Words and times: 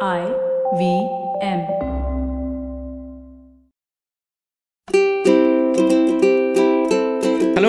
I 0.00 0.26
V 0.76 1.08
M. 1.40 1.93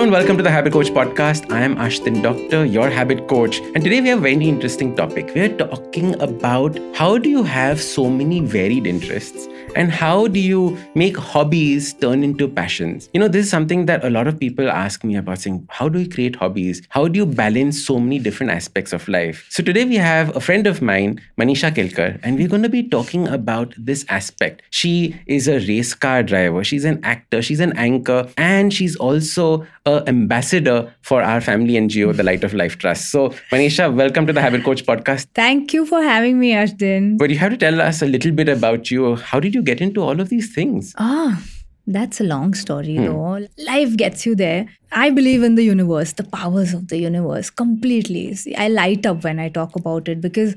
and 0.06 0.12
welcome 0.12 0.36
to 0.36 0.42
the 0.44 0.50
Habit 0.50 0.72
Coach 0.72 0.90
podcast. 0.90 1.50
I 1.50 1.62
am 1.62 1.74
Ashdin 1.78 2.22
Doctor, 2.22 2.64
your 2.64 2.88
habit 2.88 3.26
coach, 3.26 3.58
and 3.58 3.82
today 3.82 4.00
we 4.00 4.08
have 4.10 4.18
a 4.18 4.22
very 4.22 4.48
interesting 4.48 4.94
topic. 4.94 5.34
We 5.34 5.40
are 5.40 5.56
talking 5.56 6.14
about 6.22 6.78
how 6.94 7.18
do 7.18 7.28
you 7.28 7.42
have 7.42 7.82
so 7.82 8.08
many 8.08 8.38
varied 8.38 8.86
interests 8.86 9.48
and 9.74 9.90
how 9.90 10.28
do 10.28 10.38
you 10.38 10.78
make 10.94 11.16
hobbies 11.16 11.92
turn 11.92 12.22
into 12.22 12.46
passions? 12.46 13.10
You 13.12 13.20
know, 13.20 13.26
this 13.26 13.46
is 13.46 13.50
something 13.50 13.86
that 13.86 14.04
a 14.04 14.10
lot 14.10 14.28
of 14.28 14.38
people 14.38 14.70
ask 14.70 15.02
me 15.02 15.16
about 15.16 15.40
saying, 15.40 15.66
how 15.70 15.88
do 15.88 15.98
you 15.98 16.08
create 16.08 16.36
hobbies? 16.36 16.82
How 16.88 17.08
do 17.08 17.18
you 17.18 17.26
balance 17.26 17.84
so 17.84 17.98
many 17.98 18.20
different 18.20 18.52
aspects 18.52 18.92
of 18.92 19.06
life? 19.08 19.44
So 19.50 19.62
today 19.62 19.84
we 19.84 19.96
have 19.96 20.34
a 20.36 20.40
friend 20.40 20.68
of 20.68 20.80
mine, 20.80 21.20
Manisha 21.38 21.74
Kelkar, 21.74 22.20
and 22.22 22.38
we're 22.38 22.48
going 22.48 22.62
to 22.62 22.68
be 22.68 22.88
talking 22.88 23.26
about 23.26 23.74
this 23.76 24.06
aspect. 24.08 24.62
She 24.70 25.20
is 25.26 25.48
a 25.48 25.58
race 25.58 25.94
car 25.94 26.22
driver, 26.22 26.62
she's 26.62 26.84
an 26.84 27.00
actor, 27.02 27.42
she's 27.42 27.60
an 27.60 27.76
anchor, 27.76 28.28
and 28.38 28.72
she's 28.72 28.94
also 28.96 29.66
ambassador 30.06 30.94
for 31.02 31.22
our 31.22 31.40
family 31.40 31.74
NGO, 31.74 32.16
the 32.16 32.22
Light 32.22 32.44
of 32.44 32.54
Life 32.54 32.78
Trust. 32.78 33.10
So, 33.10 33.30
Manisha, 33.50 33.94
welcome 33.94 34.26
to 34.26 34.32
the 34.32 34.40
Habit 34.40 34.64
Coach 34.64 34.84
podcast. 34.84 35.26
Thank 35.34 35.72
you 35.72 35.86
for 35.86 36.02
having 36.02 36.38
me, 36.38 36.52
Ashdin. 36.52 37.18
But 37.18 37.30
you 37.30 37.38
have 37.38 37.52
to 37.52 37.56
tell 37.56 37.80
us 37.80 38.02
a 38.02 38.06
little 38.06 38.32
bit 38.32 38.48
about 38.48 38.90
you. 38.90 39.16
How 39.16 39.40
did 39.40 39.54
you 39.54 39.62
get 39.62 39.80
into 39.80 40.02
all 40.02 40.20
of 40.20 40.28
these 40.28 40.54
things? 40.54 40.94
Ah, 40.98 41.42
that's 41.86 42.20
a 42.20 42.24
long 42.24 42.54
story, 42.54 42.96
though. 42.98 43.46
Life 43.66 43.96
gets 43.96 44.26
you 44.26 44.34
there. 44.34 44.66
I 44.92 45.10
believe 45.10 45.42
in 45.42 45.54
the 45.54 45.62
universe, 45.62 46.12
the 46.12 46.24
powers 46.24 46.74
of 46.74 46.88
the 46.88 46.98
universe 46.98 47.48
completely. 47.50 48.34
See, 48.34 48.54
I 48.56 48.68
light 48.68 49.06
up 49.06 49.22
when 49.24 49.38
I 49.38 49.48
talk 49.48 49.76
about 49.76 50.08
it 50.08 50.20
because 50.20 50.56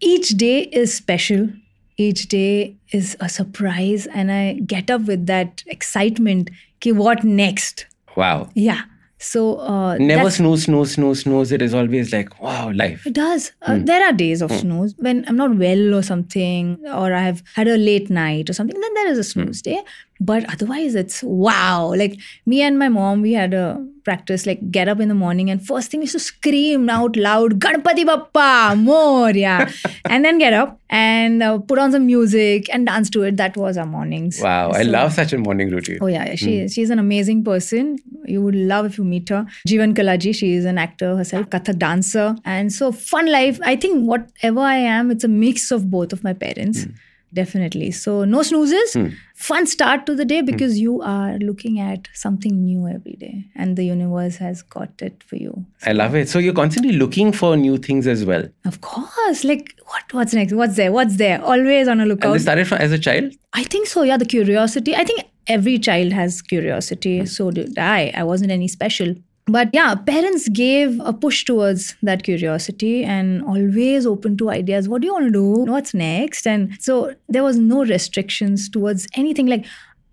each 0.00 0.30
day 0.30 0.62
is 0.62 0.94
special. 0.94 1.50
Each 1.98 2.28
day 2.28 2.76
is 2.92 3.14
a 3.20 3.28
surprise, 3.28 4.06
and 4.06 4.32
I 4.32 4.54
get 4.54 4.90
up 4.90 5.02
with 5.02 5.26
that 5.26 5.62
excitement. 5.66 6.48
Ki 6.80 6.92
what 6.92 7.24
next? 7.24 7.84
Wow. 8.16 8.50
Yeah. 8.54 8.82
So 9.18 9.58
uh, 9.58 9.98
Never 9.98 10.30
snooze, 10.30 10.64
snooze, 10.64 10.92
snooze, 10.94 11.20
snooze. 11.20 11.52
It 11.52 11.60
is 11.60 11.74
always 11.74 12.10
like, 12.10 12.40
wow, 12.40 12.72
life. 12.74 13.06
It 13.06 13.12
does. 13.12 13.52
Uh, 13.60 13.78
There 13.78 14.02
are 14.02 14.12
days 14.14 14.40
of 14.40 14.50
snooze 14.50 14.94
when 14.98 15.24
I'm 15.28 15.36
not 15.36 15.56
well 15.56 15.94
or 15.94 16.02
something, 16.02 16.78
or 16.86 17.12
I've 17.12 17.42
had 17.54 17.68
a 17.68 17.76
late 17.76 18.08
night 18.08 18.48
or 18.48 18.54
something. 18.54 18.80
Then 18.80 18.94
there 18.94 19.08
is 19.10 19.18
a 19.18 19.24
snooze 19.24 19.60
day. 19.60 19.82
But 20.20 20.44
otherwise, 20.52 20.94
it's 20.94 21.22
wow. 21.22 21.94
Like 21.94 22.18
me 22.44 22.60
and 22.60 22.78
my 22.78 22.88
mom, 22.88 23.22
we 23.22 23.32
had 23.32 23.54
a 23.54 23.84
practice 24.04 24.46
like 24.46 24.70
get 24.70 24.88
up 24.88 25.00
in 25.00 25.08
the 25.08 25.14
morning 25.14 25.50
and 25.50 25.64
first 25.64 25.90
thing 25.90 26.02
is 26.02 26.12
to 26.12 26.18
scream 26.18 26.88
out 26.90 27.16
loud, 27.16 27.58
Ganpati 27.60 28.04
Bappa, 28.04 28.76
Morya, 28.76 29.72
and 30.06 30.24
then 30.24 30.38
get 30.38 30.52
up 30.52 30.78
and 30.90 31.42
uh, 31.42 31.58
put 31.58 31.78
on 31.78 31.92
some 31.92 32.06
music 32.06 32.68
and 32.72 32.86
dance 32.86 33.10
to 33.10 33.22
it. 33.22 33.36
That 33.36 33.56
was 33.56 33.76
our 33.76 33.86
mornings. 33.86 34.40
Wow. 34.42 34.70
I 34.70 34.82
love 34.82 35.12
such 35.12 35.32
a 35.32 35.38
morning 35.38 35.70
routine. 35.70 35.98
Oh 36.00 36.06
yeah, 36.06 36.34
she 36.34 36.68
she's 36.68 36.90
an 36.90 36.98
amazing 36.98 37.44
person. 37.44 37.98
You 38.26 38.42
would 38.42 38.54
love 38.54 38.86
if 38.86 38.98
you 38.98 39.04
meet 39.04 39.28
her. 39.28 39.46
Jeevan 39.66 39.94
Kalaji, 39.94 40.34
she 40.34 40.52
is 40.54 40.64
an 40.64 40.78
actor 40.78 41.16
herself, 41.16 41.46
Kathak 41.46 41.78
dancer, 41.78 42.36
and 42.44 42.72
so 42.72 42.92
fun 42.92 43.30
life. 43.30 43.58
I 43.62 43.76
think 43.76 44.06
whatever 44.06 44.60
I 44.60 44.76
am, 44.76 45.10
it's 45.10 45.24
a 45.24 45.28
mix 45.28 45.70
of 45.70 45.90
both 45.90 46.12
of 46.12 46.22
my 46.22 46.32
parents. 46.32 46.86
Definitely. 47.32 47.92
So 47.92 48.24
no 48.24 48.42
snoozes. 48.42 48.94
Hmm. 48.94 49.08
Fun 49.34 49.66
start 49.66 50.04
to 50.06 50.14
the 50.14 50.24
day 50.24 50.40
hmm. 50.40 50.46
because 50.46 50.78
you 50.78 51.00
are 51.02 51.38
looking 51.38 51.78
at 51.80 52.08
something 52.12 52.64
new 52.64 52.88
every 52.88 53.12
day, 53.12 53.46
and 53.54 53.76
the 53.76 53.84
universe 53.84 54.36
has 54.36 54.62
got 54.62 54.90
it 55.00 55.22
for 55.22 55.36
you. 55.36 55.64
I 55.86 55.92
love 55.92 56.14
it. 56.14 56.28
So 56.28 56.38
you're 56.38 56.54
constantly 56.54 56.92
looking 56.92 57.32
for 57.32 57.56
new 57.56 57.78
things 57.78 58.06
as 58.06 58.24
well. 58.24 58.44
Of 58.64 58.80
course, 58.80 59.44
like 59.44 59.74
what? 59.86 60.12
What's 60.12 60.34
next? 60.34 60.52
What's 60.52 60.76
there? 60.76 60.92
What's 60.92 61.16
there? 61.16 61.42
Always 61.42 61.88
on 61.88 62.00
a 62.00 62.02
And 62.02 62.10
lookout. 62.10 62.32
this 62.32 62.42
started 62.42 62.66
from 62.66 62.78
as 62.78 62.92
a 62.92 62.98
child? 62.98 63.32
I 63.52 63.64
think 63.64 63.86
so. 63.86 64.02
Yeah, 64.02 64.16
the 64.16 64.26
curiosity. 64.26 64.94
I 64.96 65.04
think 65.04 65.22
every 65.46 65.78
child 65.78 66.12
has 66.12 66.42
curiosity. 66.42 67.20
Hmm. 67.20 67.26
So 67.26 67.50
did 67.50 67.78
I. 67.78 68.12
I 68.14 68.24
wasn't 68.24 68.50
any 68.50 68.68
special. 68.68 69.14
But 69.50 69.70
yeah, 69.72 69.94
parents 69.94 70.48
gave 70.48 71.00
a 71.00 71.12
push 71.12 71.44
towards 71.44 71.96
that 72.02 72.22
curiosity 72.22 73.04
and 73.04 73.42
always 73.44 74.06
open 74.06 74.36
to 74.38 74.50
ideas. 74.50 74.88
What 74.88 75.00
do 75.02 75.06
you 75.06 75.12
want 75.12 75.26
to 75.26 75.32
do? 75.32 75.70
What's 75.70 75.92
next? 75.92 76.46
And 76.46 76.76
so 76.80 77.14
there 77.28 77.42
was 77.42 77.58
no 77.58 77.84
restrictions 77.84 78.68
towards 78.68 79.08
anything. 79.14 79.46
Like 79.46 79.66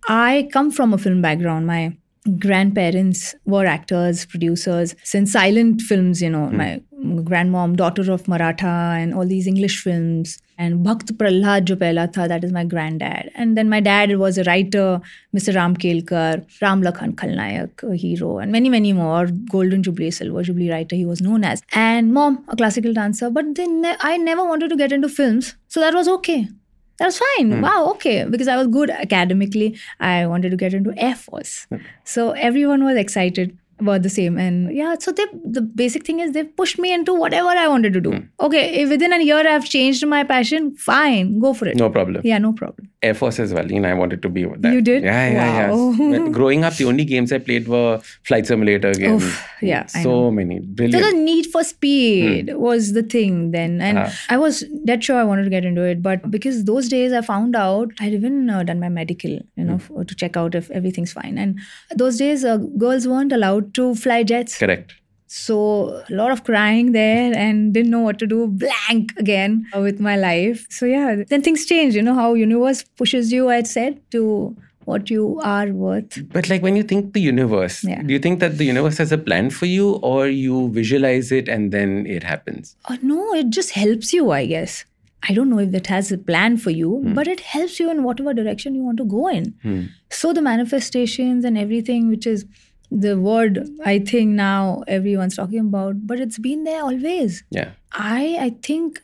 I 0.07 0.49
come 0.51 0.71
from 0.71 0.93
a 0.93 0.97
film 0.97 1.21
background. 1.21 1.67
My 1.67 1.95
grandparents 2.39 3.35
were 3.45 3.65
actors, 3.65 4.25
producers, 4.25 4.95
since 5.03 5.31
silent 5.31 5.81
films, 5.81 6.21
you 6.21 6.29
know, 6.29 6.47
hmm. 6.47 6.57
my 6.57 6.81
grandmom, 7.23 7.75
daughter 7.75 8.11
of 8.11 8.27
Maratha, 8.27 8.97
and 8.99 9.13
all 9.13 9.25
these 9.25 9.47
English 9.47 9.81
films. 9.81 10.39
And 10.57 10.83
Bhakt 10.85 11.11
Prahlad 11.17 11.65
jo 11.65 11.75
pehla 11.75 12.11
tha, 12.11 12.27
that 12.27 12.43
is 12.43 12.51
my 12.51 12.63
granddad. 12.65 13.29
And 13.35 13.55
then 13.55 13.69
my 13.69 13.79
dad 13.79 14.17
was 14.17 14.37
a 14.37 14.43
writer, 14.43 14.99
Mr. 15.35 15.55
Ram 15.55 15.75
Kelkar, 15.77 16.45
Ram 16.61 16.81
Lakhan 16.81 17.15
Khalnayak, 17.15 17.83
a 17.83 17.95
hero, 17.95 18.39
and 18.39 18.51
many, 18.51 18.69
many 18.69 18.93
more. 18.93 19.27
Golden 19.51 19.83
Jubilee, 19.83 20.11
Silver 20.11 20.43
Jubilee 20.43 20.71
writer, 20.71 20.95
he 20.95 21.05
was 21.05 21.21
known 21.21 21.43
as. 21.43 21.61
And 21.73 22.13
mom, 22.13 22.43
a 22.47 22.55
classical 22.55 22.93
dancer. 22.93 23.29
But 23.29 23.53
then 23.55 23.95
I 24.01 24.17
never 24.17 24.43
wanted 24.43 24.69
to 24.69 24.75
get 24.75 24.91
into 24.91 25.09
films. 25.09 25.55
So 25.67 25.79
that 25.79 25.93
was 25.93 26.07
okay. 26.07 26.47
That 26.97 27.05
was 27.05 27.19
fine. 27.19 27.51
Hmm. 27.51 27.61
Wow, 27.61 27.91
okay. 27.91 28.25
Because 28.25 28.47
I 28.47 28.57
was 28.57 28.67
good 28.67 28.89
academically. 28.89 29.77
I 29.99 30.25
wanted 30.25 30.49
to 30.49 30.57
get 30.57 30.73
into 30.73 30.93
Air 30.97 31.15
Force. 31.15 31.67
Hmm. 31.69 31.77
So 32.03 32.31
everyone 32.31 32.83
was 32.83 32.97
excited 32.97 33.57
about 33.79 34.03
the 34.03 34.09
same. 34.09 34.37
And 34.37 34.75
yeah, 34.75 34.95
so 34.99 35.11
they 35.11 35.25
the 35.43 35.61
basic 35.61 36.05
thing 36.05 36.19
is 36.19 36.31
they 36.33 36.43
pushed 36.43 36.79
me 36.79 36.93
into 36.93 37.13
whatever 37.13 37.49
I 37.49 37.67
wanted 37.67 37.93
to 37.93 38.01
do. 38.01 38.11
Hmm. 38.11 38.25
Okay, 38.39 38.81
if 38.81 38.89
within 38.89 39.13
a 39.13 39.21
year 39.23 39.47
I've 39.47 39.65
changed 39.65 40.05
my 40.05 40.23
passion, 40.23 40.75
fine, 40.75 41.39
go 41.39 41.53
for 41.53 41.67
it. 41.67 41.77
No 41.77 41.89
problem. 41.89 42.21
Yeah, 42.23 42.37
no 42.37 42.53
problem. 42.53 42.89
Air 43.07 43.13
Force 43.21 43.39
as 43.45 43.53
well. 43.57 43.71
You 43.71 43.79
know, 43.79 43.89
I 43.89 43.93
wanted 44.01 44.21
to 44.25 44.29
be 44.37 44.45
with 44.45 44.61
that. 44.63 44.73
You 44.73 44.81
did? 44.81 45.03
Yeah, 45.03 45.29
yeah, 45.37 45.71
Wow. 45.71 45.91
yeah. 46.13 46.27
Growing 46.39 46.63
up, 46.69 46.75
the 46.81 46.85
only 46.91 47.05
games 47.05 47.33
I 47.37 47.39
played 47.39 47.67
were 47.67 47.99
Flight 48.31 48.47
Simulator 48.51 48.93
games. 48.93 49.23
Oof, 49.23 49.47
yeah, 49.61 49.85
So 49.87 50.15
many. 50.39 50.59
So 50.59 50.99
the 51.05 51.13
need 51.17 51.47
for 51.55 51.63
speed 51.63 52.53
was 52.67 52.93
the 52.93 53.03
thing 53.03 53.51
then, 53.57 53.79
and 53.81 53.97
Ah. 54.05 54.13
I 54.29 54.37
was 54.37 54.63
dead 54.91 55.03
sure 55.09 55.17
I 55.17 55.23
wanted 55.31 55.43
to 55.45 55.49
get 55.57 55.65
into 55.71 55.83
it. 55.93 56.03
But 56.09 56.29
because 56.37 56.63
those 56.65 56.87
days 56.89 57.13
I 57.13 57.21
found 57.21 57.55
out 57.55 57.91
I'd 57.99 58.13
even 58.13 58.49
uh, 58.49 58.63
done 58.63 58.79
my 58.79 58.89
medical, 58.89 59.31
you 59.31 59.63
know, 59.71 59.75
f- 59.75 59.91
to 60.07 60.15
check 60.23 60.37
out 60.37 60.55
if 60.63 60.69
everything's 60.71 61.13
fine. 61.13 61.37
And 61.37 61.59
those 61.95 62.17
days 62.17 62.45
uh, 62.45 62.57
girls 62.85 63.07
weren't 63.07 63.31
allowed 63.41 63.73
to 63.81 63.93
fly 63.95 64.23
jets, 64.23 64.57
Correct. 64.57 64.93
So 65.27 66.03
a 66.09 66.13
lot 66.13 66.31
of 66.31 66.43
crying 66.43 66.91
there, 66.93 67.33
and 67.37 67.73
didn't 67.73 67.91
know 67.91 67.99
what 68.01 68.17
to 68.19 68.27
do. 68.27 68.47
Blank 68.47 69.13
again 69.17 69.65
with 69.75 69.99
my 69.99 70.15
life. 70.15 70.65
So 70.69 70.85
yeah, 70.85 71.23
then 71.27 71.41
things 71.41 71.65
change. 71.65 71.95
You 71.95 72.01
know 72.01 72.15
how 72.15 72.33
universe 72.33 72.83
pushes 72.83 73.31
you. 73.31 73.49
I 73.49 73.63
said 73.63 73.99
to 74.11 74.55
what 74.85 75.09
you 75.09 75.39
are 75.43 75.67
worth. 75.67 76.17
But 76.31 76.47
like 76.49 76.61
when 76.63 76.77
you 76.77 76.83
think 76.83 77.13
the 77.13 77.19
universe, 77.19 77.83
Yeah. 77.83 78.01
do 78.03 78.13
you 78.13 78.19
think 78.19 78.39
that 78.39 78.57
the 78.57 78.63
universe 78.63 78.97
has 78.99 79.11
a 79.11 79.17
plan 79.17 79.49
for 79.49 79.65
you 79.65 79.95
or 79.95 80.27
you 80.29 80.69
visualize 80.69 81.29
it 81.29 81.49
and 81.49 81.73
then 81.73 82.07
it 82.07 82.23
happens? 82.23 82.77
Uh, 82.85 82.95
no, 83.01 83.33
it 83.33 83.49
just 83.49 83.71
helps 83.71 84.13
you, 84.13 84.31
I 84.31 84.45
guess. 84.45 84.85
I 85.29 85.33
don't 85.33 85.49
know 85.49 85.59
if 85.59 85.71
that 85.71 85.87
has 85.87 86.09
a 86.13 86.17
plan 86.17 86.55
for 86.55 86.69
you, 86.69 87.01
but 87.13 87.27
it 87.27 87.41
helps 87.41 87.81
you 87.81 87.91
in 87.91 88.03
whatever 88.03 88.33
direction 88.33 88.75
you 88.75 88.83
want 88.83 88.97
to 88.99 89.03
go 89.03 89.27
in. 89.27 89.89
So 90.09 90.31
the 90.31 90.41
manifestations 90.41 91.43
and 91.43 91.57
everything, 91.57 92.07
which 92.07 92.25
is 92.25 92.45
the 92.91 93.19
word 93.19 93.69
I 93.85 93.99
think 93.99 94.31
now 94.31 94.83
everyone's 94.87 95.35
talking 95.35 95.59
about, 95.59 96.07
but 96.07 96.19
it's 96.19 96.37
been 96.37 96.63
there 96.63 96.83
always. 96.83 97.43
Yeah. 97.49 97.71
I 97.91 98.37
I 98.39 98.49
think 98.61 99.01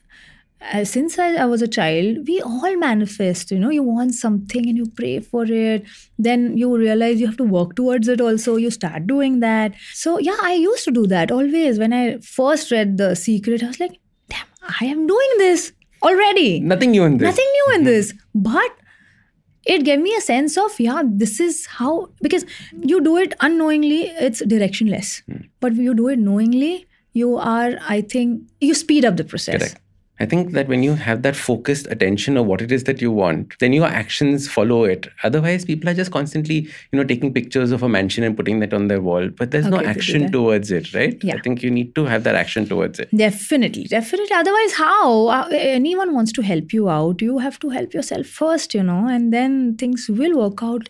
uh, 0.72 0.86
since 0.86 1.20
I, 1.20 1.36
I 1.36 1.46
was 1.46 1.62
a 1.62 1.68
child, 1.68 2.26
we 2.28 2.42
all 2.42 2.78
manifest. 2.78 3.52
You 3.52 3.60
know, 3.60 3.70
you 3.70 3.84
want 3.84 4.16
something 4.16 4.68
and 4.68 4.78
you 4.78 4.86
pray 4.96 5.20
for 5.20 5.46
it. 5.46 5.86
Then 6.18 6.58
you 6.58 6.76
realize 6.78 7.20
you 7.20 7.28
have 7.28 7.38
to 7.38 7.44
work 7.44 7.76
towards 7.76 8.08
it. 8.08 8.22
Also, 8.22 8.56
you 8.56 8.72
start 8.72 9.08
doing 9.08 9.40
that. 9.42 9.74
So 9.94 10.20
yeah, 10.20 10.38
I 10.42 10.54
used 10.54 10.86
to 10.86 10.92
do 10.92 11.06
that 11.08 11.32
always. 11.32 11.80
When 11.80 11.92
I 11.92 12.20
first 12.20 12.72
read 12.72 12.98
The 12.98 13.16
Secret, 13.16 13.64
I 13.64 13.68
was 13.68 13.80
like, 13.80 14.00
damn, 14.30 14.46
I 14.80 14.86
am 14.86 15.06
doing 15.06 15.30
this 15.38 15.74
already. 16.02 16.60
Nothing 16.62 16.92
new 16.92 17.04
in 17.04 17.18
this. 17.18 17.26
Nothing 17.26 17.52
new 17.54 17.76
in 17.76 17.84
this, 17.84 18.14
but 18.34 18.72
it 19.66 19.86
gave 19.86 20.00
me 20.00 20.14
a 20.16 20.22
sense 20.22 20.58
of 20.58 20.80
yeah 20.80 21.02
this 21.06 21.40
is 21.40 21.66
how 21.66 22.10
because 22.22 22.46
you 22.82 23.02
do 23.02 23.18
it 23.18 23.34
unknowingly 23.42 24.02
it's 24.30 24.42
directionless. 24.42 25.22
Hmm. 25.26 25.46
But 25.60 25.76
you 25.76 25.94
do 25.94 26.08
it 26.10 26.20
knowingly 26.20 26.88
you 27.14 27.38
are 27.38 27.74
i 27.88 28.02
think 28.02 28.42
you 28.60 28.74
speed 28.74 29.06
up 29.06 29.18
the 29.18 29.24
process. 29.24 29.60
Correct. 29.60 29.83
I 30.24 30.26
think 30.26 30.52
that 30.54 30.70
when 30.70 30.84
you 30.84 30.94
have 30.94 31.22
that 31.24 31.36
focused 31.36 31.86
attention 31.88 32.38
of 32.38 32.46
what 32.46 32.62
it 32.62 32.72
is 32.72 32.86
that 32.86 33.02
you 33.02 33.12
want, 33.12 33.56
then 33.60 33.74
your 33.74 33.88
actions 33.88 34.48
follow 34.48 34.86
it. 34.86 35.08
Otherwise, 35.24 35.66
people 35.66 35.90
are 35.90 35.94
just 35.94 36.14
constantly, 36.14 36.60
you 36.92 36.98
know, 36.98 37.04
taking 37.04 37.34
pictures 37.34 37.74
of 37.74 37.84
a 37.84 37.90
mansion 37.90 38.24
and 38.24 38.38
putting 38.38 38.62
that 38.62 38.74
on 38.74 38.88
their 38.88 39.02
wall, 39.02 39.28
but 39.28 39.52
there's 39.52 39.68
no 39.68 39.80
Okay, 39.82 39.84
do 39.84 39.90
action 39.90 40.32
towards 40.32 40.72
it, 40.72 40.94
right? 40.94 41.22
Yeah. 41.22 41.36
I 41.36 41.42
think 41.42 41.62
you 41.62 41.70
need 41.70 41.94
to 41.96 42.06
have 42.06 42.24
that 42.24 42.36
action 42.36 42.66
towards 42.66 43.00
it. 43.00 43.10
Definitely, 43.14 43.84
definitely. 43.84 44.34
Otherwise, 44.34 44.74
how? 44.74 45.28
Uh, 45.28 45.50
Anyone 45.52 46.14
wants 46.14 46.32
to 46.32 46.42
help 46.42 46.72
you 46.72 46.90
out, 46.90 47.22
you 47.22 47.40
have 47.40 47.60
to 47.60 47.70
help 47.70 47.94
yourself 47.94 48.26
first, 48.26 48.74
you 48.74 48.84
know, 48.84 49.08
and 49.10 49.34
then 49.34 49.76
things 49.76 50.08
will 50.08 50.38
work 50.38 50.64
out 50.64 50.88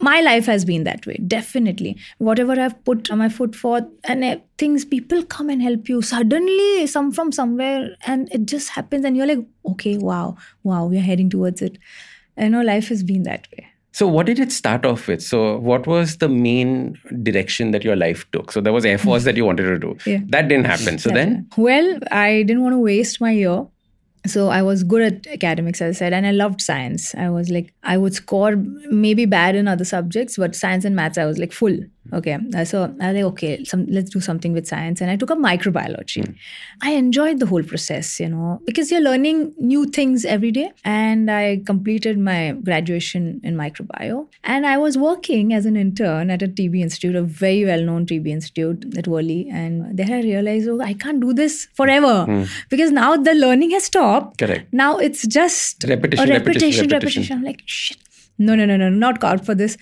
my 0.00 0.20
life 0.20 0.46
has 0.46 0.64
been 0.64 0.84
that 0.84 1.06
way 1.06 1.16
definitely 1.26 1.96
whatever 2.18 2.52
i've 2.60 2.84
put 2.84 3.10
my 3.12 3.28
foot 3.28 3.54
forth 3.54 3.84
and 4.04 4.24
uh, 4.24 4.36
things 4.58 4.84
people 4.84 5.22
come 5.24 5.48
and 5.48 5.62
help 5.62 5.88
you 5.88 6.02
suddenly 6.02 6.86
some 6.86 7.10
from 7.12 7.32
somewhere 7.32 7.88
and 8.06 8.28
it 8.32 8.44
just 8.46 8.70
happens 8.70 9.04
and 9.04 9.16
you're 9.16 9.26
like 9.26 9.44
okay 9.64 9.96
wow 9.96 10.36
wow 10.64 10.84
we're 10.84 11.00
heading 11.00 11.30
towards 11.30 11.62
it 11.62 11.78
you 12.36 12.48
know 12.48 12.62
life 12.62 12.88
has 12.88 13.02
been 13.02 13.22
that 13.22 13.48
way 13.56 13.66
So, 13.98 14.06
what 14.14 14.26
did 14.28 14.40
it 14.44 14.50
start 14.54 14.84
off 14.88 15.04
with? 15.10 15.22
So, 15.26 15.38
what 15.66 15.86
was 15.90 16.10
the 16.22 16.28
main 16.28 16.98
direction 17.26 17.70
that 17.76 17.86
your 17.86 17.94
life 18.00 18.24
took? 18.36 18.52
So, 18.56 18.60
there 18.66 18.74
was 18.74 18.84
Air 18.84 18.98
Force 19.04 19.24
that 19.28 19.38
you 19.40 19.46
wanted 19.46 19.68
to 19.70 19.78
do. 19.84 19.92
Yeah. 20.12 20.18
That 20.34 20.48
didn't 20.50 20.66
happen. 20.72 20.98
So, 21.04 21.12
then, 21.18 21.30
well 21.56 21.88
i 22.10 22.42
didn't 22.42 22.62
want 22.66 22.74
to 22.74 22.82
waste 22.88 23.22
my 23.22 23.30
year 23.30 23.56
so 24.30 24.48
i 24.48 24.62
was 24.62 24.82
good 24.84 25.02
at 25.02 25.26
academics 25.26 25.80
as 25.80 25.96
i 25.96 25.98
said 25.98 26.12
and 26.12 26.26
i 26.26 26.30
loved 26.30 26.60
science. 26.60 27.14
I 27.14 27.30
was 27.30 27.50
like 27.50 27.72
i 27.82 27.96
would 27.96 28.14
score 28.14 28.56
maybe 28.56 29.26
bad 29.26 29.54
in 29.54 29.68
other 29.68 29.84
subjects 29.84 30.36
but 30.36 30.54
science 30.54 30.84
and 30.84 30.96
maths 30.96 31.18
i 31.18 31.24
was 31.24 31.38
like 31.38 31.52
full 31.52 31.78
okay. 32.12 32.38
Uh, 32.54 32.64
so 32.64 32.84
i 33.00 33.12
was 33.12 33.16
like 33.16 33.24
okay 33.24 33.64
some, 33.64 33.86
let's 33.86 34.10
do 34.10 34.20
something 34.20 34.52
with 34.52 34.66
science. 34.66 35.00
And 35.00 35.10
i 35.10 35.16
took 35.16 35.30
up 35.30 35.38
microbiology. 35.38 36.34
I 36.82 36.92
enjoyed 36.92 37.38
the 37.40 37.46
whole 37.46 37.62
process 37.62 38.20
you 38.20 38.28
know 38.28 38.60
because 38.66 38.90
you're 38.90 39.00
learning 39.00 39.54
new 39.58 39.86
things 39.86 40.24
every 40.24 40.50
day. 40.52 40.72
And 40.84 41.30
i 41.30 41.62
completed 41.66 42.18
my 42.18 42.52
graduation 42.64 43.40
in 43.42 43.56
microbio. 43.56 44.28
And 44.44 44.66
i 44.66 44.76
was 44.78 44.98
working 44.98 45.52
as 45.52 45.66
an 45.66 45.76
intern 45.76 46.30
at 46.30 46.42
a 46.42 46.48
tb 46.48 46.80
institute 46.80 47.16
a 47.16 47.22
very 47.22 47.64
well-known 47.64 48.06
tb 48.06 48.28
institute 48.28 48.96
at 48.96 49.04
Worli. 49.06 49.52
And 49.52 49.96
there 49.96 50.10
i 50.18 50.20
realized 50.20 50.68
oh 50.68 50.80
i 50.80 50.94
can't 50.94 51.20
do 51.20 51.32
this 51.32 51.68
forever. 51.74 52.46
Because 52.70 52.90
now 52.92 53.16
the 53.16 53.34
learning 53.34 53.70
has 53.72 53.84
stopped. 53.84 54.38
Correct. 54.38 54.72
now 54.72 54.98
it's 54.98 55.26
just 55.26 55.84
Repetition, 55.88 56.28
a 56.28 56.32
repetition, 56.32 56.88
repetition, 56.88 56.88
repetition. 56.90 57.38
I'm 57.38 57.44
like, 57.44 57.62
shit. 57.66 57.98
No, 58.38 58.54
no, 58.54 58.66
no, 58.66 58.76
no, 58.76 58.90
not 58.90 59.20
card 59.20 59.44
for 59.44 59.54
this. 59.54 59.76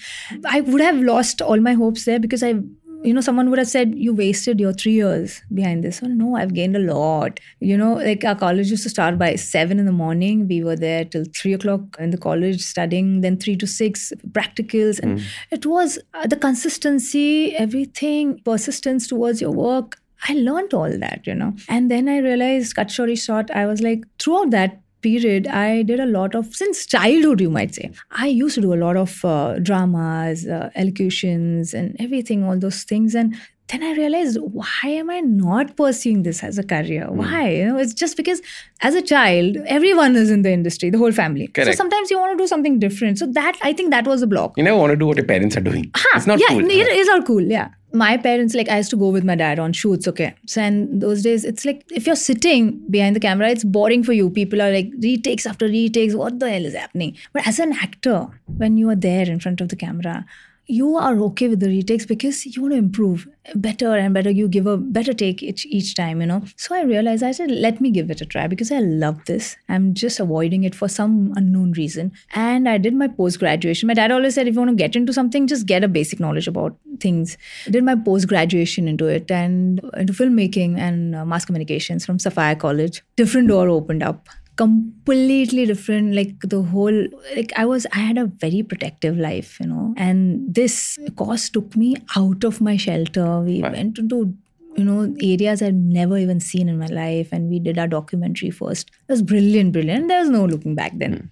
I 0.47 0.61
would 0.61 0.81
have 0.81 0.97
lost 1.01 1.43
all 1.43 1.61
my 1.61 1.73
hopes 1.73 2.05
there 2.05 2.21
because 2.21 2.43
I, 2.43 2.55
you 3.03 3.13
know, 3.13 3.21
someone 3.21 3.51
would 3.51 3.59
have 3.59 3.69
said, 3.69 3.95
you 3.97 4.15
wasted 4.15 4.61
your 4.61 4.73
three 4.73 4.93
years 4.93 5.43
behind 5.53 5.85
this. 5.85 6.01
Oh, 6.03 6.07
no, 6.07 6.37
I've 6.37 6.55
gained 6.55 6.77
a 6.77 6.79
lot. 6.79 7.41
You 7.61 7.77
know, 7.77 7.95
like 7.95 8.25
our 8.25 8.35
college 8.35 8.71
used 8.71 8.85
to 8.85 8.89
start 8.89 9.19
by 9.19 9.35
seven 9.35 9.79
in 9.79 9.87
the 9.87 9.93
morning. 9.93 10.47
We 10.49 10.63
were 10.63 10.77
there 10.77 11.05
till 11.05 11.25
three 11.37 11.53
o'clock 11.53 11.97
in 11.99 12.11
the 12.11 12.17
college 12.17 12.63
studying, 12.63 13.21
then 13.21 13.37
three 13.39 13.57
to 13.57 13.67
six 13.67 14.13
practicals. 14.31 15.01
And 15.01 15.21
it 15.51 15.67
was 15.67 15.99
uh, 16.15 16.27
the 16.27 16.37
consistency, 16.37 17.55
everything, 17.57 18.41
persistence 18.45 19.09
towards 19.09 19.41
your 19.41 19.53
work. 19.53 19.99
I 20.27 20.35
learned 20.35 20.73
all 20.73 20.97
that, 20.99 21.27
you 21.27 21.35
know. 21.35 21.55
And 21.69 21.91
then 21.91 22.09
I 22.09 22.19
realized, 22.19 22.75
cut 22.75 22.91
story 22.91 23.17
short, 23.17 23.51
I 23.51 23.67
was 23.67 23.83
like, 23.83 24.05
throughout 24.19 24.53
that 24.53 24.81
period, 25.07 25.49
I 25.63 25.71
did 25.83 26.01
a 26.01 26.11
lot 26.19 26.35
of, 26.35 26.53
since 26.61 26.85
childhood, 26.99 27.41
you 27.47 27.51
might 27.57 27.75
say, 27.79 27.91
I 28.11 28.29
used 28.43 28.61
to 28.61 28.63
do 28.69 28.75
a 28.75 28.81
lot 28.85 28.97
of 29.07 29.25
uh, 29.25 29.59
dramas, 29.71 30.47
uh, 30.59 30.71
elocutions, 30.85 31.75
and 31.81 31.97
everything, 32.07 32.45
all 32.45 32.59
those 32.69 32.85
things. 32.93 33.15
And 33.23 33.37
then 33.69 33.83
I 33.83 33.93
realized, 33.99 34.39
why 34.41 34.89
am 35.03 35.11
I 35.11 35.21
not 35.21 35.77
pursuing 35.77 36.23
this 36.25 36.43
as 36.49 36.59
a 36.59 36.65
career? 36.73 37.07
Why? 37.21 37.45
You 37.51 37.69
know, 37.69 37.79
it's 37.85 37.95
just 37.95 38.17
because 38.17 38.43
as 38.89 38.95
a 38.95 39.05
child, 39.13 39.57
everyone 39.79 40.17
is 40.25 40.31
in 40.31 40.43
the 40.43 40.53
industry, 40.57 40.91
the 40.97 40.99
whole 40.99 41.13
family. 41.13 41.47
Correct. 41.47 41.71
So 41.71 41.77
sometimes 41.77 42.11
you 42.11 42.19
want 42.19 42.37
to 42.37 42.43
do 42.43 42.47
something 42.47 42.79
different. 42.79 43.19
So 43.23 43.27
that, 43.39 43.57
I 43.63 43.73
think 43.73 43.91
that 43.97 44.07
was 44.07 44.27
a 44.27 44.27
block. 44.35 44.59
You 44.59 44.65
never 44.65 44.77
want 44.83 44.91
to 44.97 45.01
do 45.05 45.07
what 45.07 45.17
your 45.23 45.27
parents 45.27 45.57
are 45.57 45.67
doing. 45.71 45.91
It's 46.15 46.27
not 46.27 46.45
yeah, 46.45 46.49
cool. 46.49 46.71
it 46.83 46.93
is 47.05 47.09
all 47.09 47.23
cool. 47.23 47.43
Yeah. 47.43 47.71
My 47.95 48.17
parents, 48.17 48.55
like, 48.55 48.69
I 48.69 48.79
used 48.79 48.91
to 48.91 48.97
go 48.97 49.09
with 49.09 49.25
my 49.25 49.37
dad 49.37 49.61
on 49.61 49.73
shoots. 49.73 50.09
Okay. 50.09 50.35
So, 50.47 50.61
and 50.61 51.01
those 51.01 51.23
days, 51.23 51.45
it's 51.45 51.65
like 51.65 51.85
if 51.91 52.07
you're 52.07 52.17
sitting 52.17 52.85
behind 52.91 53.15
the 53.15 53.21
camera, 53.21 53.49
it's 53.49 53.63
boring 53.63 54.03
for 54.03 54.13
you. 54.13 54.31
People 54.31 54.61
are 54.61 54.71
like, 54.71 54.91
retakes 55.01 55.47
after 55.47 55.67
retakes. 55.67 56.15
What 56.15 56.41
the 56.41 56.51
hell 56.51 56.65
is 56.65 56.75
happening? 56.75 57.17
But 57.33 57.47
as 57.47 57.61
an 57.61 57.73
actor, 57.73 58.27
when 58.57 58.77
you 58.77 58.91
are 58.91 58.97
there 58.97 59.31
in 59.31 59.39
front 59.39 59.61
of 59.61 59.69
the 59.69 59.77
camera, 59.77 60.27
you 60.67 60.97
are 60.97 61.19
okay 61.19 61.49
with 61.49 61.61
the 61.61 61.69
retakes 61.69 62.07
because 62.07 62.47
you 62.47 62.63
want 62.63 62.73
to 62.73 62.79
improve 62.79 63.29
better 63.55 63.95
and 63.95 64.15
better. 64.15 64.31
You 64.31 64.49
give 64.49 64.67
a 64.67 64.77
better 64.77 65.13
take 65.13 65.43
each, 65.43 65.67
each 65.67 65.95
time, 65.95 66.21
you 66.21 66.27
know. 66.27 66.43
So 66.57 66.75
I 66.75 66.83
realized 66.83 67.23
I 67.23 67.33
said, 67.33 67.51
let 67.51 67.81
me 67.81 67.91
give 67.91 68.11
it 68.11 68.21
a 68.21 68.27
try 68.27 68.47
because 68.47 68.73
I 68.73 68.79
love 68.79 69.25
this. 69.27 69.57
I'm 69.69 69.95
just 69.95 70.21
avoiding 70.21 70.65
it 70.65 70.75
for 70.75 70.89
some 70.89 71.33
unknown 71.37 71.73
reason. 71.73 72.13
And 72.35 72.69
I 72.69 72.79
did 72.79 72.95
my 72.95 73.09
post 73.09 73.39
graduation. 73.39 73.87
My 73.87 73.95
dad 73.95 74.11
always 74.11 74.35
said, 74.35 74.49
if 74.49 74.55
you 74.55 74.61
want 74.61 74.71
to 74.71 74.77
get 74.77 74.97
into 74.97 75.13
something, 75.13 75.47
just 75.47 75.67
get 75.67 75.85
a 75.85 75.89
basic 75.89 76.21
knowledge 76.21 76.49
about 76.49 76.77
things. 77.01 77.37
I 77.67 77.71
did 77.71 77.85
my 77.85 77.97
post 77.97 78.29
graduation 78.29 78.89
into 78.89 79.07
it 79.07 79.31
and 79.31 79.81
into 79.97 80.13
filmmaking 80.13 80.79
and 80.79 81.15
uh, 81.15 81.25
mass 81.27 81.45
communications 81.45 82.07
from 82.07 82.19
Sophia 82.19 82.57
College. 82.57 83.03
Different 83.17 83.49
door 83.49 83.69
opened 83.69 84.03
up 84.03 84.29
completely 84.57 85.67
different 85.67 86.15
like 86.15 86.35
the 86.53 86.63
whole 86.63 86.99
like 87.37 87.53
i 87.57 87.65
was 87.65 87.87
i 87.93 87.99
had 87.99 88.19
a 88.19 88.27
very 88.45 88.63
protective 88.63 89.17
life 89.17 89.59
you 89.61 89.67
know 89.67 89.93
and 89.97 90.55
this 90.55 90.97
course 91.17 91.49
took 91.49 91.77
me 91.77 91.97
out 92.17 92.45
of 92.45 92.61
my 92.61 92.77
shelter. 92.77 93.41
We 93.41 93.61
Wow. 93.63 93.73
went 93.73 93.99
into 93.99 94.35
you 94.77 94.85
know 94.85 95.15
areas 95.21 95.63
i'd 95.63 95.75
never 95.75 96.17
even 96.19 96.41
seen 96.41 96.69
in 96.69 96.79
my 96.79 96.87
life 96.87 97.29
and 97.33 97.49
we 97.49 97.59
did 97.59 97.79
our 97.79 97.87
documentary 97.89 98.51
first. 98.51 98.91
It 99.09 99.13
was 99.13 99.23
brilliant 99.23 99.73
brilliant. 99.73 100.09
There 100.09 100.21
was 100.21 100.31
no 100.31 100.45
looking 100.45 100.75
back 100.75 100.93
then. 100.99 101.13
Hmm. 101.13 101.27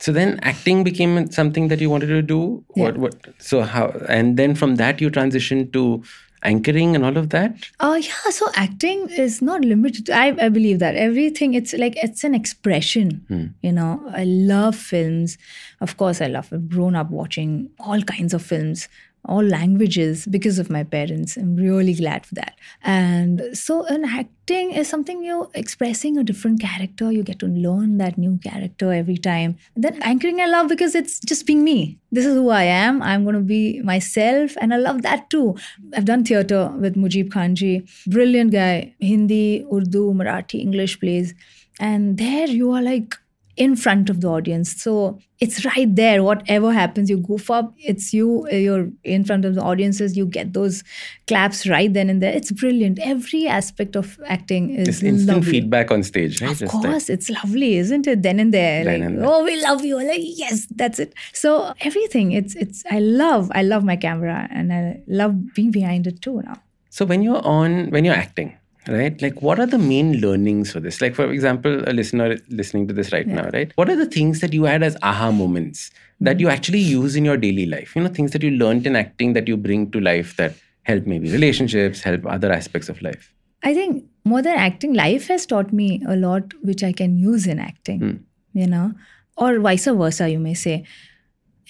So 0.00 0.12
then 0.12 0.38
acting 0.42 0.82
became 0.84 1.30
something 1.30 1.68
that 1.68 1.80
you 1.80 1.88
wanted 1.88 2.08
to 2.08 2.22
do. 2.22 2.64
What 2.68 2.96
what 2.98 3.14
so 3.38 3.62
how 3.62 3.86
and 4.08 4.36
then 4.36 4.54
from 4.54 4.76
that 4.76 5.00
you 5.00 5.10
transitioned 5.10 5.72
to 5.74 6.02
anchoring 6.42 6.94
and 6.94 7.04
all 7.04 7.16
of 7.16 7.30
that? 7.30 7.54
Oh 7.80 7.94
yeah, 7.94 8.30
so 8.30 8.48
acting 8.54 9.08
is 9.10 9.40
not 9.42 9.62
limited. 9.64 10.10
I, 10.10 10.34
I 10.40 10.48
believe 10.48 10.78
that 10.80 10.96
everything 10.96 11.54
it's 11.54 11.72
like 11.74 11.96
it's 12.02 12.24
an 12.24 12.34
expression. 12.34 13.24
Hmm. 13.28 13.46
You 13.62 13.72
know, 13.72 14.02
I 14.10 14.24
love 14.24 14.76
films. 14.76 15.38
Of 15.80 15.96
course, 15.96 16.20
I 16.20 16.26
love. 16.26 16.52
I've 16.52 16.68
grown 16.68 16.94
up 16.96 17.10
watching 17.10 17.70
all 17.78 18.02
kinds 18.02 18.34
of 18.34 18.42
films, 18.42 18.88
all 19.24 19.42
languages 19.42 20.26
because 20.26 20.58
of 20.58 20.68
my 20.68 20.82
parents. 20.82 21.36
I'm 21.36 21.54
really 21.56 21.94
glad 21.94 22.26
for 22.26 22.34
that. 22.34 22.56
And 22.82 23.56
so, 23.56 23.84
an 23.86 24.04
acting 24.04 24.72
is 24.72 24.88
something 24.88 25.22
you're 25.22 25.48
expressing 25.54 26.18
a 26.18 26.24
different 26.24 26.60
character. 26.60 27.12
You 27.12 27.22
get 27.22 27.38
to 27.40 27.46
learn 27.46 27.98
that 27.98 28.18
new 28.18 28.38
character 28.38 28.92
every 28.92 29.16
time. 29.16 29.56
Then 29.76 30.02
anchoring, 30.02 30.40
I 30.40 30.46
love 30.46 30.68
because 30.68 30.94
it's 30.94 31.20
just 31.20 31.46
being 31.46 31.62
me. 31.62 31.98
This 32.10 32.26
is 32.26 32.34
who 32.34 32.50
I 32.50 32.64
am. 32.64 33.00
I'm 33.02 33.22
going 33.22 33.36
to 33.36 33.40
be 33.40 33.80
myself, 33.82 34.56
and 34.60 34.74
I 34.74 34.78
love 34.78 35.02
that 35.02 35.30
too. 35.30 35.56
I've 35.94 36.04
done 36.04 36.24
theater 36.24 36.72
with 36.76 36.96
Mujib 36.96 37.28
Khanji, 37.28 37.88
brilliant 38.06 38.52
guy. 38.52 38.94
Hindi, 38.98 39.64
Urdu, 39.72 40.12
Marathi, 40.14 40.60
English 40.60 40.98
plays, 40.98 41.34
and 41.78 42.18
there 42.18 42.48
you 42.48 42.72
are 42.72 42.82
like 42.82 43.16
in 43.56 43.76
front 43.76 44.08
of 44.08 44.20
the 44.22 44.28
audience. 44.28 44.80
So 44.82 45.18
it's 45.38 45.64
right 45.64 45.94
there. 45.94 46.22
Whatever 46.22 46.72
happens, 46.72 47.10
you 47.10 47.18
goof 47.18 47.50
up, 47.50 47.74
it's 47.76 48.14
you, 48.14 48.46
uh, 48.50 48.56
you're 48.56 48.88
in 49.04 49.24
front 49.24 49.44
of 49.44 49.54
the 49.54 49.60
audiences, 49.60 50.16
you 50.16 50.24
get 50.24 50.54
those 50.54 50.82
claps 51.26 51.66
right 51.66 51.92
then 51.92 52.08
and 52.08 52.22
there. 52.22 52.32
It's 52.32 52.50
brilliant. 52.50 52.98
Every 53.00 53.46
aspect 53.46 53.94
of 53.94 54.18
acting 54.26 54.70
is 54.70 54.86
Just 54.86 55.02
instant 55.02 55.36
lovely. 55.38 55.50
feedback 55.52 55.90
on 55.90 56.02
stage, 56.02 56.40
right? 56.40 56.52
Of 56.52 56.60
Just 56.60 56.72
course, 56.72 57.10
it's 57.10 57.28
lovely, 57.28 57.76
isn't 57.76 58.06
it? 58.06 58.22
Then 58.22 58.40
and 58.40 58.54
there, 58.54 58.84
Then 58.84 59.00
like, 59.00 59.06
and 59.08 59.18
there. 59.18 59.26
oh, 59.28 59.44
we 59.44 59.60
love 59.60 59.84
you. 59.84 59.96
Like, 59.96 60.20
yes, 60.22 60.66
that's 60.74 60.98
it. 60.98 61.12
So 61.34 61.74
everything, 61.80 62.32
it's 62.32 62.54
it's. 62.54 62.84
I 62.90 63.00
love, 63.00 63.50
I 63.54 63.62
love 63.62 63.84
my 63.84 63.96
camera, 63.96 64.48
and 64.50 64.72
I 64.72 65.02
love 65.06 65.52
being 65.54 65.70
behind 65.72 66.06
it 66.06 66.22
too 66.22 66.40
now. 66.42 66.56
So 66.88 67.04
when 67.04 67.22
you're 67.22 67.44
on, 67.44 67.90
when 67.90 68.04
you're 68.04 68.14
acting, 68.14 68.56
right? 68.88 69.20
Like, 69.20 69.42
what 69.42 69.60
are 69.60 69.66
the 69.66 69.78
main 69.78 70.20
learnings 70.20 70.72
for 70.72 70.80
this? 70.80 71.00
Like, 71.00 71.14
for 71.14 71.30
example, 71.30 71.82
a 71.88 71.92
listener 71.92 72.38
listening 72.48 72.88
to 72.88 72.94
this 72.94 73.12
right 73.12 73.26
now, 73.26 73.48
right? 73.52 73.72
What 73.76 73.88
are 73.88 73.96
the 73.96 74.06
things 74.06 74.40
that 74.40 74.52
you 74.52 74.64
had 74.64 74.82
as 74.82 74.96
aha 75.02 75.30
moments 75.30 75.90
that 76.20 76.40
you 76.40 76.46
mm-hmm. 76.46 76.54
actually 76.54 76.78
use 76.78 77.16
in 77.16 77.24
your 77.24 77.36
daily 77.36 77.66
life? 77.66 77.94
You 77.94 78.02
know, 78.02 78.08
things 78.08 78.32
that 78.32 78.42
you 78.42 78.50
learned 78.50 78.86
in 78.86 78.96
acting 78.96 79.32
that 79.34 79.48
you 79.48 79.56
bring 79.56 79.90
to 79.92 80.00
life 80.00 80.36
that 80.36 80.54
help 80.84 81.06
maybe 81.06 81.30
relationships, 81.30 82.02
help 82.02 82.26
other 82.26 82.52
aspects 82.52 82.88
of 82.88 83.00
life. 83.02 83.32
I 83.62 83.74
think 83.74 84.04
more 84.24 84.42
than 84.42 84.56
acting, 84.56 84.94
life 84.94 85.28
has 85.28 85.46
taught 85.46 85.72
me 85.72 86.02
a 86.08 86.16
lot 86.16 86.52
which 86.62 86.82
I 86.82 86.92
can 86.92 87.16
use 87.16 87.46
in 87.46 87.58
acting, 87.60 88.00
hmm. 88.00 88.16
you 88.58 88.66
know, 88.66 88.92
or 89.36 89.60
vice 89.60 89.84
versa, 89.84 90.28
you 90.28 90.38
may 90.38 90.54
say. 90.54 90.84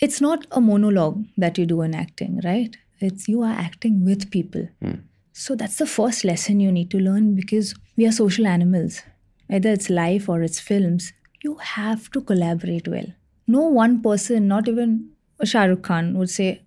It's 0.00 0.20
not 0.20 0.46
a 0.50 0.60
monologue 0.60 1.24
that 1.36 1.58
you 1.58 1.66
do 1.66 1.82
in 1.82 1.94
acting, 1.94 2.40
right? 2.42 2.76
It's 3.00 3.28
you 3.28 3.42
are 3.42 3.52
acting 3.52 4.04
with 4.04 4.30
people. 4.30 4.68
Hmm. 4.80 5.00
So 5.32 5.54
that's 5.54 5.76
the 5.76 5.86
first 5.86 6.24
lesson 6.24 6.60
you 6.60 6.70
need 6.70 6.90
to 6.90 6.98
learn 6.98 7.34
because 7.34 7.74
we 7.96 8.06
are 8.06 8.12
social 8.12 8.46
animals. 8.46 9.02
Either 9.50 9.70
it's 9.70 9.90
life 9.90 10.28
or 10.28 10.42
it's 10.42 10.60
films. 10.60 11.12
You 11.42 11.56
have 11.56 12.10
to 12.12 12.20
collaborate 12.20 12.86
well. 12.86 13.06
No 13.46 13.62
one 13.62 14.02
person, 14.02 14.48
not 14.48 14.68
even 14.68 15.10
Shah 15.44 15.64
Rukh 15.64 15.82
Khan, 15.82 16.16
would 16.18 16.30
say, 16.30 16.62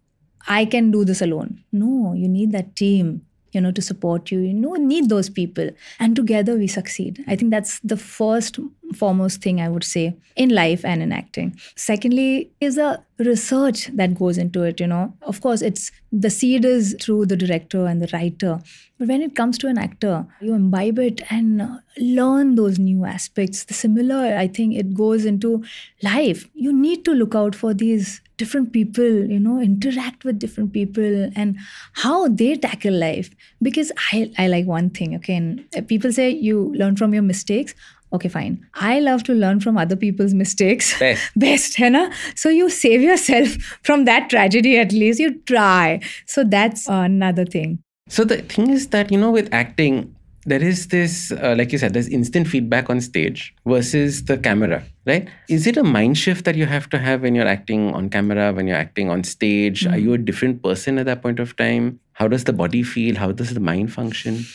I 0.47 0.65
can 0.65 0.91
do 0.91 1.05
this 1.05 1.21
alone. 1.21 1.63
No, 1.71 2.13
you 2.13 2.27
need 2.27 2.51
that 2.51 2.75
team, 2.75 3.25
you 3.51 3.61
know, 3.61 3.71
to 3.71 3.81
support 3.81 4.31
you. 4.31 4.39
You 4.39 4.53
know, 4.53 4.73
need 4.73 5.09
those 5.09 5.29
people. 5.29 5.69
And 5.99 6.15
together 6.15 6.55
we 6.57 6.67
succeed. 6.67 7.23
I 7.27 7.35
think 7.35 7.51
that's 7.51 7.79
the 7.79 7.97
first 7.97 8.59
foremost 8.95 9.41
thing 9.41 9.61
I 9.61 9.69
would 9.69 9.83
say 9.83 10.15
in 10.35 10.49
life 10.49 10.83
and 10.85 11.03
in 11.03 11.11
acting. 11.11 11.57
Secondly, 11.75 12.51
is 12.59 12.77
a 12.77 13.03
research 13.19 13.87
that 13.87 14.15
goes 14.15 14.37
into 14.37 14.63
it. 14.63 14.79
You 14.79 14.87
know, 14.87 15.13
of 15.21 15.41
course, 15.41 15.61
it's 15.61 15.91
the 16.11 16.29
seed 16.29 16.65
is 16.65 16.95
through 17.01 17.27
the 17.27 17.35
director 17.35 17.85
and 17.85 18.01
the 18.01 18.09
writer, 18.13 18.59
but 18.97 19.09
when 19.09 19.21
it 19.21 19.35
comes 19.35 19.57
to 19.59 19.67
an 19.67 19.77
actor, 19.77 20.25
you 20.39 20.53
imbibe 20.53 20.99
it 20.99 21.21
and 21.29 21.61
uh, 21.61 21.77
learn 21.97 22.55
those 22.55 22.79
new 22.79 23.03
aspects. 23.05 23.65
The 23.65 23.73
similar, 23.73 24.37
I 24.37 24.47
think, 24.47 24.75
it 24.75 24.93
goes 24.93 25.25
into 25.25 25.63
life. 26.01 26.47
You 26.53 26.71
need 26.71 27.03
to 27.05 27.11
look 27.11 27.35
out 27.35 27.55
for 27.55 27.73
these 27.73 28.21
different 28.37 28.71
people, 28.71 29.03
you 29.03 29.39
know, 29.39 29.59
interact 29.59 30.23
with 30.23 30.39
different 30.39 30.71
people 30.73 31.29
and 31.35 31.57
how 31.93 32.27
they 32.27 32.55
tackle 32.55 32.93
life. 32.93 33.29
Because 33.61 33.91
I, 34.13 34.31
I 34.37 34.47
like 34.47 34.65
one 34.65 34.89
thing, 34.89 35.15
okay, 35.15 35.35
and 35.35 35.65
uh, 35.75 35.81
people 35.81 36.13
say 36.13 36.29
you 36.29 36.73
learn 36.75 36.95
from 36.95 37.13
your 37.13 37.23
mistakes. 37.23 37.75
Okay, 38.13 38.29
fine. 38.29 38.65
I 38.75 38.99
love 38.99 39.23
to 39.23 39.33
learn 39.33 39.59
from 39.59 39.77
other 39.77 39.95
people's 39.95 40.33
mistakes. 40.33 40.97
Best. 40.99 41.31
Best, 41.35 41.79
ना? 41.79 42.11
So 42.35 42.49
you 42.49 42.69
save 42.69 43.01
yourself 43.01 43.49
from 43.83 44.05
that 44.05 44.29
tragedy 44.29 44.77
at 44.77 44.91
least. 44.91 45.19
You 45.19 45.39
try. 45.41 45.99
So 46.25 46.43
that's 46.43 46.87
another 46.87 47.45
thing. 47.45 47.79
So 48.07 48.23
the 48.23 48.37
thing 48.37 48.69
is 48.69 48.89
that, 48.89 49.11
you 49.11 49.17
know, 49.17 49.31
with 49.31 49.49
acting, 49.51 50.15
there 50.45 50.61
is 50.61 50.89
this, 50.89 51.31
uh, 51.31 51.55
like 51.57 51.71
you 51.71 51.79
said, 51.79 51.93
there's 51.93 52.07
instant 52.07 52.47
feedback 52.47 52.89
on 52.89 53.01
stage 53.01 53.53
versus 53.65 54.25
the 54.25 54.37
camera, 54.37 54.83
right? 55.07 55.27
Is 55.49 55.65
it 55.65 55.75
a 55.75 55.83
mind 55.83 56.17
shift 56.17 56.45
that 56.45 56.55
you 56.55 56.67
have 56.67 56.87
to 56.91 56.99
have 56.99 57.23
when 57.23 57.33
you're 57.33 57.47
acting 57.47 57.93
on 57.95 58.09
camera, 58.09 58.53
when 58.53 58.67
you're 58.67 58.77
acting 58.77 59.09
on 59.09 59.23
stage? 59.23 59.87
Are 59.87 59.97
you 59.97 60.13
a 60.13 60.19
different 60.19 60.61
person 60.61 60.99
at 60.99 61.07
that 61.07 61.23
point 61.23 61.39
of 61.39 61.55
time? 61.55 61.99
How 62.13 62.27
does 62.27 62.43
the 62.43 62.53
body 62.53 62.83
feel? 62.83 63.15
How 63.15 63.31
does 63.31 63.55
the 63.55 63.59
mind 63.59 63.91
function? 63.91 64.45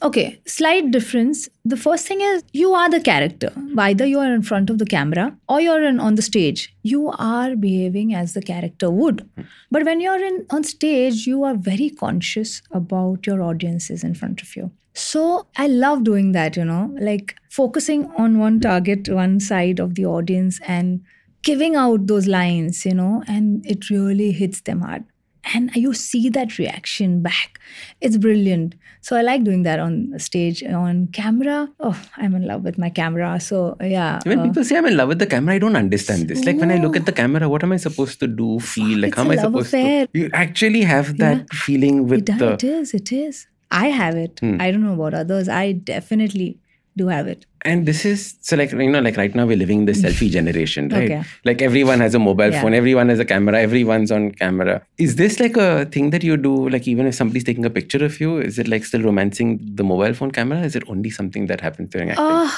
Okay, 0.00 0.40
slight 0.46 0.92
difference. 0.92 1.48
The 1.64 1.76
first 1.76 2.06
thing 2.06 2.20
is 2.20 2.44
you 2.52 2.72
are 2.72 2.88
the 2.88 3.00
character. 3.00 3.52
Either 3.76 4.06
you 4.06 4.20
are 4.20 4.32
in 4.32 4.42
front 4.42 4.70
of 4.70 4.78
the 4.78 4.86
camera 4.86 5.36
or 5.48 5.60
you're 5.60 5.82
in, 5.82 5.98
on 5.98 6.14
the 6.14 6.22
stage. 6.22 6.72
You 6.82 7.08
are 7.18 7.56
behaving 7.56 8.14
as 8.14 8.34
the 8.34 8.42
character 8.42 8.90
would. 8.90 9.28
But 9.72 9.84
when 9.84 10.00
you're 10.00 10.24
in 10.24 10.46
on 10.50 10.62
stage, 10.62 11.26
you 11.26 11.42
are 11.42 11.56
very 11.56 11.90
conscious 11.90 12.62
about 12.70 13.26
your 13.26 13.42
audiences 13.42 14.04
in 14.04 14.14
front 14.14 14.40
of 14.40 14.54
you. 14.54 14.70
So 14.94 15.46
I 15.56 15.66
love 15.66 16.04
doing 16.04 16.30
that, 16.32 16.56
you 16.56 16.64
know, 16.64 16.94
like 17.00 17.34
focusing 17.50 18.06
on 18.16 18.38
one 18.38 18.60
target, 18.60 19.08
one 19.08 19.40
side 19.40 19.80
of 19.80 19.96
the 19.96 20.06
audience 20.06 20.60
and 20.66 21.02
giving 21.42 21.74
out 21.74 22.06
those 22.06 22.26
lines, 22.28 22.84
you 22.84 22.94
know, 22.94 23.24
and 23.26 23.66
it 23.66 23.90
really 23.90 24.30
hits 24.30 24.60
them 24.60 24.80
hard 24.80 25.04
and 25.54 25.70
you 25.74 25.92
see 25.94 26.28
that 26.28 26.58
reaction 26.58 27.22
back 27.22 27.58
it's 28.00 28.16
brilliant 28.16 28.74
so 29.00 29.16
i 29.16 29.22
like 29.22 29.44
doing 29.44 29.62
that 29.62 29.78
on 29.78 30.12
stage 30.18 30.62
on 30.64 31.06
camera 31.08 31.68
oh 31.80 31.98
i'm 32.16 32.34
in 32.34 32.46
love 32.46 32.62
with 32.64 32.76
my 32.78 32.90
camera 32.90 33.38
so 33.40 33.76
yeah 33.80 34.18
When 34.24 34.40
uh, 34.40 34.44
people 34.46 34.64
say 34.64 34.76
I'm 34.78 34.86
in 34.86 34.96
love 34.96 35.08
with 35.08 35.18
the 35.18 35.26
camera, 35.26 35.54
I 35.54 35.58
don't 35.58 35.76
understand 35.76 36.28
this. 36.28 36.44
Like 36.44 36.56
when 36.58 36.70
I 36.70 36.76
look 36.76 36.96
at 36.96 37.06
the 37.06 37.12
camera, 37.12 37.48
what 37.48 37.62
am 37.62 37.72
I 37.72 37.76
supposed 37.76 38.20
to 38.20 38.26
do, 38.26 38.58
feel? 38.60 38.98
Like 38.98 39.08
It's 39.08 39.16
how 39.16 39.24
am 39.24 39.30
I 39.30 39.36
supposed 39.36 39.68
affair. 39.68 40.06
to? 40.06 40.18
You 40.18 40.30
actually 40.32 40.82
have 40.82 41.16
that 41.18 41.48
feeling 41.52 42.06
with 42.08 42.28
it, 42.28 42.38
the. 42.38 42.52
it 42.54 42.64
is 42.64 42.94
it 42.94 43.12
is 43.12 43.46
i 43.70 43.86
have 44.00 44.14
it 44.16 44.38
Hmm. 44.40 44.56
i 44.64 44.70
don't 44.70 44.82
know 44.82 44.94
about 44.94 45.14
others 45.22 45.48
i 45.48 45.72
definitely 45.72 46.58
do 47.02 47.06
have 47.18 47.28
it 47.36 47.44
And 47.70 47.86
this 47.90 48.00
is 48.08 48.20
so 48.48 48.56
like 48.58 48.70
you 48.80 48.90
know 48.92 49.00
like 49.06 49.16
right 49.20 49.34
now 49.38 49.44
we're 49.48 49.56
living 49.62 49.80
the 49.88 49.94
selfie 50.02 50.28
generation, 50.34 50.84
right? 50.96 51.10
Okay. 51.14 51.22
Like 51.48 51.62
everyone 51.68 52.00
has 52.04 52.14
a 52.18 52.20
mobile 52.26 52.52
Yeah. 52.54 52.62
phone, 52.62 52.76
everyone 52.78 53.08
has 53.12 53.22
a 53.24 53.26
camera, 53.32 53.56
everyone's 53.68 54.12
on 54.16 54.28
camera. 54.42 54.76
Is 55.06 55.16
this 55.20 55.34
like 55.44 55.58
a 55.64 55.68
thing 55.96 56.10
that 56.14 56.24
you 56.28 56.36
do? 56.46 56.52
Like 56.76 56.86
even 56.92 57.10
if 57.10 57.16
somebody's 57.20 57.46
taking 57.50 57.66
a 57.70 57.72
picture 57.78 58.00
of 58.08 58.20
you, 58.22 58.30
is 58.48 58.58
it 58.64 58.70
like 58.74 58.86
still 58.90 59.02
romancing 59.08 59.52
the 59.80 59.86
mobile 59.92 60.14
phone 60.20 60.32
camera? 60.40 60.60
Is 60.70 60.76
it 60.82 60.88
only 60.94 61.10
something 61.20 61.50
that 61.52 61.60
happens 61.68 61.90
during 61.96 62.14
acting? 62.16 62.26
uh, 62.40 62.50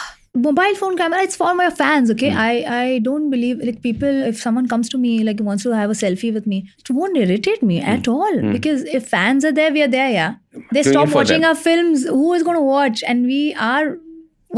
mobile 0.49 0.77
phone 0.81 0.97
camera 0.99 1.21
it's 1.29 1.37
for 1.43 1.49
my 1.61 1.69
fans 1.79 2.11
okay 2.15 2.29
Hmm. 2.35 2.43
i 2.43 2.53
i 2.81 2.99
don't 3.07 3.31
believe 3.35 3.65
like 3.69 3.79
people 3.87 4.21
if 4.29 4.37
someone 4.43 4.69
comes 4.73 4.91
to 4.93 5.01
me 5.07 5.15
like 5.29 5.41
wants 5.49 5.65
to 5.69 5.73
have 5.79 5.95
a 5.95 5.97
selfie 6.03 6.31
with 6.37 6.47
me 6.53 6.59
it 6.83 6.91
won't 6.99 7.19
irritate 7.23 7.65
me 7.71 7.79
Hmm. 7.81 7.89
at 7.95 8.11
all 8.13 8.37
because 8.59 8.85
if 9.01 9.09
fans 9.15 9.49
are 9.51 9.53
there 9.59 9.73
we 9.79 9.83
are 9.87 9.91
there 9.97 10.13
yeah 10.19 10.37
they 10.77 10.85
Doing 10.85 10.95
stop 10.95 11.17
watching 11.19 11.43
them. 11.47 11.51
our 11.51 11.59
films 11.65 12.07
who 12.21 12.29
is 12.39 12.47
going 12.51 12.61
to 12.63 12.69
watch 12.69 13.03
and 13.15 13.27
we 13.33 13.41
are 13.73 13.89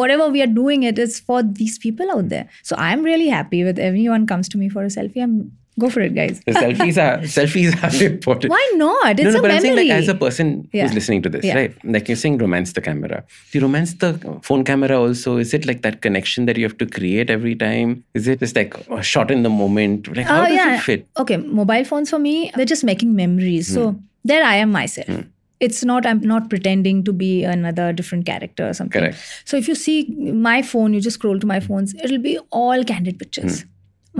whatever 0.00 0.28
we 0.28 0.40
are 0.42 0.52
doing 0.58 0.82
it 0.90 0.98
is 0.98 1.20
for 1.20 1.42
these 1.42 1.78
people 1.78 2.10
out 2.12 2.28
there 2.28 2.46
so 2.62 2.74
i'm 2.78 3.02
really 3.02 3.28
happy 3.28 3.64
with 3.64 3.78
everyone 3.78 4.26
comes 4.26 4.48
to 4.48 4.58
me 4.62 4.68
for 4.68 4.82
a 4.82 4.92
selfie 4.98 5.22
i'm 5.22 5.34
go 5.82 5.88
for 5.92 6.00
it 6.06 6.14
guys 6.14 6.40
The 6.46 6.52
selfies 6.52 6.96
are 7.02 7.18
selfies 7.34 7.72
are 7.84 8.04
important. 8.06 8.50
why 8.54 8.64
not 8.80 9.18
it's 9.20 9.24
no, 9.24 9.30
no, 9.30 9.38
a 9.38 9.42
but 9.42 9.50
I'm 9.52 9.60
saying 9.62 9.76
like 9.78 9.90
as 9.98 10.08
a 10.08 10.14
person 10.14 10.50
Yeah. 10.72 10.82
who's 10.82 10.92
listening 10.98 11.22
to 11.26 11.30
this, 11.34 11.44
Yeah. 11.48 11.54
right? 11.60 11.84
Like 11.94 12.08
you're 12.10 12.20
saying 12.22 12.36
romance 12.42 12.74
the 12.78 12.82
camera. 12.88 13.24
Do 13.50 13.58
you 13.58 13.62
romance 13.64 13.94
the 13.94 14.10
phone 14.42 14.64
camera 14.64 14.98
also? 15.00 15.38
Is 15.38 15.54
it 15.54 15.64
like 15.70 15.80
that 15.86 16.02
connection 16.02 16.44
that 16.50 16.58
you 16.58 16.64
have 16.68 16.76
to 16.82 16.86
create 16.98 17.30
every 17.30 17.54
time? 17.64 18.04
Is 18.12 18.28
it 18.28 18.40
just 18.40 18.54
like 18.54 18.76
a 18.98 19.02
shot 19.02 19.30
in 19.30 19.44
the 19.48 19.48
moment? 19.62 20.14
Like 20.14 20.26
how 20.26 20.42
Oh, 20.42 20.46
does 20.46 20.56
yeah. 20.56 20.74
it 20.76 20.80
fit? 20.82 21.06
Okay, 21.24 21.38
mobile 21.38 21.84
phones 21.84 22.10
for 22.10 22.18
me, 22.18 22.52
they're 22.54 22.66
just 22.76 22.84
making 22.84 23.16
memories. 23.16 23.68
Hmm. 23.68 23.74
So 23.74 24.00
there 24.24 24.44
I 24.44 24.56
am 24.56 24.70
myself. 24.72 25.24
It's 25.66 25.82
not, 25.90 26.06
I'm 26.10 26.20
not 26.20 26.48
pretending 26.50 27.02
to 27.08 27.12
be 27.12 27.44
another 27.44 27.92
different 27.92 28.26
character 28.26 28.68
or 28.68 28.72
something. 28.78 29.00
Correct. 29.00 29.18
So 29.44 29.56
if 29.56 29.68
you 29.68 29.74
see 29.74 29.96
my 30.46 30.60
phone, 30.62 30.92
you 30.94 31.00
just 31.00 31.14
scroll 31.20 31.38
to 31.44 31.46
my 31.46 31.60
phones, 31.60 31.94
it'll 32.06 32.18
be 32.18 32.38
all 32.50 32.84
candid 32.92 33.18
pictures. 33.24 33.62
Hmm. 33.62 33.68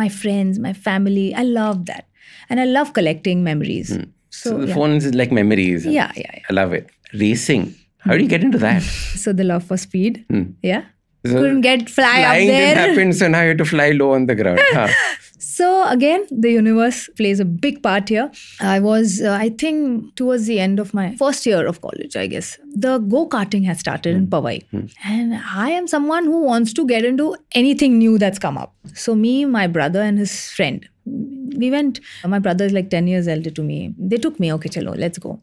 My 0.03 0.09
friends, 0.09 0.59
my 0.59 0.73
family. 0.73 1.35
I 1.35 1.43
love 1.43 1.85
that. 1.87 2.07
And 2.49 2.61
I 2.61 2.65
love 2.65 2.93
collecting 3.01 3.43
memories. 3.51 3.89
So, 3.89 3.97
Hmm. 3.97 4.11
So, 4.31 4.59
the 4.59 4.69
yeah. 4.69 4.75
phones 4.75 5.05
is 5.11 5.15
like 5.15 5.31
memories. 5.43 5.85
Yeah, 5.85 6.11
yeah, 6.17 6.31
yeah. 6.35 6.49
I 6.51 6.53
love 6.61 6.73
it. 6.73 6.89
Racing. 7.13 7.75
How 7.99 8.17
do 8.17 8.23
you 8.23 8.29
get 8.29 8.43
into 8.43 8.59
that? 8.59 8.83
So 9.25 9.33
the 9.33 9.45
love 9.45 9.65
for 9.65 9.77
speed. 9.77 10.25
Yeah. 10.63 10.85
So 11.25 11.35
Couldn't 11.35 11.61
get 11.61 11.89
fly 11.89 12.23
up 12.23 12.33
flying 12.33 12.47
didn't 12.49 12.77
happen, 12.79 13.13
so 13.13 13.29
now 13.29 13.43
you 13.43 13.49
have 13.49 13.59
to 13.59 13.65
fly 13.65 13.91
low 13.91 14.13
on 14.13 14.27
the 14.27 14.35
ground. 14.35 14.61
Huh. 14.73 14.89
So 15.45 15.87
again, 15.89 16.25
the 16.31 16.51
universe 16.51 17.11
plays 17.17 17.39
a 17.39 17.45
big 17.45 17.83
part 17.83 18.09
here. 18.09 18.31
I 18.61 18.81
was, 18.81 19.21
uh, 19.21 19.37
I 19.39 19.51
think, 19.51 20.15
towards 20.17 20.47
the 20.47 20.59
end 20.59 20.79
of 20.79 20.95
my 20.95 21.15
first 21.17 21.45
year 21.45 21.67
of 21.67 21.81
college, 21.83 22.17
I 22.17 22.27
guess, 22.27 22.59
the 22.75 22.99
go 22.99 23.29
karting 23.29 23.65
has 23.67 23.79
started 23.81 24.17
in 24.17 24.29
Powai, 24.29 24.63
and 25.05 25.35
I 25.35 25.71
am 25.71 25.87
someone 25.89 26.25
who 26.25 26.43
wants 26.45 26.73
to 26.75 26.87
get 26.87 27.05
into 27.05 27.37
anything 27.55 27.99
new 27.99 28.19
that's 28.19 28.39
come 28.39 28.57
up. 28.57 28.75
So 28.95 29.15
me, 29.15 29.45
my 29.45 29.67
brother, 29.67 30.01
and 30.01 30.19
his 30.19 30.51
friend, 30.53 30.89
we 31.05 31.71
went. 31.71 32.01
My 32.25 32.39
brother 32.39 32.65
is 32.65 32.73
like 32.73 32.89
ten 32.89 33.07
years 33.07 33.29
elder 33.29 33.51
to 33.51 33.63
me. 33.63 33.95
They 33.99 34.17
took 34.17 34.41
me. 34.41 34.53
Okay, 34.55 34.71
chalo, 34.71 34.97
let's 34.97 35.19
go. 35.19 35.41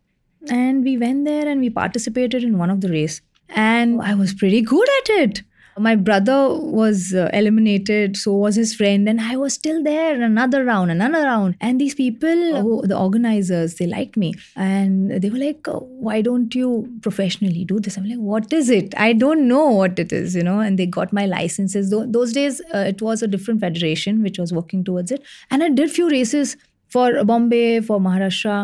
And 0.49 0.83
we 0.83 0.97
went 0.97 1.25
there 1.25 1.47
and 1.47 1.61
we 1.61 1.69
participated 1.69 2.43
in 2.43 2.57
one 2.57 2.69
of 2.71 2.81
the 2.81 2.89
race, 2.89 3.21
and 3.49 4.01
I 4.01 4.15
was 4.15 4.33
pretty 4.33 4.61
good 4.61 4.89
at 5.01 5.09
it. 5.21 5.43
My 5.79 5.95
brother 5.95 6.37
was 6.79 7.13
uh, 7.13 7.29
eliminated, 7.33 8.17
so 8.17 8.33
was 8.35 8.55
his 8.55 8.75
friend, 8.75 9.07
and 9.07 9.21
I 9.21 9.37
was 9.37 9.53
still 9.53 9.81
there. 9.83 10.21
Another 10.21 10.63
round, 10.65 10.91
another 10.91 11.21
round, 11.23 11.55
and 11.61 11.79
these 11.79 11.95
people, 11.95 12.61
who, 12.61 12.85
the 12.85 12.97
organizers, 12.97 13.75
they 13.75 13.87
liked 13.87 14.17
me, 14.17 14.33
and 14.55 15.11
they 15.21 15.29
were 15.29 15.37
like, 15.43 15.67
"Oh, 15.67 15.87
"Why 16.07 16.21
don't 16.21 16.53
you 16.61 16.71
professionally 17.07 17.63
do 17.71 17.79
this?" 17.79 17.97
I'm 18.01 18.09
like, 18.09 18.17
"What 18.33 18.51
is 18.59 18.69
it? 18.79 18.93
I 18.97 19.13
don't 19.13 19.47
know 19.53 19.63
what 19.79 20.03
it 20.05 20.11
is," 20.19 20.35
you 20.35 20.43
know. 20.49 20.59
And 20.59 20.77
they 20.83 20.85
got 20.99 21.13
my 21.21 21.25
licenses. 21.35 21.89
Tho- 21.95 22.05
Those 22.17 22.33
days, 22.33 22.59
uh, 22.73 22.85
it 22.93 23.01
was 23.01 23.23
a 23.23 23.31
different 23.37 23.61
federation 23.61 24.21
which 24.29 24.37
was 24.45 24.53
working 24.61 24.83
towards 24.83 25.11
it, 25.19 25.23
and 25.49 25.63
I 25.63 25.69
did 25.69 25.91
few 26.01 26.09
races 26.09 26.57
for 26.89 27.23
Bombay, 27.23 27.81
for 27.81 27.99
Maharashtra, 27.99 28.59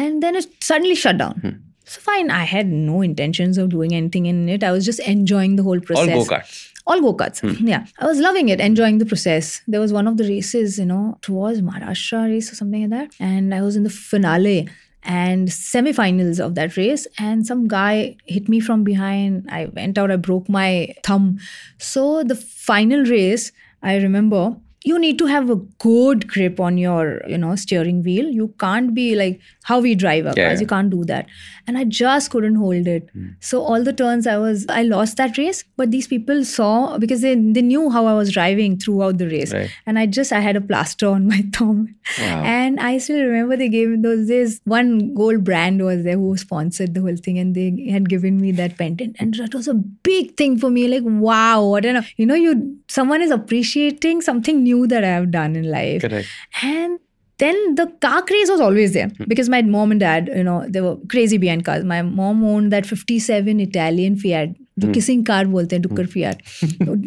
and 0.00 0.22
then 0.22 0.36
it 0.36 0.46
suddenly 0.72 0.94
shut 0.94 1.18
down. 1.18 1.65
So 1.86 2.00
fine, 2.00 2.30
I 2.30 2.42
had 2.44 2.66
no 2.66 3.00
intentions 3.00 3.58
of 3.58 3.68
doing 3.68 3.94
anything 3.94 4.26
in 4.26 4.48
it. 4.48 4.64
I 4.64 4.72
was 4.72 4.84
just 4.84 4.98
enjoying 5.00 5.54
the 5.54 5.62
whole 5.62 5.80
process. 5.80 6.08
All 6.08 6.24
process. 6.24 6.28
go 6.28 6.34
karts. 6.34 6.72
All 6.86 7.00
go 7.00 7.14
karts. 7.14 7.40
Hmm. 7.40 7.66
Yeah. 7.66 7.86
I 8.00 8.06
was 8.06 8.18
loving 8.18 8.48
it, 8.48 8.60
enjoying 8.60 8.98
the 8.98 9.06
process. 9.06 9.62
There 9.68 9.80
was 9.80 9.92
one 9.92 10.08
of 10.08 10.16
the 10.16 10.24
races, 10.24 10.80
you 10.80 10.86
know, 10.86 11.16
it 11.22 11.28
was 11.28 11.60
Maharashtra 11.62 12.26
race 12.28 12.50
or 12.52 12.56
something 12.56 12.82
like 12.82 12.90
that. 12.90 13.16
And 13.20 13.54
I 13.54 13.62
was 13.62 13.76
in 13.76 13.84
the 13.84 13.90
finale 13.90 14.68
and 15.06 15.52
semi-finals 15.52 16.40
of 16.40 16.56
that 16.56 16.76
race 16.76 17.06
and 17.16 17.46
some 17.46 17.68
guy 17.68 18.16
hit 18.26 18.48
me 18.48 18.58
from 18.58 18.82
behind 18.82 19.46
i 19.48 19.66
went 19.66 19.96
out 19.96 20.10
i 20.10 20.16
broke 20.16 20.48
my 20.48 20.92
thumb 21.04 21.38
so 21.78 22.24
the 22.24 22.34
final 22.34 23.04
race 23.04 23.52
i 23.84 23.94
remember 23.96 24.56
you 24.88 24.98
need 25.02 25.18
to 25.20 25.26
have 25.26 25.48
a 25.50 25.56
good 25.84 26.26
grip 26.32 26.60
on 26.66 26.76
your 26.80 27.04
you 27.34 27.38
know 27.44 27.54
steering 27.62 28.02
wheel. 28.08 28.26
You 28.40 28.48
can't 28.64 28.94
be 28.98 29.06
like 29.20 29.40
how 29.70 29.80
we 29.86 29.94
drive 30.02 30.26
our 30.26 30.34
Yeah, 30.36 30.48
cars. 30.48 30.60
You 30.64 30.66
can't 30.72 30.90
do 30.90 31.04
that. 31.12 31.26
And 31.68 31.76
i 31.78 31.82
just 31.98 32.30
couldn't 32.32 32.54
hold 32.64 32.86
it. 32.90 33.08
Hmm. 33.12 33.30
So 33.50 33.60
all 33.70 33.82
the 33.86 33.92
turns 34.00 34.26
i 34.32 34.36
was 34.42 34.66
i 34.74 34.82
lost 34.90 35.16
that 35.22 35.38
race 35.40 35.62
but 35.82 35.90
these 35.94 36.06
people 36.12 36.44
saw 36.50 36.74
because 37.04 37.22
they, 37.26 37.34
they 37.56 37.62
knew 37.70 37.90
how 37.96 38.02
i 38.10 38.14
was 38.18 38.30
driving 38.36 38.76
throughout 38.84 39.18
the 39.22 39.28
race. 39.32 39.52
Right. 39.56 39.70
and 39.86 39.98
i 40.02 40.06
just 40.18 40.32
i 40.32 40.40
had 40.44 40.60
a 40.60 40.60
plaster 40.68 41.08
on 41.08 41.26
my 41.32 41.40
thumb. 41.58 41.80
Wow. 42.20 42.42
and 42.52 42.78
i 42.90 42.92
still 42.98 43.20
remember 43.24 43.56
they 43.62 43.68
gave 43.68 43.88
me 43.94 44.00
those 44.06 44.28
days 44.28 44.60
one 44.76 44.92
gold 45.14 45.42
brand 45.50 45.82
was 45.88 46.04
there 46.04 46.16
who 46.22 46.36
sponsored 46.44 46.94
the 46.94 47.00
whole 47.08 47.16
thing 47.26 47.38
and 47.44 47.54
they 47.60 47.66
had 47.96 48.08
given 48.14 48.40
me 48.46 48.52
that 48.62 48.76
pendant. 48.78 49.16
And 49.18 49.34
that 49.42 49.54
was 49.54 49.66
a 49.66 49.74
big 49.74 50.36
thing 50.36 50.56
for 50.58 50.70
me. 50.70 50.86
Like 50.94 51.02
wow 51.04 51.64
what 51.74 51.84
an 51.84 52.04
you 52.16 52.26
know 52.26 52.38
you 52.46 52.54
someone 52.88 53.22
is 53.28 53.30
appreciating 53.40 54.22
something 54.30 54.62
new 54.62 54.75
that 54.75 55.03
i 55.03 55.07
have 55.07 55.31
done 55.31 55.55
in 55.55 55.69
life 55.71 56.01
Correct. 56.01 56.27
and 56.63 56.99
then 57.43 57.55
the 57.75 57.85
car 58.01 58.21
craze 58.21 58.49
was 58.49 58.59
always 58.61 58.91
there 58.95 59.09
because 59.27 59.47
my 59.49 59.61
mom 59.63 59.89
and 59.93 59.99
dad, 59.99 60.27
you 60.35 60.43
know, 60.43 60.63
they 60.69 60.79
were 60.79 60.95
crazy 61.09 61.39
behind 61.39 61.65
cars. 61.65 61.83
My 61.83 62.03
mom 62.03 62.43
owned 62.43 62.71
that 62.71 62.85
57 62.85 63.59
Italian 63.59 64.15
Fiat 64.15 64.51
जो 64.79 64.91
kissing 64.93 65.25
car 65.25 65.45
बोलते 65.45 65.75
हैं 65.75 65.81
डुक्कर 65.81 66.05
पियार 66.13 66.37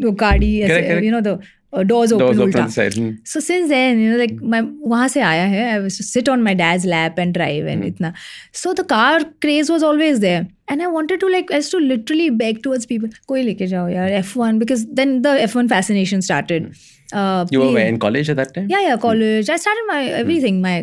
वो 0.04 0.10
गाड़ी 0.22 0.48
Correct, 0.58 0.70
ऐसे 0.70 0.88
correct. 0.88 1.04
You 1.04 1.10
know 1.12 1.20
the 1.20 1.38
doors 1.86 2.10
Doors 2.10 2.12
open 2.12 2.24
open 2.24 2.42
उल्टा 2.42 2.66
side. 2.72 2.94
Hmm. 2.94 3.12
so 3.24 3.40
since 3.40 3.68
then 3.74 4.00
you 4.00 4.10
know 4.10 4.18
like 4.22 4.34
my 4.54 4.60
वहाँ 4.88 5.06
से 5.08 5.20
आया 5.20 5.44
है 5.54 5.62
I 5.76 5.78
was 5.84 5.96
to 6.00 6.02
sit 6.08 6.28
on 6.28 6.42
my 6.48 6.54
dad's 6.62 6.84
lap 6.94 7.18
and 7.18 7.34
drive 7.38 7.70
and 7.74 7.84
इतना 7.84 8.12
so 8.52 8.74
the 8.80 8.84
car 8.94 9.20
craze 9.46 9.70
was 9.76 9.86
always 9.90 10.20
there 10.26 10.42
and 10.68 10.82
I 10.82 10.86
wanted 10.96 11.20
to 11.20 11.30
like 11.36 11.50
I 11.52 11.62
used 11.62 11.70
to 11.76 11.80
literally 11.80 12.28
beg 12.42 12.62
towards 12.66 12.86
people 12.92 13.14
कोई 13.28 13.42
लेके 13.42 13.66
जाओ 13.66 13.88
यार 13.88 14.22
F1 14.22 14.58
because 14.58 14.84
then 15.02 15.16
the 15.22 15.34
F1 15.46 15.68
fascination 15.68 16.22
started 16.30 16.68
uh, 17.12 17.46
You 17.50 17.60
were 17.60 17.66
play- 17.66 17.74
where, 17.74 17.86
in 17.94 17.98
college 18.04 18.30
at 18.30 18.36
that 18.42 18.54
time? 18.54 18.66
yeah 18.74 18.80
yeah 18.88 18.96
college 19.06 19.50
I 19.50 19.56
started 19.64 19.84
my 19.90 20.00
everything 20.22 20.60
my 20.66 20.74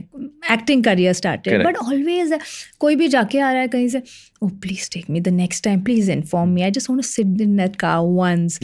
acting 0.58 0.84
career 0.90 1.13
started 1.22 1.50
Correct. 1.51 1.66
but 1.70 1.82
always 1.88 2.32
uh, 2.32 2.40
कोई 2.86 2.96
भी 3.01 3.08
जाके 3.18 3.40
आ 3.40 3.51
रहा 3.51 3.62
है 3.62 3.68
कहीं 3.75 3.88
से 3.96 4.01
oh 4.46 4.50
please 4.66 4.88
take 4.98 5.10
me 5.16 5.20
the 5.30 5.36
next 5.42 5.68
time 5.70 5.84
please 5.90 6.10
inform 6.18 6.54
me 6.60 6.66
I 6.70 6.72
just 6.80 6.90
want 6.94 7.01
to 7.06 7.08
sit 7.12 7.42
in 7.48 7.56
that 7.63 7.78
car 7.86 7.98
once 8.22 8.60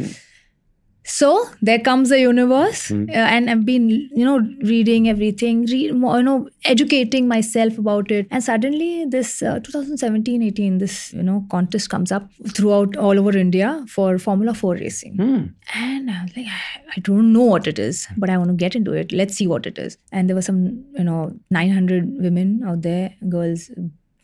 so 1.05 1.29
there 1.61 1.79
comes 1.81 2.11
the 2.11 2.19
universe 2.21 2.91
uh, 2.93 3.27
and 3.35 3.51
i've 3.51 3.65
been 3.65 3.89
you 3.91 4.25
know 4.25 4.39
reading 4.63 5.09
everything 5.09 5.65
read 5.67 5.95
more, 5.95 6.19
you 6.19 6.23
know 6.23 6.49
educating 6.65 7.27
myself 7.27 7.77
about 7.77 8.11
it 8.11 8.27
and 8.31 8.45
suddenly 8.45 9.05
this 9.07 9.43
uh, 9.43 9.59
2017 9.61 10.43
18 10.43 10.79
this 10.79 11.13
you 11.13 11.23
know 11.23 11.45
contest 11.51 11.91
comes 11.91 12.13
up 12.13 12.29
throughout 12.55 12.97
all 12.97 13.19
over 13.19 13.37
india 13.37 13.85
for 13.89 14.17
formula 14.19 14.55
4 14.55 14.75
racing 14.75 15.17
Hmm. 15.17 15.45
and 15.75 16.11
I 16.11 16.23
was 16.23 16.37
like, 16.37 16.47
I 16.97 17.01
don't 17.01 17.33
know 17.33 17.43
what 17.43 17.67
it 17.67 17.79
is, 17.79 18.07
but 18.17 18.31
I 18.31 18.37
want 18.37 18.51
to 18.51 18.55
get 18.55 18.75
into 18.75 18.93
it. 18.93 19.13
Let's 19.13 19.35
see 19.35 19.47
what 19.47 19.67
it 19.67 19.79
is. 19.79 19.97
And 20.11 20.29
there 20.29 20.37
were 20.37 20.43
some, 20.43 20.85
you 20.97 21.05
know, 21.05 21.35
900 21.51 22.17
women 22.19 22.63
out 22.67 22.83
there, 22.83 23.15
girls, 23.29 23.71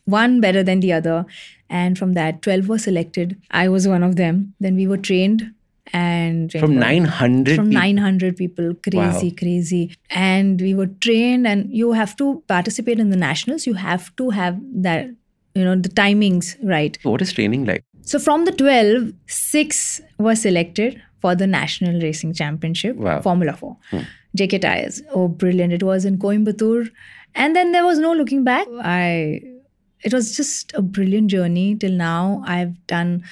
one 0.04 0.40
better 0.40 0.62
than 0.62 0.80
the 0.80 0.92
other. 0.92 1.26
And 1.70 1.98
from 1.98 2.12
that, 2.14 2.42
12 2.42 2.68
were 2.68 2.78
selected. 2.78 3.40
I 3.50 3.68
was 3.68 3.86
one 3.86 4.02
of 4.02 4.16
them. 4.16 4.54
Then 4.60 4.74
we 4.76 4.86
were 4.86 4.96
trained 4.96 5.52
and 5.92 6.52
From 6.52 6.76
900 6.78 7.56
from 7.56 7.68
people. 7.68 7.80
900 7.80 8.36
people 8.36 8.74
crazy 8.88 9.28
Wow. 9.28 9.34
crazy 9.38 9.94
and 10.10 10.60
we 10.60 10.74
were 10.74 10.86
trained 10.86 11.46
and 11.46 11.68
you 11.70 11.92
have 11.92 12.14
to 12.16 12.42
participate 12.48 12.98
in 12.98 13.10
the 13.10 13.16
nationals 13.16 13.66
you 13.66 13.74
have 13.74 14.14
to 14.16 14.30
have 14.30 14.58
that 14.88 15.06
you 15.54 15.64
know 15.64 15.74
the 15.76 15.88
timings 15.88 16.56
right 16.62 16.98
What 17.02 17.22
is 17.22 17.32
training 17.32 17.64
like? 17.64 17.84
so 18.02 18.18
from 18.18 18.44
the 18.44 18.52
12, 18.52 19.12
six 19.26 20.00
were 20.18 20.34
selected 20.36 21.00
for 21.20 21.34
the 21.34 21.46
National 21.46 22.00
Racing 22.00 22.32
Championship, 22.32 22.96
Wow. 22.96 23.20
Formula 23.20 23.52
4. 23.52 23.76
Hmm. 23.90 23.98
JK 24.36 24.60
Tires. 24.60 25.02
Oh, 25.12 25.26
brilliant. 25.28 25.72
It 25.72 25.82
was 25.82 26.04
in 26.04 26.16
Coimbatore. 26.18 26.88
And 27.34 27.56
then 27.56 27.72
there 27.72 27.84
was 27.84 27.98
no 27.98 28.12
looking 28.12 28.44
back. 28.44 28.66
I 28.82 29.42
it 30.04 30.12
was 30.12 30.36
just 30.36 30.72
a 30.74 30.82
brilliant 30.82 31.28
journey 31.28 31.74
till 31.74 31.92
now. 31.92 32.42
I've 32.46 32.86
done 32.86 33.24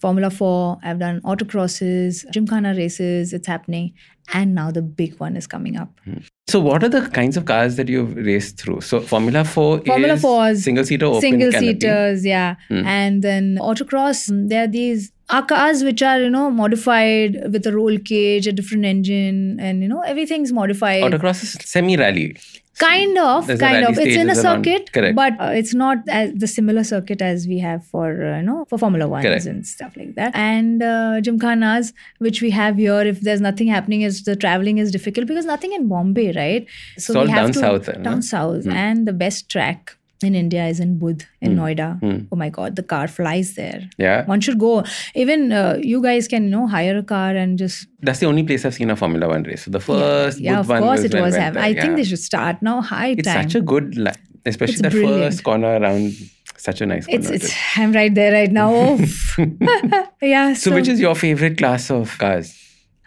Formula 0.00 0.30
4, 0.30 0.78
I've 0.82 0.98
done 0.98 1.20
autocrosses, 1.22 2.24
Gymkhana 2.30 2.76
races, 2.76 3.32
it's 3.32 3.46
happening. 3.46 3.94
And 4.32 4.54
now 4.54 4.70
the 4.70 4.82
big 4.82 5.18
one 5.18 5.36
is 5.36 5.46
coming 5.46 5.76
up. 5.76 5.90
Hmm. 6.04 6.18
So, 6.48 6.60
what 6.60 6.84
are 6.84 6.88
the 6.88 7.08
kinds 7.08 7.38
of 7.38 7.46
cars 7.46 7.76
that 7.76 7.88
you've 7.88 8.14
raced 8.14 8.58
through? 8.58 8.82
So, 8.82 9.00
Formula 9.00 9.42
4 9.44 9.80
Formula 9.86 10.14
is 10.14 10.20
4 10.20 10.48
is 10.48 10.64
single 10.64 10.84
seater 10.84 11.06
open 11.06 11.20
single 11.20 11.52
seaters 11.52 12.26
yeah 12.26 12.56
hmm. 12.68 12.86
and 12.86 13.22
then 13.22 13.56
autocross 13.56 14.28
there 14.48 14.64
are 14.64 14.66
these 14.66 15.12
are 15.30 15.44
cars 15.44 15.82
which 15.82 16.02
are 16.02 16.20
you 16.20 16.30
know 16.30 16.50
modified 16.50 17.38
with 17.52 17.66
a 17.66 17.72
roll 17.72 17.98
cage 17.98 18.46
a 18.46 18.52
different 18.52 18.84
engine 18.84 19.58
and 19.60 19.82
you 19.82 19.88
know 19.88 20.00
everything's 20.02 20.52
modified 20.52 21.02
Autocross 21.02 21.42
is 21.42 21.58
semi 21.64 21.96
rally. 21.96 22.36
Kind 22.78 23.18
of 23.18 23.46
There's 23.46 23.60
kind 23.60 23.84
of. 23.84 23.98
It's 23.98 24.16
in 24.16 24.30
a 24.30 24.32
around- 24.32 24.64
circuit 24.64 25.14
but 25.14 25.32
uh, 25.40 25.50
it's 25.60 25.74
not 25.74 25.98
as 26.08 26.32
the 26.34 26.46
similar 26.46 26.84
circuit 26.84 27.20
as 27.20 27.46
we 27.46 27.58
have 27.58 27.84
for 27.86 28.06
uh, 28.24 28.36
you 28.38 28.42
know 28.42 28.64
for 28.68 28.78
formula 28.78 29.06
1s 29.06 29.22
Correct. 29.22 29.46
and 29.46 29.66
stuff 29.66 29.96
like 29.96 30.14
that. 30.14 30.34
And 30.34 30.82
uh, 30.82 31.20
gymkhanas 31.20 31.92
which 32.18 32.40
we 32.42 32.50
have 32.50 32.76
here 32.76 33.00
if 33.02 33.20
there's 33.20 33.40
nothing 33.40 33.68
happening 33.68 34.02
is 34.02 34.22
the 34.24 34.36
traveling 34.36 34.78
is 34.78 34.90
difficult 34.90 35.26
because 35.26 35.44
nothing 35.44 35.72
in 35.72 35.88
bombay 35.88 36.32
right? 36.32 36.66
So 36.96 37.18
all 37.18 37.24
we 37.24 37.30
have 37.30 37.46
down 37.46 37.52
to 37.52 37.58
south, 37.58 37.88
no? 37.88 38.02
down 38.02 38.22
south. 38.22 38.66
And 38.66 39.06
the 39.06 39.12
best 39.12 39.48
track 39.50 39.97
in 40.22 40.34
India 40.34 40.66
is 40.66 40.80
in 40.80 40.98
Buddh 40.98 41.24
in 41.40 41.56
Noida. 41.56 42.26
Oh 42.32 42.36
my 42.36 42.48
God, 42.48 42.76
the 42.76 42.82
car 42.82 43.08
flies 43.08 43.54
there. 43.54 43.88
Yeah. 43.98 44.24
One 44.26 44.40
should 44.40 44.58
go. 44.58 44.84
Even 45.14 45.52
uh, 45.52 45.78
you 45.80 46.02
guys 46.02 46.28
can, 46.28 46.44
you 46.44 46.50
know, 46.50 46.66
hire 46.66 46.98
a 46.98 47.02
car 47.02 47.36
and 47.36 47.58
just. 47.58 47.86
That's 48.00 48.18
the 48.18 48.26
only 48.26 48.42
place 48.42 48.64
I've 48.64 48.74
seen 48.74 48.90
a 48.90 48.96
Formula 48.96 49.28
One 49.28 49.42
race. 49.44 49.64
So, 49.64 49.70
the 49.70 49.80
first 49.80 50.40
yeah, 50.40 50.54
good 50.54 50.60
of 50.60 50.68
one 50.68 50.82
course 50.82 51.00
it 51.02 51.14
was. 51.14 51.36
Happening. 51.36 51.62
I 51.62 51.68
yeah. 51.68 51.82
think 51.82 51.96
they 51.96 52.04
should 52.04 52.18
start 52.18 52.62
now. 52.62 52.80
High 52.80 53.14
It's 53.18 53.28
time. 53.28 53.42
such 53.42 53.54
a 53.54 53.60
good, 53.60 53.96
li- 53.96 54.10
especially 54.44 54.74
It's 54.74 54.82
that 54.82 54.92
brilliant. 54.92 55.32
first 55.32 55.44
corner 55.44 55.78
around. 55.80 56.12
Such 56.56 56.80
a 56.80 56.86
nice 56.86 57.06
corner. 57.06 57.20
it's 57.20 57.30
it's. 57.30 57.54
I'm 57.76 57.92
right 57.92 58.12
there 58.14 58.32
right 58.32 58.50
now. 58.50 58.72
Oh. 59.38 60.06
yeah. 60.22 60.54
So, 60.54 60.74
which 60.74 60.88
is 60.88 61.00
your 61.00 61.14
favorite 61.14 61.58
class 61.58 61.90
of 61.90 62.18
cars 62.18 62.56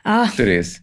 ah, 0.06 0.32
to 0.38 0.46
race? 0.46 0.80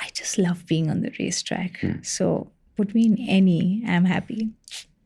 I 0.00 0.08
just 0.14 0.38
love 0.38 0.64
being 0.66 0.90
on 0.90 1.00
the 1.00 1.12
racetrack. 1.18 1.80
Hmm. 1.80 2.02
So 2.02 2.52
put 2.76 2.94
me 2.94 3.06
in 3.06 3.18
any, 3.28 3.82
I'm 3.86 4.04
happy. 4.04 4.50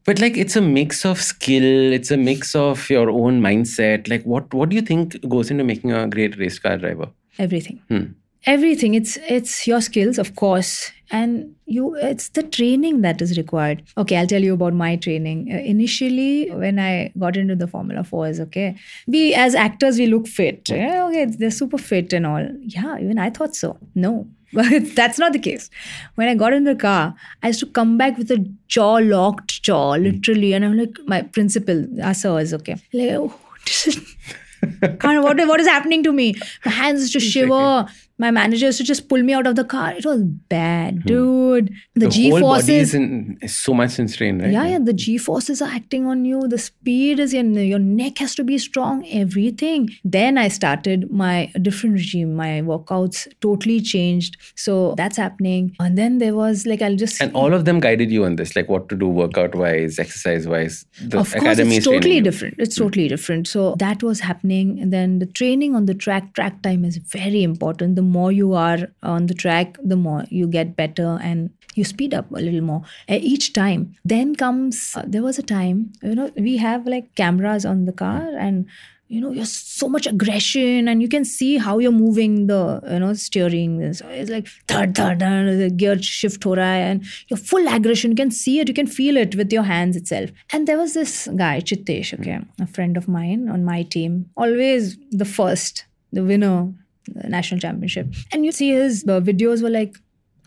But 0.05 0.21
like 0.21 0.37
it's 0.37 0.57
a 0.57 0.61
mix 0.61 1.05
of 1.05 1.21
skill, 1.21 1.93
it's 1.93 2.11
a 2.11 2.17
mix 2.17 2.55
of 2.55 2.88
your 2.91 3.11
own 3.11 3.41
mindset. 3.41 4.09
Like 4.09 4.25
what 4.25 4.53
what 4.53 4.69
do 4.71 4.77
you 4.77 4.83
think 4.83 5.17
goes 5.29 5.51
into 5.51 5.65
making 5.65 5.93
a 5.93 6.07
great 6.09 6.37
race 6.38 6.59
car 6.59 6.77
driver? 6.77 7.09
Everything. 7.38 7.81
Hmm. 7.88 8.05
everything. 8.53 8.95
It's 8.95 9.19
it's 9.29 9.67
your 9.67 9.81
skills 9.81 10.19
of 10.19 10.35
course. 10.35 10.91
And 11.11 11.55
you 11.67 11.95
it's 11.95 12.31
the 12.31 12.43
training 12.43 13.03
that 13.03 13.23
is 13.23 13.37
required. 13.38 13.83
Okay 13.97 14.17
i'll 14.17 14.27
tell 14.27 14.43
you 14.43 14.55
about 14.55 14.75
my 14.75 14.97
training. 14.97 15.49
Uh, 15.53 15.59
initially 15.59 16.51
when 16.51 16.79
i 16.79 17.12
got 17.19 17.37
into 17.37 17.55
the 17.55 17.69
formula 17.75 18.03
4s 18.03 18.41
okay 18.47 18.77
we 19.07 19.35
as 19.35 19.55
actors 19.55 19.99
we 19.99 20.07
look 20.07 20.27
fit. 20.27 20.69
Yeah, 20.69 21.07
okay 21.09 21.27
they're 21.27 21.51
super 21.51 21.79
fit 21.79 22.12
and 22.12 22.27
all. 22.27 22.49
Yeah 22.77 22.99
even 22.99 23.19
i 23.19 23.31
thought 23.31 23.55
so. 23.55 23.79
No 23.95 24.27
but 24.53 24.95
that's 24.95 25.19
not 25.19 25.33
the 25.33 25.38
case 25.38 25.71
when 26.17 26.29
i 26.29 26.35
got 26.35 26.53
in 26.53 26.65
the 26.65 26.75
car 26.75 27.15
i 27.43 27.49
used 27.49 27.61
to 27.61 27.67
come 27.67 27.97
back 27.97 28.17
with 28.19 28.31
a 28.31 28.38
jaw 28.69 28.95
locked 28.95 29.62
jaw 29.62 29.97
hmm. 29.97 30.03
literally 30.05 30.53
and 30.53 30.65
i'm 30.65 30.77
like 30.77 30.99
my 31.07 31.23
principal 31.23 31.87
our 32.03 32.41
is 32.41 32.55
okay 32.55 32.77
like 32.93 33.11
oh, 33.11 33.35
this 33.67 33.87
is 33.88 34.17
what, 35.03 35.37
what 35.49 35.61
is 35.61 35.67
happening 35.67 36.03
to 36.05 36.12
me? 36.12 36.35
My 36.65 36.71
hands 36.73 37.01
used 37.01 37.12
to 37.15 37.21
shiver. 37.21 37.87
My 38.25 38.31
manager 38.31 38.67
used 38.67 38.79
to 38.79 38.85
just 38.85 39.09
pull 39.09 39.23
me 39.29 39.33
out 39.39 39.47
of 39.51 39.57
the 39.57 39.65
car. 39.65 39.93
It 40.01 40.07
was 40.07 40.23
bad, 40.23 41.05
dude. 41.05 41.71
The, 41.95 42.07
The 42.07 42.09
G 42.17 42.31
whole 42.31 42.41
body 42.41 42.77
is 42.77 42.93
forces. 42.93 42.95
in 42.95 43.39
is 43.43 43.57
so 43.57 43.75
much 43.75 43.99
in 43.99 44.09
strain, 44.09 44.41
right? 44.43 44.53
Yeah, 44.57 44.67
yeah, 44.73 44.79
the 44.91 44.93
G 45.05 45.19
forces 45.19 45.61
are 45.61 45.71
acting 45.79 46.07
on 46.07 46.25
you. 46.25 46.43
The 46.55 46.59
speed 46.59 47.19
is 47.27 47.35
in 47.35 47.55
your 47.55 47.81
neck 47.81 48.19
has 48.19 48.35
to 48.37 48.45
be 48.45 48.59
strong, 48.59 49.05
everything. 49.23 49.89
Then 50.05 50.39
I 50.39 50.49
started 50.59 51.11
my 51.23 51.51
different 51.69 51.95
regime. 51.95 52.35
My 52.43 52.53
workouts 52.73 53.27
totally 53.41 53.81
changed. 53.81 54.37
So 54.55 54.95
that's 54.97 55.17
happening. 55.17 55.75
And 55.81 55.99
then 55.99 56.19
there 56.19 56.35
was 56.35 56.67
like, 56.67 56.83
I'll 56.83 56.97
just. 56.97 57.21
And 57.21 57.35
all 57.35 57.53
of 57.53 57.65
them 57.65 57.81
guided 57.81 58.11
you 58.11 58.25
on 58.25 58.37
this, 58.37 58.55
like 58.55 58.69
what 58.69 58.89
to 58.91 58.97
do 58.97 59.09
workout 59.09 59.55
wise, 59.55 59.99
exercise 59.99 60.47
wise. 60.47 60.85
The 61.01 61.19
of 61.19 61.31
course 61.31 61.43
academy 61.43 61.77
it's 61.77 61.87
totally. 61.87 62.19
Hmm. 62.19 62.25
different 62.25 62.55
it's 62.59 62.77
totally 62.77 63.09
different 63.09 63.49
so 63.49 63.75
that 63.79 64.03
was 64.03 64.21
happening 64.21 64.79
and 64.81 64.93
then 64.93 65.19
the 65.19 65.27
training 65.27 65.75
on 65.75 65.87
the 65.87 65.95
track 65.95 66.35
track 66.35 66.63
time 66.63 66.85
is 66.85 66.97
very 66.99 67.43
important 67.43 67.97
the 67.97 68.03
more 68.18 68.31
you 68.31 68.55
are 68.55 68.79
on 69.03 69.27
the 69.27 69.35
track 69.42 69.77
the 69.83 69.96
more 69.96 70.25
you 70.29 70.46
get 70.46 70.77
better 70.77 71.18
and 71.22 71.51
you 71.75 71.85
speed 71.85 72.14
up 72.14 72.31
a 72.31 72.40
little 72.46 72.61
more. 72.61 72.83
Each 73.09 73.53
time. 73.53 73.94
Then 74.05 74.35
comes 74.35 74.94
uh, 74.96 75.05
there 75.07 75.22
was 75.22 75.38
a 75.38 75.42
time 75.42 75.92
you 76.03 76.14
know 76.14 76.31
we 76.37 76.57
have 76.59 76.87
like 76.87 77.14
cameras 77.14 77.64
on 77.64 77.85
the 77.87 77.92
car 77.92 78.22
and 78.38 78.66
you 79.12 79.20
know 79.20 79.31
you're 79.31 79.44
so 79.44 79.88
much 79.94 80.07
aggression 80.07 80.88
and 80.88 81.03
you 81.03 81.09
can 81.09 81.25
see 81.25 81.59
how 81.59 81.79
you're 81.79 81.92
moving 81.92 82.46
the 82.46 82.81
you 82.90 82.98
know 82.98 83.12
steering. 83.12 83.92
So 83.92 84.09
it's 84.09 84.31
like 84.31 84.48
third 84.68 84.94
third 84.94 85.20
the 85.20 85.70
gear 85.70 86.01
shift 86.03 86.46
and 86.46 87.05
your 87.29 87.37
full 87.37 87.68
aggression. 87.68 88.12
You 88.12 88.16
can 88.16 88.31
see 88.31 88.59
it. 88.61 88.68
You 88.68 88.75
can 88.75 88.87
feel 88.87 89.16
it 89.16 89.35
with 89.37 89.53
your 89.53 89.64
hands 89.64 89.96
itself. 89.96 90.31
And 90.53 90.66
there 90.66 90.79
was 90.79 90.94
this 90.94 91.29
guy 91.37 91.61
chittesh 91.61 92.18
okay 92.18 92.38
a 92.61 92.66
friend 92.66 92.96
of 92.96 93.09
mine 93.09 93.48
on 93.48 93.64
my 93.64 93.83
team. 93.83 94.31
Always 94.37 94.96
the 95.11 95.27
first 95.27 95.85
the 96.12 96.25
winner 96.25 96.72
national 97.09 97.61
championship 97.61 98.07
and 98.33 98.45
you 98.45 98.53
see 98.53 98.71
his 98.71 99.05
uh, 99.09 99.21
videos 99.21 99.62
were 99.62 99.71
like 99.71 99.97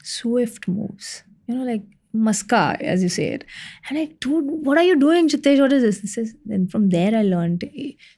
swift 0.03 0.67
moves 0.67 1.23
you 1.47 1.55
know 1.55 1.63
like 1.63 1.81
muska 2.15 2.81
as 2.81 3.03
you 3.03 3.09
say 3.09 3.25
it 3.25 3.43
and 3.89 3.99
like 3.99 4.17
dude 4.21 4.45
what 4.65 4.77
are 4.77 4.83
you 4.83 4.97
doing 4.97 5.27
chittesh 5.27 5.59
what 5.59 5.73
is 5.73 5.83
this 5.83 5.99
this 5.99 6.17
is 6.17 6.33
then 6.45 6.65
from 6.65 6.89
there 6.89 7.13
i 7.13 7.21
learned 7.21 7.69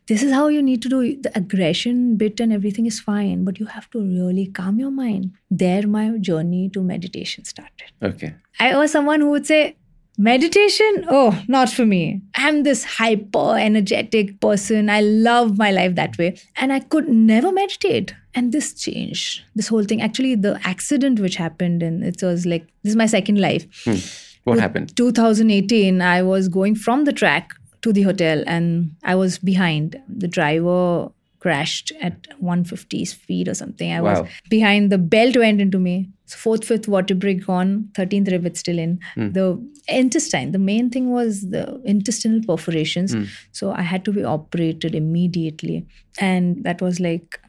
this 0.07 0.21
is 0.21 0.31
how 0.31 0.47
you 0.47 0.61
need 0.61 0.83
to 0.83 0.89
do 0.89 0.99
the 1.21 1.31
aggression 1.35 2.15
bit 2.15 2.39
and 2.39 2.53
everything 2.53 2.85
is 2.85 2.99
fine 2.99 3.43
but 3.43 3.59
you 3.59 3.65
have 3.65 3.89
to 3.89 3.99
really 3.99 4.45
calm 4.45 4.79
your 4.79 4.91
mind 4.91 5.31
there 5.49 5.87
my 5.87 6.05
journey 6.19 6.69
to 6.69 6.83
meditation 6.83 7.43
started 7.43 7.87
Okay. 8.03 8.35
I 8.59 8.75
was 8.77 8.91
someone 8.91 9.21
who 9.21 9.29
would 9.31 9.45
say, 9.45 9.75
meditation? 10.17 11.05
Oh, 11.09 11.43
not 11.47 11.69
for 11.69 11.85
me. 11.85 12.21
I'm 12.35 12.63
this 12.63 12.83
hyper 12.83 13.57
energetic 13.57 14.39
person. 14.39 14.89
I 14.89 15.01
love 15.01 15.57
my 15.57 15.71
life 15.71 15.95
that 15.95 16.17
way. 16.17 16.39
And 16.55 16.73
I 16.73 16.79
could 16.79 17.07
never 17.07 17.51
meditate. 17.51 18.13
And 18.37 18.51
this 18.51 18.73
changed. 18.73 19.41
This 19.55 19.67
whole 19.67 19.83
thing. 19.83 20.01
Actually, 20.07 20.35
the 20.35 20.59
accident 20.63 21.19
which 21.19 21.35
happened, 21.35 21.81
and 21.81 22.03
it 22.03 22.21
was 22.21 22.45
like, 22.45 22.67
this 22.83 22.91
is 22.91 22.95
my 22.95 23.07
second 23.07 23.39
life. 23.39 23.65
Hmm. 23.85 23.95
What 24.43 24.59
happened? 24.59 24.95
2018, 24.95 26.01
I 26.01 26.21
was 26.23 26.47
going 26.47 26.75
from 26.75 27.05
the 27.05 27.11
track 27.21 27.49
to 27.81 27.91
the 27.91 28.03
hotel 28.03 28.43
and 28.47 28.91
I 29.03 29.15
was 29.15 29.39
behind. 29.39 29.97
The 30.07 30.27
driver 30.27 31.09
crashed 31.39 31.91
at 32.01 32.27
150 32.39 33.05
speed 33.05 33.47
or 33.47 33.53
something. 33.53 33.91
I 33.91 34.01
Wow. 34.01 34.21
was 34.21 34.29
behind 34.49 34.91
the 34.91 34.97
belt 34.97 35.35
went 35.35 35.61
into 35.61 35.79
me. 35.79 36.09
So 36.25 36.37
fourth, 36.37 36.65
fifth 36.65 36.85
vertebrae 36.85 37.35
gone, 37.35 37.89
13th 37.93 38.31
rib 38.31 38.55
still 38.57 38.79
in. 38.85 38.99
Hmm. 39.15 39.31
The 39.31 39.47
intestine, 39.87 40.51
the 40.51 40.59
main 40.59 40.89
thing 40.89 41.09
was 41.11 41.41
the 41.49 41.81
intestinal 41.85 42.41
perforations. 42.47 43.13
Hmm. 43.13 43.23
So 43.51 43.71
I 43.71 43.81
had 43.81 44.05
to 44.05 44.11
be 44.13 44.23
operated 44.23 44.95
immediately. 44.95 45.85
And 46.19 46.63
that 46.63 46.81
was 46.81 46.99
like, 46.99 47.39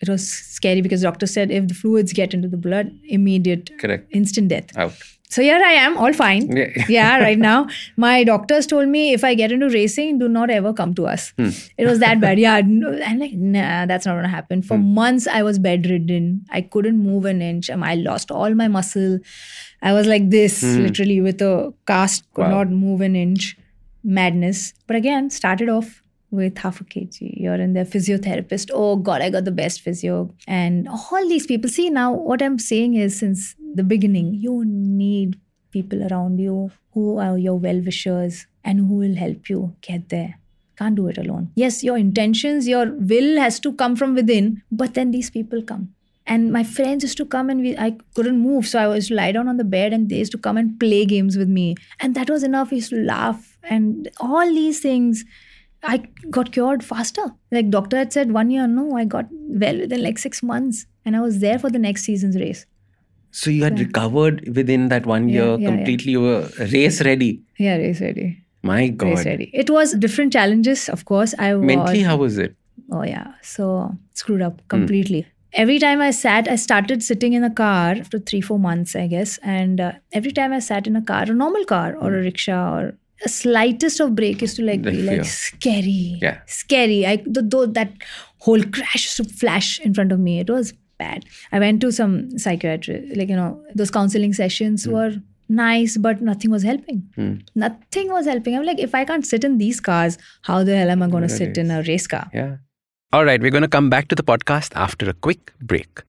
it 0.00 0.08
was 0.08 0.28
scary 0.28 0.80
because 0.80 1.02
doctor 1.02 1.26
said 1.26 1.50
if 1.50 1.68
the 1.68 1.74
fluids 1.74 2.12
get 2.12 2.34
into 2.34 2.48
the 2.48 2.56
blood, 2.56 2.96
immediate, 3.04 3.70
Correct. 3.78 4.08
instant 4.12 4.48
death. 4.48 4.76
Out. 4.76 4.94
So 5.30 5.42
here 5.42 5.60
I 5.62 5.72
am, 5.72 5.98
all 5.98 6.12
fine. 6.14 6.50
Yeah. 6.56 6.70
yeah, 6.88 7.18
right 7.18 7.38
now. 7.38 7.68
My 7.96 8.24
doctors 8.24 8.66
told 8.66 8.88
me 8.88 9.12
if 9.12 9.24
I 9.24 9.34
get 9.34 9.52
into 9.52 9.68
racing, 9.68 10.18
do 10.18 10.26
not 10.26 10.48
ever 10.48 10.72
come 10.72 10.94
to 10.94 11.06
us. 11.06 11.34
Hmm. 11.36 11.50
It 11.76 11.86
was 11.86 11.98
that 11.98 12.20
bad. 12.20 12.38
Yeah. 12.44 12.54
I'm 12.56 13.18
like, 13.18 13.32
nah, 13.32 13.84
that's 13.84 14.06
not 14.06 14.12
going 14.12 14.22
to 14.22 14.30
happen. 14.30 14.62
For 14.62 14.76
hmm. 14.76 14.94
months, 14.94 15.26
I 15.26 15.42
was 15.42 15.58
bedridden. 15.58 16.46
I 16.50 16.62
couldn't 16.62 16.98
move 16.98 17.26
an 17.26 17.42
inch. 17.42 17.68
Um, 17.68 17.82
I 17.82 17.96
lost 17.96 18.30
all 18.30 18.54
my 18.54 18.68
muscle. 18.68 19.18
I 19.82 19.92
was 19.92 20.06
like 20.06 20.30
this, 20.30 20.62
hmm. 20.62 20.82
literally, 20.82 21.20
with 21.20 21.42
a 21.42 21.74
cast, 21.86 22.32
could 22.32 22.44
Wow. 22.44 22.62
not 22.62 22.70
move 22.70 23.02
an 23.02 23.14
inch. 23.14 23.56
Madness. 24.02 24.72
But 24.86 24.96
again, 24.96 25.28
started 25.28 25.68
off 25.68 26.02
with 26.30 26.58
half 26.58 26.80
a 26.80 26.84
kg. 26.84 27.16
You're 27.20 27.54
in 27.54 27.72
their 27.72 27.84
physiotherapist. 27.84 28.70
Oh 28.72 28.96
God, 28.96 29.22
I 29.22 29.30
got 29.30 29.44
the 29.44 29.50
best 29.52 29.80
physio. 29.80 30.30
And 30.46 30.88
all 30.88 31.28
these 31.28 31.46
people. 31.46 31.70
See, 31.70 31.90
now 31.90 32.12
what 32.12 32.42
I'm 32.42 32.58
saying 32.58 32.94
is 32.94 33.18
since 33.18 33.54
the 33.74 33.82
beginning, 33.82 34.34
you 34.34 34.64
need 34.66 35.38
people 35.70 36.06
around 36.10 36.38
you 36.38 36.70
who 36.92 37.18
are 37.18 37.38
your 37.38 37.58
well 37.58 37.80
wishers 37.80 38.46
and 38.64 38.80
who 38.80 38.94
will 38.94 39.14
help 39.14 39.48
you 39.48 39.74
get 39.80 40.08
there. 40.08 40.38
Can't 40.76 40.94
do 40.94 41.08
it 41.08 41.18
alone. 41.18 41.50
Yes, 41.56 41.82
your 41.82 41.98
intentions, 41.98 42.68
your 42.68 42.92
will 42.92 43.38
has 43.38 43.58
to 43.60 43.72
come 43.72 43.96
from 43.96 44.14
within, 44.14 44.62
but 44.70 44.94
then 44.94 45.10
these 45.10 45.30
people 45.30 45.62
come. 45.62 45.94
And 46.24 46.52
my 46.52 46.62
friends 46.62 47.02
used 47.02 47.16
to 47.16 47.24
come 47.24 47.48
and 47.48 47.62
we, 47.62 47.76
I 47.76 47.96
couldn't 48.14 48.38
move. 48.38 48.66
So 48.68 48.78
I 48.78 48.86
was 48.86 49.08
to 49.08 49.14
lie 49.14 49.32
down 49.32 49.48
on 49.48 49.56
the 49.56 49.64
bed 49.64 49.94
and 49.94 50.10
they 50.10 50.16
used 50.16 50.32
to 50.32 50.38
come 50.38 50.58
and 50.58 50.78
play 50.78 51.06
games 51.06 51.38
with 51.38 51.48
me. 51.48 51.74
And 52.00 52.14
that 52.14 52.28
was 52.28 52.42
enough. 52.42 52.70
We 52.70 52.76
used 52.76 52.90
to 52.90 53.00
laugh 53.00 53.56
and 53.62 54.10
all 54.20 54.46
these 54.46 54.80
things. 54.80 55.24
I 55.82 55.98
got 56.30 56.52
cured 56.52 56.82
faster. 56.84 57.24
Like 57.52 57.70
doctor 57.70 57.96
had 57.98 58.12
said 58.12 58.32
one 58.32 58.50
year, 58.50 58.66
no, 58.66 58.96
I 58.96 59.04
got 59.04 59.26
well 59.30 59.78
within 59.78 60.02
like 60.02 60.18
six 60.18 60.42
months. 60.42 60.86
And 61.04 61.16
I 61.16 61.20
was 61.20 61.38
there 61.40 61.58
for 61.58 61.70
the 61.70 61.78
next 61.78 62.02
season's 62.02 62.36
race. 62.36 62.66
So 63.30 63.50
you 63.50 63.62
had 63.62 63.78
recovered 63.78 64.56
within 64.56 64.88
that 64.88 65.06
one 65.06 65.28
Yeah, 65.28 65.34
year, 65.34 65.50
yeah, 65.52 65.56
yeah. 65.58 65.66
completely 65.76 66.12
you 66.12 66.20
were 66.22 66.48
race 66.58 67.02
ready. 67.04 67.42
Yeah, 67.58 67.76
race 67.76 68.00
ready. 68.00 68.42
My 68.62 68.88
God. 68.88 69.06
Race 69.10 69.24
ready. 69.26 69.50
It 69.54 69.70
was 69.70 69.92
different 69.94 70.32
challenges, 70.32 70.88
of 70.88 71.04
course. 71.04 71.34
I 71.38 71.54
was 71.54 71.64
Mentally, 71.64 72.00
how 72.02 72.16
was 72.16 72.38
it? 72.38 72.56
Oh 72.90 73.02
yeah. 73.02 73.34
So 73.42 73.96
screwed 74.14 74.40
Hmm. 74.40 74.46
up 74.46 74.62
completely. 74.68 75.26
Every 75.52 75.78
time 75.78 76.00
I 76.02 76.10
sat, 76.10 76.46
I 76.48 76.56
started 76.56 77.02
sitting 77.02 77.32
in 77.32 77.42
a 77.44 77.50
car 77.50 77.92
after 77.92 78.18
three, 78.18 78.40
four 78.40 78.58
months, 78.58 78.94
I 78.94 79.06
guess. 79.06 79.38
And 79.42 79.80
uh, 79.80 79.92
every 80.12 80.30
time 80.32 80.52
I 80.52 80.58
sat 80.58 80.86
in 80.86 80.96
a 80.96 81.02
car, 81.02 81.22
a 81.22 81.34
normal 81.34 81.64
car 81.64 81.96
or 81.96 82.14
a 82.14 82.20
rickshaw 82.22 82.78
or 82.78 82.98
a 83.24 83.28
slightest 83.28 84.00
of 84.00 84.14
break 84.14 84.42
is 84.42 84.54
to 84.54 84.62
like 84.62 84.82
The 84.82 84.90
be 84.90 85.02
fear. 85.02 85.16
like 85.18 85.24
scary. 85.26 86.18
Yeah. 86.22 86.40
Scary. 86.46 87.06
I 87.06 87.16
the, 87.26 87.42
though 87.42 87.66
that 87.66 87.92
whole 88.38 88.62
crash 88.62 89.16
to 89.16 89.24
flash 89.24 89.80
in 89.80 89.94
front 89.94 90.12
of 90.12 90.20
me. 90.20 90.38
It 90.40 90.48
was 90.50 90.72
bad. 90.98 91.24
I 91.52 91.58
went 91.58 91.80
to 91.82 91.90
some 91.92 92.38
psychiatrist, 92.38 93.16
like 93.16 93.28
you 93.28 93.36
know, 93.36 93.62
those 93.74 93.90
counseling 93.90 94.32
sessions 94.32 94.84
Hmm. 94.84 94.92
were 94.92 95.12
nice, 95.48 95.96
but 95.96 96.20
nothing 96.20 96.50
was 96.50 96.62
helping. 96.62 97.02
Nothing 97.54 98.08
was 98.12 98.26
helping. 98.26 98.56
I'm 98.56 98.64
like, 98.64 98.78
if 98.78 98.94
I 98.94 99.04
can't 99.04 99.24
sit 99.26 99.44
in 99.44 99.58
these 99.58 99.80
cars, 99.80 100.18
how 100.42 100.62
the 100.64 100.76
hell 100.76 100.90
am 100.90 101.02
I 101.02 101.08
going 101.08 101.22
to 101.22 101.28
sit 101.28 101.56
in 101.58 101.70
a 101.70 101.82
race 101.82 102.06
car? 102.06 102.28
Yeah. 102.34 102.56
All 103.12 103.24
right, 103.24 103.40
we're 103.40 103.50
going 103.50 103.62
to 103.62 103.68
come 103.68 103.88
back 103.88 104.08
to 104.08 104.14
the 104.14 104.22
podcast 104.22 104.72
after 104.76 105.08
a 105.08 105.14
quick 105.14 105.52
break. 105.62 106.02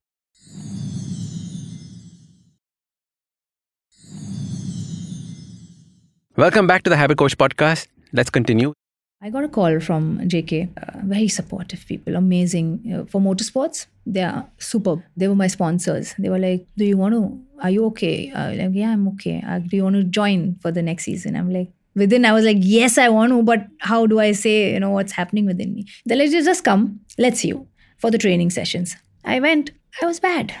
Welcome 6.40 6.66
back 6.66 6.84
to 6.84 6.88
the 6.88 6.96
Habit 6.96 7.18
Coach 7.18 7.36
podcast. 7.36 7.88
Let's 8.14 8.30
continue. 8.30 8.72
I 9.20 9.28
got 9.28 9.44
a 9.44 9.48
call 9.48 9.78
from 9.78 10.20
JK, 10.20 10.70
uh, 10.74 11.00
very 11.04 11.28
supportive 11.28 11.84
people, 11.84 12.16
amazing. 12.16 12.66
Uh, 12.90 13.04
for 13.04 13.20
motorsports, 13.20 13.88
they 14.06 14.22
are 14.22 14.48
superb. 14.56 15.02
They 15.18 15.28
were 15.28 15.34
my 15.34 15.48
sponsors. 15.48 16.14
They 16.18 16.30
were 16.30 16.38
like, 16.38 16.66
Do 16.78 16.86
you 16.86 16.96
want 16.96 17.12
to, 17.12 17.38
are 17.62 17.68
you 17.68 17.84
okay? 17.88 18.30
Uh, 18.30 18.54
like, 18.54 18.70
yeah, 18.72 18.92
I'm 18.92 19.06
okay. 19.08 19.44
Uh, 19.46 19.58
do 19.58 19.76
you 19.76 19.84
want 19.84 19.96
to 19.96 20.04
join 20.04 20.54
for 20.62 20.72
the 20.72 20.80
next 20.80 21.04
season? 21.04 21.36
I'm 21.36 21.52
like, 21.52 21.68
within, 21.94 22.24
I 22.24 22.32
was 22.32 22.46
like, 22.46 22.56
Yes, 22.60 22.96
I 22.96 23.10
want 23.10 23.32
to, 23.32 23.42
but 23.42 23.66
how 23.80 24.06
do 24.06 24.18
I 24.18 24.32
say, 24.32 24.72
you 24.72 24.80
know, 24.80 24.92
what's 24.92 25.12
happening 25.12 25.44
within 25.44 25.74
me? 25.74 25.84
They're 26.06 26.16
like, 26.16 26.30
Just 26.30 26.64
come, 26.64 27.00
let's 27.18 27.40
see 27.40 27.48
you 27.48 27.68
for 27.98 28.10
the 28.10 28.16
training 28.16 28.48
sessions. 28.48 28.96
I 29.26 29.40
went, 29.40 29.72
I 30.00 30.06
was 30.06 30.18
bad. 30.20 30.54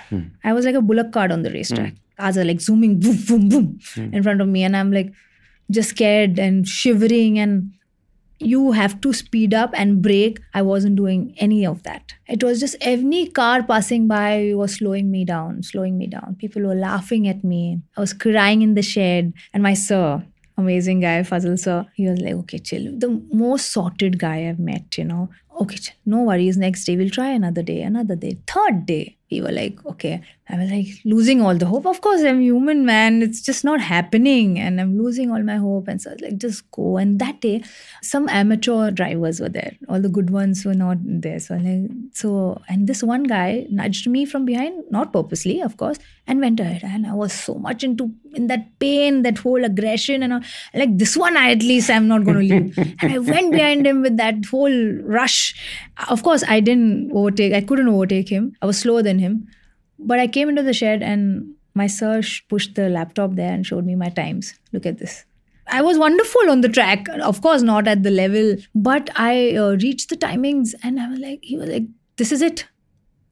I 0.44 0.52
was 0.52 0.66
like 0.66 0.74
a 0.74 0.82
bullock 0.82 1.10
cart 1.10 1.32
on 1.32 1.40
the 1.40 1.50
racetrack. 1.50 1.94
Cars 2.18 2.36
are 2.36 2.44
like 2.44 2.60
zooming, 2.60 3.00
boom, 3.00 3.16
boom, 3.26 3.48
boom, 3.48 3.80
in 3.96 4.22
front 4.22 4.42
of 4.42 4.48
me. 4.48 4.62
And 4.62 4.76
I'm 4.76 4.92
like, 4.92 5.14
just 5.70 5.90
scared 5.90 6.38
and 6.38 6.66
shivering 6.66 7.38
and 7.38 7.72
you 8.40 8.72
have 8.72 9.00
to 9.02 9.12
speed 9.12 9.52
up 9.52 9.70
and 9.74 10.00
brake. 10.02 10.40
I 10.54 10.62
wasn't 10.62 10.96
doing 10.96 11.34
any 11.38 11.66
of 11.66 11.82
that. 11.82 12.14
It 12.26 12.42
was 12.42 12.58
just 12.58 12.76
any 12.80 13.28
car 13.28 13.62
passing 13.62 14.08
by 14.08 14.52
was 14.54 14.76
slowing 14.76 15.10
me 15.10 15.24
down, 15.24 15.62
slowing 15.62 15.98
me 15.98 16.06
down. 16.06 16.36
People 16.38 16.62
were 16.62 16.74
laughing 16.74 17.28
at 17.28 17.44
me. 17.44 17.82
I 17.96 18.00
was 18.00 18.14
crying 18.14 18.62
in 18.62 18.74
the 18.74 18.82
shed. 18.82 19.34
And 19.52 19.62
my 19.62 19.74
sir, 19.74 20.24
amazing 20.56 21.00
guy, 21.00 21.22
Fazil 21.22 21.58
sir, 21.58 21.86
he 21.94 22.08
was 22.08 22.18
like, 22.20 22.34
okay, 22.34 22.58
chill. 22.58 22.98
The 22.98 23.22
most 23.32 23.72
sorted 23.72 24.18
guy 24.18 24.48
I've 24.48 24.58
met, 24.58 24.96
you 24.96 25.04
know. 25.04 25.28
Okay, 25.58 25.78
no 26.06 26.22
worries. 26.22 26.56
Next 26.56 26.84
day, 26.84 26.96
we'll 26.96 27.10
try 27.10 27.30
another 27.30 27.62
day, 27.62 27.82
another 27.82 28.16
day. 28.16 28.38
Third 28.46 28.86
day, 28.86 29.18
we 29.30 29.40
were 29.40 29.52
like, 29.52 29.84
okay. 29.86 30.22
I 30.48 30.56
was 30.56 30.70
like 30.70 30.86
losing 31.04 31.40
all 31.40 31.54
the 31.54 31.66
hope. 31.66 31.86
Of 31.86 32.00
course, 32.00 32.22
I'm 32.22 32.40
human, 32.40 32.84
man. 32.84 33.22
It's 33.22 33.40
just 33.40 33.62
not 33.62 33.80
happening. 33.80 34.58
And 34.58 34.80
I'm 34.80 34.98
losing 34.98 35.30
all 35.30 35.42
my 35.42 35.56
hope. 35.56 35.86
And 35.86 36.02
so 36.02 36.10
I 36.10 36.12
was 36.14 36.22
like, 36.22 36.38
just 36.38 36.68
go. 36.72 36.96
And 36.96 37.20
that 37.20 37.40
day, 37.40 37.62
some 38.02 38.28
amateur 38.28 38.90
drivers 38.90 39.40
were 39.40 39.48
there. 39.48 39.76
All 39.88 40.00
the 40.00 40.08
good 40.08 40.30
ones 40.30 40.64
were 40.64 40.74
not 40.74 40.98
there. 41.02 41.38
So, 41.38 41.54
like, 41.54 41.90
so, 42.12 42.60
and 42.68 42.88
this 42.88 43.02
one 43.02 43.24
guy 43.24 43.66
nudged 43.70 44.08
me 44.08 44.24
from 44.24 44.44
behind, 44.44 44.84
not 44.90 45.12
purposely, 45.12 45.60
of 45.60 45.76
course, 45.76 45.98
and 46.26 46.40
went 46.40 46.58
ahead. 46.58 46.82
And 46.82 47.06
I 47.06 47.14
was 47.14 47.32
so 47.32 47.54
much 47.54 47.84
into 47.84 48.12
in 48.34 48.48
that 48.48 48.78
pain, 48.80 49.22
that 49.22 49.38
whole 49.38 49.64
aggression, 49.64 50.24
and 50.24 50.32
all. 50.32 50.40
like 50.74 50.98
this 50.98 51.16
one, 51.16 51.36
I 51.36 51.52
at 51.52 51.62
least 51.62 51.90
I'm 51.90 52.08
not 52.08 52.24
going 52.24 52.48
to 52.48 52.54
leave. 52.54 52.78
and 53.02 53.12
I 53.12 53.18
went 53.18 53.52
behind 53.52 53.86
him 53.86 54.02
with 54.02 54.16
that 54.16 54.44
whole 54.50 54.92
rush. 55.04 55.39
Of 56.08 56.22
course, 56.22 56.44
I 56.48 56.60
didn't 56.60 57.12
overtake. 57.12 57.52
I 57.52 57.60
couldn't 57.60 57.88
overtake 57.88 58.28
him. 58.28 58.52
I 58.62 58.66
was 58.66 58.78
slower 58.78 59.02
than 59.02 59.18
him. 59.18 59.48
But 59.98 60.18
I 60.18 60.26
came 60.26 60.48
into 60.48 60.62
the 60.62 60.72
shed 60.72 61.02
and 61.02 61.54
my 61.74 61.86
sir 61.86 62.22
pushed 62.48 62.74
the 62.74 62.88
laptop 62.88 63.34
there 63.34 63.52
and 63.52 63.66
showed 63.66 63.84
me 63.84 63.94
my 63.94 64.08
times. 64.08 64.54
Look 64.72 64.86
at 64.86 64.98
this. 64.98 65.24
I 65.68 65.82
was 65.82 65.98
wonderful 65.98 66.50
on 66.50 66.62
the 66.62 66.68
track. 66.68 67.06
Of 67.22 67.42
course, 67.42 67.62
not 67.62 67.86
at 67.86 68.02
the 68.02 68.10
level, 68.10 68.56
but 68.74 69.10
I 69.14 69.56
uh, 69.56 69.76
reached 69.82 70.08
the 70.08 70.16
timings 70.16 70.74
and 70.82 70.98
I 71.00 71.08
was 71.08 71.18
like, 71.18 71.40
he 71.42 71.56
was 71.56 71.68
like, 71.68 71.84
this 72.16 72.32
is 72.32 72.42
it. 72.42 72.66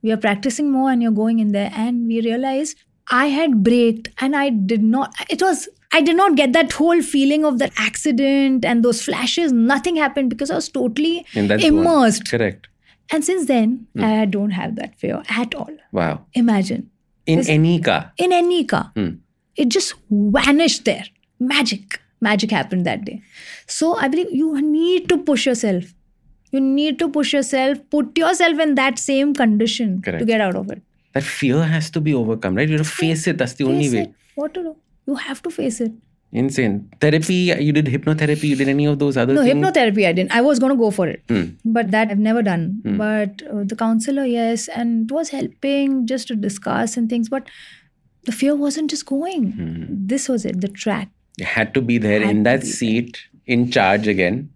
We 0.03 0.13
are 0.13 0.17
practicing 0.17 0.71
more 0.71 0.91
and 0.91 1.03
you're 1.03 1.11
going 1.11 1.41
in 1.41 1.49
there. 1.53 1.73
And 1.75 2.07
we 2.07 2.21
realized 2.21 2.79
I 3.11 3.27
had 3.27 3.65
braked 3.65 4.11
and 4.19 4.37
I 4.37 4.51
did 4.51 4.83
not, 4.83 5.15
it 5.29 5.43
was, 5.43 5.69
I 5.93 6.01
did 6.03 6.17
not 6.17 6.37
get 6.37 6.53
that 6.53 6.73
whole 6.73 7.01
feeling 7.03 7.45
of 7.45 7.59
that 7.59 7.73
accident 7.79 8.65
and 8.65 8.85
those 8.85 9.03
flashes. 9.03 9.53
Nothing 9.53 9.97
happened 9.97 10.29
because 10.31 10.51
I 10.51 10.55
was 10.57 10.69
totally 10.69 11.25
In 11.35 11.49
that 11.49 11.61
zone. 11.61 11.79
immersed. 11.79 12.31
Correct. 12.31 12.69
And 13.11 13.25
since 13.25 13.47
then, 13.47 13.87
I 13.99 14.27
don't 14.27 14.51
have 14.51 14.77
that 14.77 14.99
fear 14.99 15.23
at 15.31 15.55
all. 15.55 15.71
Wow. 15.93 16.27
Imagine 16.35 16.91
In 17.27 17.39
This- 17.39 17.49
any 17.49 17.81
car. 17.81 18.13
in 18.19 18.33
any 18.33 18.65
car. 18.65 18.93
Hmm. 18.95 19.09
It 19.57 19.71
just 19.71 19.95
vanished 20.11 20.85
there. 20.85 21.05
Magic. 21.41 22.01
Magic 22.21 22.51
happened 22.51 22.85
that 22.85 23.05
day. 23.05 23.23
So 23.67 23.97
I 23.97 24.09
believe 24.09 24.31
you 24.31 24.61
need 24.61 25.09
to 25.09 25.17
push 25.19 25.47
yourself. 25.47 25.95
You 26.53 26.61
need 26.61 26.99
to 26.99 27.09
push 27.09 27.33
yourself, 27.33 27.79
put 27.91 28.17
yourself 28.19 28.59
in 28.61 28.75
that 28.77 28.99
same 28.99 29.35
condition 29.35 30.01
Correct. 30.03 30.21
to 30.21 30.25
get 30.27 30.41
out 30.41 30.55
of 30.55 30.71
it. 30.71 30.83
That 31.15 31.23
fear 31.25 31.63
has 31.65 31.91
to 31.91 32.01
be 32.01 32.15
overcome, 32.15 32.55
right? 32.57 32.69
You 32.69 32.77
have 32.79 32.87
to 32.87 32.93
face 32.93 33.27
it. 33.27 33.39
That's 33.39 33.55
the 33.55 33.65
only 33.65 33.89
way. 33.91 34.03
it. 34.03 34.13
What 34.35 34.55
to 34.55 34.63
do? 34.63 34.77
You 35.09 35.15
have 35.25 35.43
to 35.47 35.51
face 35.51 35.81
it. 35.81 35.93
Insane. 36.41 36.91
Therapy, 37.01 37.35
you 37.67 37.73
did 37.73 37.87
hypnotherapy, 37.87 38.45
you 38.51 38.57
did 38.57 38.69
any 38.69 38.85
of 38.85 38.99
those 39.03 39.17
other 39.17 39.33
No, 39.33 39.43
things? 39.43 39.55
hypnotherapy 39.55 40.07
I 40.07 40.13
didn't. 40.13 40.33
I 40.39 40.43
was 40.43 40.59
going 40.59 40.73
to 40.73 40.77
go 40.77 40.91
for 40.91 41.07
it. 41.09 41.23
Hmm. 41.29 41.45
But 41.65 41.91
that 41.93 42.11
I've 42.11 42.19
never 42.19 42.43
done. 42.43 42.83
But 42.85 43.43
uh, 43.51 43.63
the 43.65 43.75
counselor, 43.75 44.27
yes. 44.27 44.69
And 44.69 45.11
it 45.11 45.15
was 45.15 45.31
helping 45.31 46.07
just 46.07 46.29
to 46.29 46.37
discuss 46.37 46.99
and 46.99 47.09
things. 47.09 47.31
But 47.31 47.49
the 48.25 48.33
fear 48.33 48.55
wasn't 48.55 48.91
just 48.91 49.07
going. 49.07 49.53
Hmm. 49.53 49.85
This 50.13 50.29
was 50.29 50.45
it, 50.45 50.61
the 50.61 50.69
track. 50.69 51.09
You 51.39 51.47
had 51.47 51.73
to 51.75 51.81
be 51.81 51.97
there 51.97 52.21
Had 52.21 52.31
in 52.37 52.43
that 52.43 52.61
there. 52.61 52.71
seat, 52.71 53.19
in 53.47 53.71
charge 53.71 54.07
again 54.07 54.51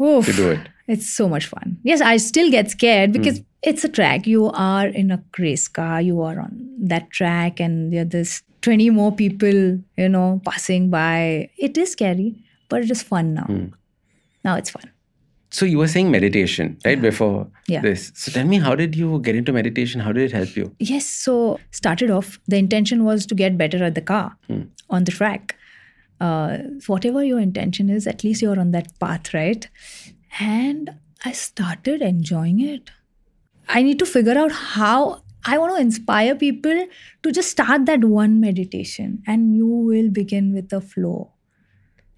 Oof. 0.00 0.26
to 0.26 0.32
do 0.32 0.50
it. 0.50 0.60
It's 0.86 1.10
so 1.12 1.28
much 1.28 1.46
fun. 1.46 1.78
Yes, 1.82 2.00
I 2.00 2.18
still 2.18 2.48
get 2.48 2.70
scared 2.70 3.12
because 3.12 3.40
it's 3.62 3.82
a 3.82 3.88
track. 3.88 4.28
You 4.28 4.50
are 4.52 4.86
in 4.86 5.10
a 5.10 5.20
race 5.36 5.66
car, 5.66 6.00
you 6.00 6.20
are 6.20 6.38
on 6.38 6.68
that 6.78 7.10
track, 7.10 7.58
and 7.58 7.92
there 7.92 8.02
are 8.02 8.04
this 8.04 8.42
20 8.66 8.90
more 8.90 9.12
people, 9.14 9.58
you 9.96 10.08
know, 10.08 10.40
passing 10.44 10.90
by. 10.90 11.48
It 11.56 11.78
is 11.78 11.92
scary, 11.92 12.44
but 12.68 12.82
it 12.82 12.90
is 12.90 13.02
fun 13.02 13.32
now. 13.34 13.48
Now 14.44 14.56
it's 14.56 14.70
fun. 14.70 14.90
So 15.50 15.64
you 15.64 15.78
were 15.78 15.86
saying 15.86 16.10
meditation 16.10 16.76
right 16.84 17.00
before 17.00 17.46
Yeah. 17.68 17.80
this. 17.80 18.10
So 18.22 18.32
tell 18.32 18.44
me, 18.54 18.58
how 18.58 18.74
did 18.80 18.96
you 19.02 19.20
get 19.28 19.36
into 19.36 19.52
meditation? 19.52 20.00
How 20.06 20.10
did 20.16 20.24
it 20.24 20.32
help 20.32 20.56
you? 20.56 20.74
Yes, 20.80 21.06
so 21.06 21.60
started 21.70 22.10
off, 22.10 22.40
the 22.48 22.56
intention 22.56 23.04
was 23.04 23.24
to 23.26 23.36
get 23.42 23.56
better 23.56 23.84
at 23.84 23.94
the 23.94 24.00
car 24.00 24.36
on 24.90 25.04
the 25.04 25.12
track. 25.12 25.54
Uh, 26.20 26.58
whatever 26.88 27.22
your 27.22 27.38
intention 27.38 27.88
is, 27.98 28.06
at 28.14 28.24
least 28.24 28.42
you're 28.42 28.58
on 28.58 28.72
that 28.72 28.98
path, 28.98 29.32
right? 29.32 29.68
And 30.40 30.90
I 31.24 31.32
started 31.32 32.02
enjoying 32.02 32.60
it. 32.60 32.90
I 33.68 33.82
need 33.82 33.98
to 34.00 34.06
figure 34.06 34.36
out 34.44 34.52
how 34.52 35.22
I 35.46 35.58
want 35.58 35.76
to 35.76 35.80
inspire 35.80 36.34
people 36.34 36.86
to 37.22 37.32
just 37.32 37.50
start 37.50 37.86
that 37.86 38.04
one 38.04 38.40
meditation, 38.40 39.22
and 39.26 39.56
you 39.56 39.66
will 39.66 40.10
begin 40.10 40.52
with 40.52 40.68
the 40.70 40.80
flow. 40.80 41.32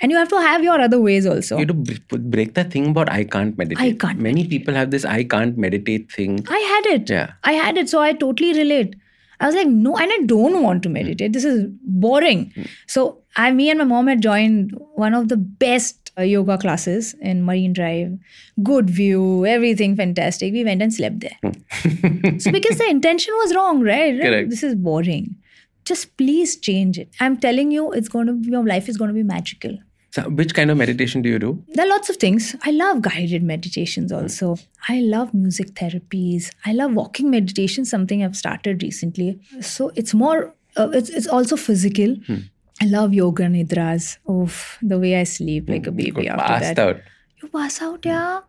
And 0.01 0.12
you 0.12 0.19
have 0.19 0.29
to 0.29 0.41
have 0.41 0.62
your 0.62 0.81
other 0.81 1.01
ways 1.01 1.27
also. 1.27 1.57
You 1.59 1.67
had 1.67 1.85
to 1.85 2.19
break 2.19 2.55
that 2.55 2.71
thing 2.71 2.91
about 2.91 3.11
I 3.11 3.25
can't 3.25 3.59
meditate. 3.59 3.85
I 3.85 3.93
can't 4.07 4.21
Many 4.21 4.47
people 4.47 4.75
have 4.75 4.93
this 4.93 5.05
I 5.05 5.25
can't 5.25 5.59
meditate 5.59 6.12
thing. 6.12 6.47
I 6.49 6.59
had 6.59 6.95
it. 6.95 7.11
Yeah. 7.11 7.33
I 7.43 7.53
had 7.53 7.77
it. 7.77 7.88
So 7.88 8.01
I 8.01 8.12
totally 8.12 8.53
relate. 8.53 8.95
I 9.41 9.47
was 9.47 9.55
like, 9.55 9.67
no, 9.69 9.97
and 9.97 10.11
I 10.12 10.19
don't 10.27 10.62
want 10.62 10.83
to 10.85 10.88
meditate. 10.88 11.33
This 11.33 11.45
is 11.45 11.67
boring. 11.83 12.53
Mm. 12.57 12.69
So 12.87 13.23
I, 13.37 13.51
me 13.51 13.71
and 13.71 13.79
my 13.79 13.85
mom 13.85 14.07
had 14.09 14.23
joined 14.23 14.73
one 14.95 15.14
of 15.14 15.29
the 15.29 15.37
best 15.37 16.08
Uh, 16.19 16.23
yoga 16.23 16.59
classes 16.59 17.15
in 17.21 17.45
Marine 17.45 17.73
Drive. 17.73 18.19
Good 18.61 18.91
view, 18.91 19.47
everything 19.47 19.95
fantastic. 19.95 20.53
We 20.53 20.65
went 20.65 20.83
and 20.83 20.93
slept 20.93 21.21
there. 21.21 21.39
Hmm. 21.43 22.39
so 22.39 22.51
because 22.51 22.79
the 22.79 22.89
intention 22.89 23.33
was 23.35 23.55
wrong, 23.55 23.83
right? 23.83 24.21
Correct. 24.21 24.51
This 24.51 24.65
is 24.65 24.75
boring. 24.75 25.37
Just 25.85 26.17
please 26.17 26.57
change 26.57 26.99
it. 26.99 27.09
I'm 27.21 27.37
telling 27.37 27.71
you, 27.71 27.93
it's 27.93 28.09
going 28.09 28.27
to 28.27 28.33
be, 28.33 28.51
your 28.51 28.67
life 28.67 28.89
is 28.89 28.97
going 28.97 29.09
to 29.09 29.15
be 29.15 29.23
magical. 29.23 29.79
So 30.11 30.23
which 30.23 30.55
kind 30.55 30.73
of 30.73 30.77
meditation 30.77 31.23
do 31.23 31.29
you 31.29 31.39
do? 31.39 31.63
There 31.69 31.87
are 31.87 31.89
lots 31.89 32.11
of 32.11 32.17
things. 32.17 32.57
I 32.65 32.73
love 32.73 33.01
guided 33.03 33.45
meditations 33.45 34.11
also. 34.11 34.57
I 34.89 35.01
love 35.01 35.33
music 35.33 35.75
therapies. 35.75 36.51
I 36.67 36.73
love 36.73 36.95
walking 36.95 37.31
meditation, 37.31 37.85
something 37.85 38.25
I've 38.25 38.37
started 38.37 38.83
recently. 38.83 39.39
So 39.61 39.93
it's 39.95 40.15
more, 40.15 40.53
uh, 40.77 40.91
it's, 40.93 41.11
it's 41.11 41.29
also 41.29 41.57
physical. 41.57 42.17
Hmm. 42.27 42.39
I 42.81 42.87
love 42.87 43.14
yoga 43.14 43.45
nidras. 43.45 44.19
Of 44.27 44.79
the 44.83 44.99
way 44.99 45.17
I 45.21 45.25
sleep 45.25 45.69
like 45.69 45.87
a 45.87 45.91
mm, 45.91 45.97
baby 45.97 46.25
Got 46.27 46.38
after 46.38 46.53
passed 46.53 46.77
that. 46.77 46.79
out. 46.79 47.01
You 47.43 47.49
pass 47.49 47.83
out, 47.83 48.05
yeah. 48.05 48.41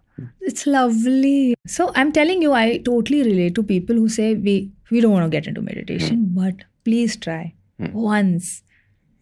It's 0.41 0.67
lovely. 0.67 1.55
So 1.65 1.91
I'm 1.95 2.11
telling 2.11 2.41
you, 2.41 2.53
I 2.53 2.77
totally 2.79 3.23
relate 3.23 3.55
to 3.55 3.63
people 3.63 3.95
who 3.95 4.09
say 4.09 4.35
we 4.35 4.71
we 4.91 5.01
don't 5.01 5.11
want 5.11 5.25
to 5.25 5.29
get 5.29 5.47
into 5.47 5.61
meditation, 5.61 6.17
mm. 6.17 6.35
but 6.35 6.65
please 6.83 7.15
try 7.15 7.53
mm. 7.79 7.93
once. 7.93 8.63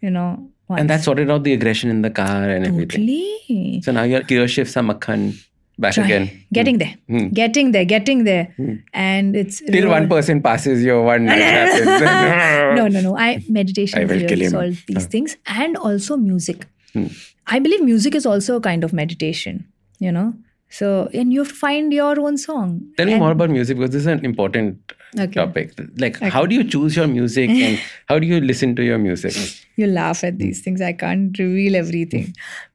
You 0.02 0.10
know, 0.10 0.50
once. 0.68 0.80
And 0.80 0.90
that 0.90 1.04
sorted 1.04 1.30
out 1.30 1.44
the 1.44 1.54
aggression 1.54 1.90
in 1.90 2.02
the 2.02 2.10
car 2.10 2.50
and 2.50 2.66
everything. 2.66 3.06
totally. 3.06 3.82
So 3.84 3.92
now 3.92 4.04
your 4.04 4.22
gear 4.22 4.48
shifts 4.48 4.76
are 4.78 4.84
makhan 4.84 5.38
back 5.80 5.94
Try. 5.94 6.06
again. 6.06 6.30
Getting 6.54 6.78
there, 6.80 6.96
Hmm. 7.08 7.28
getting 7.40 7.72
there, 7.72 7.86
getting 7.86 8.24
there, 8.24 8.48
and 8.94 9.36
it's 9.36 9.60
Till 9.62 9.74
real- 9.84 9.90
one 9.90 10.08
person 10.10 10.42
passes, 10.42 10.84
your 10.84 11.04
one. 11.04 11.26
No, 12.80 12.88
no, 12.88 13.02
no. 13.02 13.18
I 13.18 13.44
meditation 13.50 14.00
I 14.02 14.06
will 14.06 14.28
kill 14.28 14.42
him. 14.42 14.52
solve 14.52 14.84
these 14.88 15.06
things, 15.06 15.38
and 15.46 15.78
also 15.78 16.18
music. 16.18 16.66
Hmm. 16.94 17.08
I 17.48 17.60
believe 17.60 17.82
music 17.84 18.16
is 18.16 18.26
also 18.26 18.58
a 18.58 18.62
kind 18.62 18.84
of 18.84 18.94
meditation. 18.94 19.66
You 20.00 20.12
know, 20.12 20.34
so 20.70 21.10
and 21.14 21.34
you 21.34 21.40
have 21.40 21.50
to 21.50 21.56
find 21.56 21.94
your 21.94 22.20
own 22.20 22.38
song. 22.38 22.82
Tell 22.98 23.08
me 23.08 23.16
more 23.16 23.32
about 23.32 23.50
music 23.50 23.78
because 23.78 23.92
this 23.92 24.02
is 24.02 24.08
an 24.08 24.24
important 24.26 24.94
Okay. 25.18 25.32
topic. 25.34 25.72
Like, 25.98 26.18
how 26.20 26.46
do 26.46 26.54
you 26.56 26.64
choose 26.64 26.96
your 26.96 27.08
music 27.08 27.50
and 27.50 27.80
how 28.10 28.20
do 28.20 28.28
you 28.28 28.40
listen 28.42 28.76
to 28.76 28.84
your 28.84 28.98
music? 29.00 29.34
you 29.78 29.88
laugh 29.88 30.24
at 30.24 30.38
these 30.40 30.62
things. 30.62 30.82
I 30.82 30.94
can't 30.94 31.38
reveal 31.40 31.76
everything, 31.76 32.34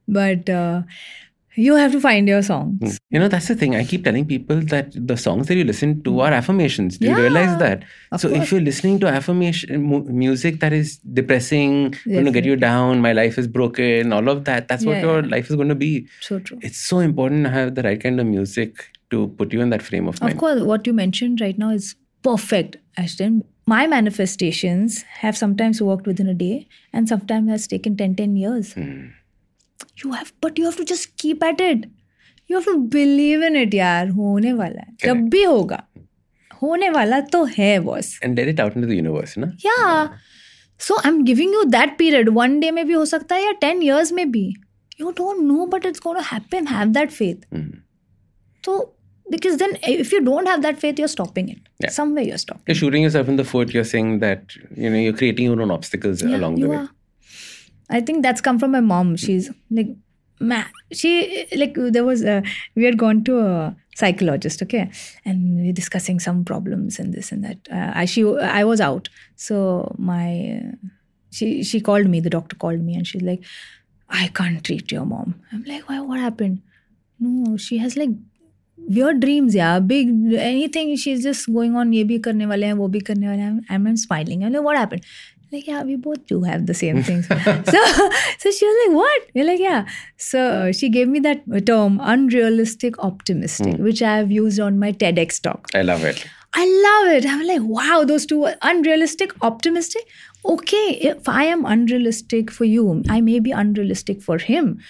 but 0.09 0.49
uh, 0.49 0.83
you 1.55 1.75
have 1.75 1.93
to 1.93 2.01
find 2.01 2.29
your 2.29 2.43
songs. 2.43 2.79
Hmm. 2.81 2.97
You 3.11 3.21
know, 3.21 3.29
that's 3.29 3.49
the 3.49 3.55
thing. 3.55 3.77
I 3.77 3.85
keep 3.85 4.05
telling 4.05 4.27
people 4.27 4.61
that 4.61 4.93
the 4.95 5.17
songs 5.17 5.49
that 5.49 5.57
you 5.57 5.65
listen 5.65 6.03
to 6.05 6.13
hmm. 6.13 6.21
are 6.21 6.33
affirmations. 6.33 6.99
Do 6.99 7.09
you 7.09 7.17
realize 7.17 7.59
that? 7.59 7.85
So 8.19 8.29
if 8.29 8.51
you're 8.51 8.61
listening 8.61 9.01
to 9.01 9.07
affirmation 9.07 9.83
mu- 9.83 10.05
music 10.05 10.61
that 10.61 10.73
is 10.73 10.99
depressing, 10.99 11.95
going 12.07 12.25
to 12.25 12.31
get 12.31 12.45
you 12.45 12.57
down, 12.57 13.01
my 13.01 13.13
life 13.13 13.39
is 13.39 13.47
broken, 13.47 14.13
all 14.13 14.29
of 14.29 14.45
that, 14.45 14.69
that's 14.69 14.85
what 14.85 14.97
Yeah, 14.97 15.03
your 15.03 15.21
yeah. 15.23 15.29
life 15.29 15.51
is 15.51 15.57
going 15.57 15.69
to 15.69 15.75
be. 15.75 16.07
So 16.21 16.39
true. 16.39 16.59
It's 16.63 16.79
so 16.79 16.99
important 16.99 17.45
to 17.45 17.51
have 17.51 17.75
the 17.75 17.83
right 17.83 18.01
kind 18.01 18.21
of 18.21 18.27
music 18.27 18.89
to 19.11 19.29
put 19.29 19.53
you 19.53 19.61
in 19.61 19.71
that 19.71 19.83
frame 19.83 20.09
of 20.09 20.21
mind. 20.21 20.33
Of 20.33 20.39
course, 20.39 20.63
what 20.63 20.87
you 20.87 20.93
mentioned 20.93 21.41
right 21.41 21.59
now 21.59 21.71
is 21.71 21.97
perfect, 22.23 22.79
Ashdin. 22.99 23.43
My 23.67 23.87
manifestations 23.87 25.03
have 25.03 25.37
sometimes 25.37 25.81
worked 25.81 26.07
within 26.07 26.29
a 26.29 26.35
day 26.35 26.67
and 26.93 27.09
sometimes 27.09 27.49
has 27.51 27.67
taken 27.67 27.97
10, 27.97 28.17
10 28.17 28.37
years. 28.37 28.73
Hmm 28.73 29.09
You 30.04 30.12
have, 30.14 30.32
but 30.42 30.58
you 30.60 30.66
have 30.66 30.78
to 30.78 30.86
just 30.86 31.16
keep 31.18 31.44
at 31.44 31.60
it. 31.62 31.86
You 32.48 32.56
have 32.58 32.66
to 32.66 32.78
believe 32.96 33.42
in 33.50 33.56
it, 33.62 33.74
यार 33.74 34.10
होने 34.18 34.54
वाला 34.54 34.82
है 34.88 34.96
जब 35.06 35.28
भी 35.30 35.44
होगा 35.44 35.82
होने 36.62 36.90
वाला 36.90 37.20
तो 37.34 37.44
है 37.58 37.80
boss 37.88 38.12
And 38.26 38.40
let 38.40 38.52
it 38.54 38.60
out 38.66 38.76
into 38.78 38.88
the 38.92 38.96
universe, 39.02 39.36
na? 39.44 39.48
yeah 39.66 40.08
so 40.86 40.96
i'm 41.10 41.18
giving 41.28 41.54
you 41.58 41.64
that 41.76 41.94
period 42.00 42.28
one 42.38 42.56
day 42.64 42.72
में 42.78 42.86
भी 42.88 42.94
हो 42.94 43.06
सकता 43.12 43.36
है 43.36 43.44
या 43.46 43.52
10 43.64 43.82
years 43.88 44.12
में 44.20 44.32
भी 44.32 44.44
you 45.02 45.14
don't 45.20 45.44
know 45.50 45.66
but 45.74 45.88
it's 45.90 46.04
going 46.06 46.20
to 46.22 46.26
happen 46.32 46.68
have 46.74 46.94
that 46.98 47.16
faith 47.20 47.46
Mhm. 47.60 47.72
so 48.68 48.76
because 49.36 49.58
then 49.64 49.74
if 49.94 50.12
you 50.16 50.22
don't 50.28 50.52
have 50.54 50.62
that 50.68 50.80
faith 50.84 51.02
you're 51.04 51.14
stopping 51.16 51.50
it 51.56 51.64
Yeah. 51.86 51.94
somewhere 51.98 52.26
you're 52.28 52.42
stopping 52.44 52.64
You're 52.72 52.80
shooting 52.84 53.08
yourself 53.08 53.32
in 53.34 53.40
the 53.42 53.48
foot. 53.54 53.74
You're 53.78 53.90
saying 53.94 54.14
that, 54.26 54.56
you 54.84 54.92
know, 54.94 55.02
you're 55.06 55.18
creating 55.24 55.50
your 55.52 55.60
own 55.66 55.74
obstacles 55.78 56.24
Yeah, 56.28 56.38
along 56.38 56.58
you 56.62 56.68
the 56.68 56.72
way. 56.74 56.78
are. 56.84 56.88
I 57.93 58.01
think 58.01 58.23
that's 58.23 58.41
come 58.41 58.59
from 58.59 58.73
my 58.73 58.81
mom. 58.81 59.17
She's 59.17 59.51
like, 59.71 59.89
ma, 60.41 60.65
she 60.93 61.47
like 61.57 61.75
there 61.77 62.05
was 62.05 62.25
a, 62.25 62.43
we 62.75 62.85
had 62.85 62.99
gone 62.99 63.23
to 63.25 63.39
a 63.41 63.77
psychologist, 63.95 64.63
okay, 64.63 64.91
and 65.25 65.61
we're 65.61 65.73
discussing 65.73 66.19
some 66.21 66.45
problems 66.45 66.99
and 66.99 67.13
this 67.13 67.31
and 67.33 67.45
that. 67.45 67.59
Uh, 67.71 67.93
I 67.95 68.05
she 68.07 68.25
I 68.61 68.65
was 68.65 68.81
out, 68.81 69.09
so 69.37 69.95
my 69.99 70.63
she 71.31 71.63
she 71.63 71.81
called 71.81 72.07
me. 72.07 72.21
The 72.21 72.31
doctor 72.31 72.57
called 72.57 72.81
me, 72.81 72.95
and 72.95 73.07
she's 73.07 73.23
like, 73.23 73.45
I 74.09 74.29
can't 74.29 74.65
treat 74.65 74.91
your 74.91 75.07
mom. 75.07 75.41
I'm 75.53 75.65
like, 75.65 75.89
why? 75.89 76.01
What 76.01 76.21
happened? 76.21 76.63
No, 77.21 77.57
she 77.57 77.79
has 77.79 77.97
like 77.97 78.11
weird 78.89 79.21
dreams 79.21 79.55
yeah 79.55 79.79
big 79.79 80.09
anything 80.35 80.97
she's 80.97 81.23
just 81.23 81.47
going 81.53 81.77
on 81.77 81.93
ye 81.93 82.05
bhi 82.05 82.19
karne 82.27 82.49
wale 82.53 82.65
hain 82.69 82.79
wo 82.79 82.89
bhi 82.97 83.03
karne 83.09 83.29
wale 83.31 83.43
hain 83.45 83.61
and 83.69 83.89
i'm 83.89 83.97
smiling 83.97 84.43
and 84.43 84.55
like, 84.55 84.65
what 84.65 84.77
happened 84.77 85.05
like, 85.53 85.67
yeah, 85.67 85.83
we 85.83 85.97
both 85.97 86.27
do 86.27 86.43
have 86.45 86.67
the 86.67 86.73
same 86.73 87.03
things. 87.09 87.27
so, 87.29 87.35
so 87.37 88.51
she 88.51 88.67
was 88.67 88.87
like, 88.87 88.97
what? 88.97 89.23
You're 89.35 89.45
like, 89.45 89.61
yeah. 89.61 89.87
So 90.17 90.73
she 90.73 90.89
gave 90.89 91.09
me 91.09 91.21
that 91.21 91.43
term, 91.67 92.01
unrealistic 92.03 92.99
optimistic, 92.99 93.77
hmm. 93.77 93.83
which 93.83 94.01
I 94.03 94.17
have 94.17 94.33
used 94.33 94.59
on 94.59 94.79
my 94.79 94.93
TEDx 94.93 95.43
talk. 95.43 95.69
I 95.75 95.83
love 95.83 96.05
it. 96.05 96.27
I 96.55 96.65
love 96.65 97.17
it. 97.17 97.27
I'm 97.27 97.47
like, 97.47 97.63
wow, 97.63 98.05
those 98.07 98.27
two 98.27 98.45
are 98.45 98.55
unrealistic, 98.63 99.33
optimistic. 99.43 100.03
Okay, 100.45 100.99
if 101.01 101.29
I 101.29 101.45
am 101.45 101.65
unrealistic 101.65 102.51
for 102.51 102.65
you, 102.65 103.03
I 103.09 103.21
may 103.21 103.39
be 103.39 103.53
unrealistic 103.53 104.23
for 104.23 104.39
him. 104.39 104.81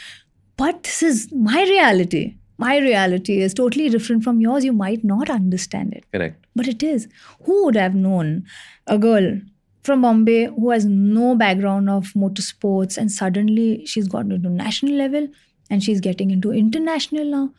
But 0.57 0.85
this 0.85 1.03
is 1.03 1.33
my 1.33 1.63
reality. 1.63 2.37
My 2.59 2.79
reality 2.79 3.41
is 3.41 3.55
totally 3.55 3.89
different 3.89 4.23
from 4.23 4.41
yours. 4.41 4.65
You 4.65 4.73
might 4.73 5.03
not 5.03 5.31
understand 5.31 5.95
it, 5.95 6.05
Correct. 6.13 6.45
but 6.55 6.69
it 6.69 6.83
is. 6.83 7.09
Who 7.45 7.65
would 7.65 7.77
have 7.77 7.95
known 7.95 8.45
a 8.87 8.99
girl 8.99 9.41
from 9.83 10.03
Bombay 10.03 10.47
who 10.47 10.71
has 10.71 10.85
no 10.85 11.35
background 11.35 11.91
of 11.91 12.13
motorsports 12.15 12.97
and 12.97 13.11
suddenly 13.11 13.85
she's 13.87 14.09
gotten 14.09 14.33
into 14.33 14.49
national 14.49 14.95
level 14.95 15.29
and 15.71 15.83
she's 15.83 16.01
getting 16.01 16.31
into 16.31 16.53
international 16.53 17.25
now? 17.25 17.51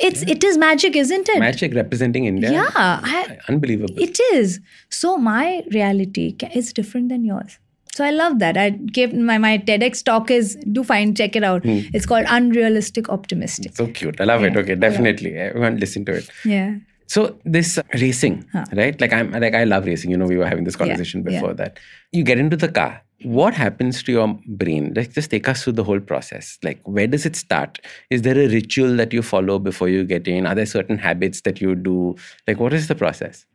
It's 0.00 0.22
it 0.22 0.44
is 0.44 0.56
magic, 0.56 0.94
isn't 0.94 1.28
it? 1.28 1.38
Magic 1.40 1.74
representing 1.74 2.24
India. 2.26 2.52
Yeah, 2.52 2.70
I, 2.74 3.38
Unbelievable. 3.48 3.98
it 3.98 4.20
is. 4.32 4.60
So 4.90 5.16
my 5.16 5.64
reality 5.72 6.36
is 6.54 6.72
different 6.72 7.08
than 7.08 7.24
yours. 7.24 7.58
So 7.94 8.04
I 8.04 8.12
love 8.12 8.38
that. 8.38 8.56
I 8.56 8.70
gave 8.70 9.12
my 9.12 9.38
my 9.38 9.58
TEDx 9.58 10.04
talk 10.04 10.30
is 10.30 10.56
do 10.70 10.84
find 10.84 11.16
check 11.16 11.34
it 11.34 11.42
out. 11.42 11.64
Hmm. 11.64 11.80
It's 11.92 12.06
called 12.06 12.26
unrealistic 12.28 13.08
optimistic. 13.08 13.74
so 13.74 13.88
cute. 13.88 14.20
I 14.20 14.24
love 14.24 14.44
it. 14.44 14.56
Okay, 14.56 14.76
definitely. 14.76 15.34
Everyone 15.34 15.78
listen 15.78 16.04
to 16.04 16.12
it. 16.12 16.30
Yeah. 16.44 16.76
So 17.08 17.38
this 17.44 17.78
racing, 17.94 18.44
right? 18.72 19.00
Like 19.00 19.14
I'm 19.14 19.32
like 19.32 19.54
I 19.54 19.64
love 19.64 19.86
racing. 19.86 20.10
You 20.10 20.18
know, 20.18 20.26
we 20.26 20.36
were 20.36 20.46
having 20.46 20.64
this 20.64 20.76
conversation 20.76 21.24
yeah. 21.24 21.40
before 21.40 21.54
that. 21.54 21.78
You 22.12 22.22
get 22.22 22.38
into 22.38 22.56
the 22.56 22.68
car. 22.68 23.02
What 23.22 23.54
happens 23.54 24.02
to 24.04 24.12
your 24.12 24.38
brain? 24.46 24.92
Like 24.94 25.14
just 25.14 25.30
take 25.30 25.48
us 25.48 25.64
through 25.64 25.72
the 25.72 25.84
whole 25.84 26.00
process. 26.00 26.58
Like 26.62 26.80
where 26.84 27.06
does 27.06 27.24
it 27.24 27.34
start? 27.34 27.80
Is 28.10 28.22
there 28.22 28.38
a 28.38 28.46
ritual 28.48 28.94
that 28.96 29.14
you 29.14 29.22
follow 29.22 29.58
before 29.58 29.88
you 29.88 30.04
get 30.04 30.28
in? 30.28 30.46
Are 30.46 30.54
there 30.54 30.66
certain 30.66 30.98
habits 30.98 31.40
that 31.40 31.62
you 31.62 31.74
do? 31.74 32.14
Like 32.46 32.60
what 32.60 32.74
is 32.74 32.88
the 32.88 32.94
process? 32.94 33.46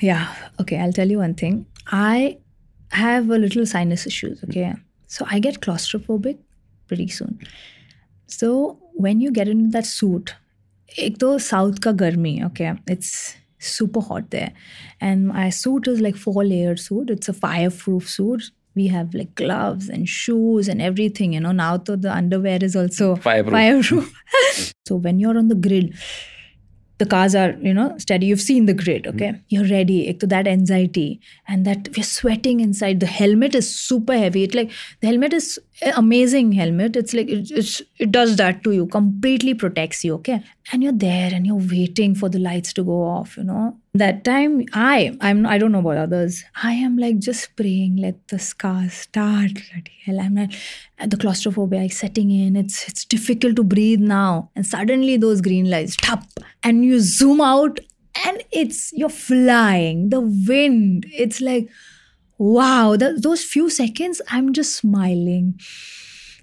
Yeah. 0.00 0.34
Okay. 0.58 0.78
I'll 0.80 0.92
tell 0.92 1.08
you 1.08 1.18
one 1.18 1.34
thing. 1.34 1.66
I 1.88 2.38
have 2.92 3.28
a 3.28 3.38
little 3.38 3.66
sinus 3.66 4.06
issues. 4.06 4.40
Hmm. 4.40 4.50
Okay. 4.50 4.74
So 5.06 5.26
I 5.28 5.38
get 5.38 5.60
claustrophobic 5.60 6.38
pretty 6.88 7.08
soon. 7.08 7.38
So 8.26 8.78
when 8.94 9.20
you 9.20 9.30
get 9.30 9.48
into 9.48 9.70
that 9.72 9.84
suit, 9.84 10.34
एक 10.99 11.17
तो 11.19 11.37
south 11.39 11.79
का 11.83 11.91
गर्मी 12.03 12.39
okay 12.49 12.75
it's 12.95 13.35
super 13.59 14.01
hot 14.01 14.29
there 14.31 14.51
and 15.01 15.27
my 15.27 15.49
suit 15.49 15.87
is 15.87 15.99
like 16.01 16.15
four 16.15 16.43
layered 16.45 16.79
suit 16.79 17.09
it's 17.09 17.29
a 17.29 17.33
fireproof 17.33 18.09
suit 18.09 18.51
we 18.77 18.87
have 18.87 19.13
like 19.13 19.33
gloves 19.35 19.89
and 19.89 20.07
shoes 20.07 20.67
and 20.67 20.81
everything. 20.81 21.33
You 21.33 21.39
know, 21.39 21.51
now 21.51 21.77
to 21.77 21.97
the 21.97 22.13
underwear 22.13 22.59
is 22.61 22.75
also 22.75 23.15
Fireproof. 23.15 23.53
fireproof. 23.53 24.73
so 24.87 24.95
when 24.95 25.19
you're 25.19 25.37
on 25.37 25.47
the 25.47 25.55
grid, 25.55 25.95
the 26.99 27.05
cars 27.05 27.35
are 27.35 27.51
you 27.61 27.73
know 27.73 27.95
steady 27.97 28.25
you've 28.25 28.41
seen 28.41 28.65
the 28.65 28.73
grid 28.73 29.05
okay 29.05 29.39
you're 29.49 29.67
ready 29.67 30.07
ek 30.09 30.19
to 30.19 30.27
that 30.27 30.47
anxiety 30.47 31.19
and 31.47 31.63
that 31.63 31.89
we're 31.95 32.03
sweating 32.03 32.59
inside 32.59 32.99
the 32.99 33.05
helmet 33.05 33.53
is 33.53 33.69
super 33.73 34.17
heavy 34.17 34.43
it 34.43 34.55
like 34.55 34.71
the 35.01 35.07
helmet 35.07 35.31
is 35.31 35.59
a 35.70 35.70
amazing 35.96 36.52
helmet. 36.52 36.96
It's 36.96 37.12
like 37.12 37.28
it, 37.28 37.50
it's 37.50 37.82
it 37.98 38.12
does 38.12 38.36
that 38.36 38.62
to 38.64 38.72
you 38.72 38.86
completely 38.86 39.54
protects 39.54 40.04
you 40.04 40.14
okay? 40.14 40.42
And 40.72 40.82
you're 40.82 40.92
there 40.92 41.30
and 41.32 41.46
you're 41.46 41.56
waiting 41.56 42.14
for 42.14 42.28
the 42.28 42.38
lights 42.38 42.72
to 42.74 42.84
go 42.84 43.02
off 43.02 43.36
you 43.36 43.44
know? 43.44 43.76
That 43.94 44.24
time 44.24 44.64
i 44.72 45.16
i'm 45.20 45.44
i 45.46 45.58
don't 45.58 45.72
know 45.72 45.80
about 45.80 45.98
others. 45.98 46.44
I 46.62 46.72
am 46.72 46.96
like 46.96 47.18
just 47.18 47.54
praying 47.56 47.96
let 47.96 48.28
the 48.28 48.54
cars 48.58 48.92
start 48.92 49.54
bloody 49.54 49.92
hell. 50.04 50.20
I'm 50.20 50.34
not 50.34 50.54
the 51.06 51.16
claustrophobia 51.16 51.82
is 51.82 51.98
setting 51.98 52.30
in. 52.30 52.56
It's 52.56 52.88
it's 52.88 53.04
difficult 53.04 53.56
to 53.56 53.64
breathe 53.64 54.00
now. 54.00 54.50
And 54.54 54.66
suddenly 54.66 55.16
those 55.16 55.40
green 55.40 55.70
lights 55.70 55.96
tap 55.96 56.24
and 56.62 56.84
you 56.84 57.00
zoom 57.00 57.40
out 57.40 57.80
and 58.26 58.42
it's 58.50 58.92
you're 58.92 59.08
flying. 59.08 60.10
The 60.10 60.20
wind 60.20 61.06
it's 61.10 61.40
like 61.40 61.68
wow 62.38 62.96
th- 62.96 63.20
those 63.20 63.42
few 63.44 63.70
seconds 63.70 64.20
i'm 64.30 64.52
just 64.52 64.76
smiling. 64.76 65.58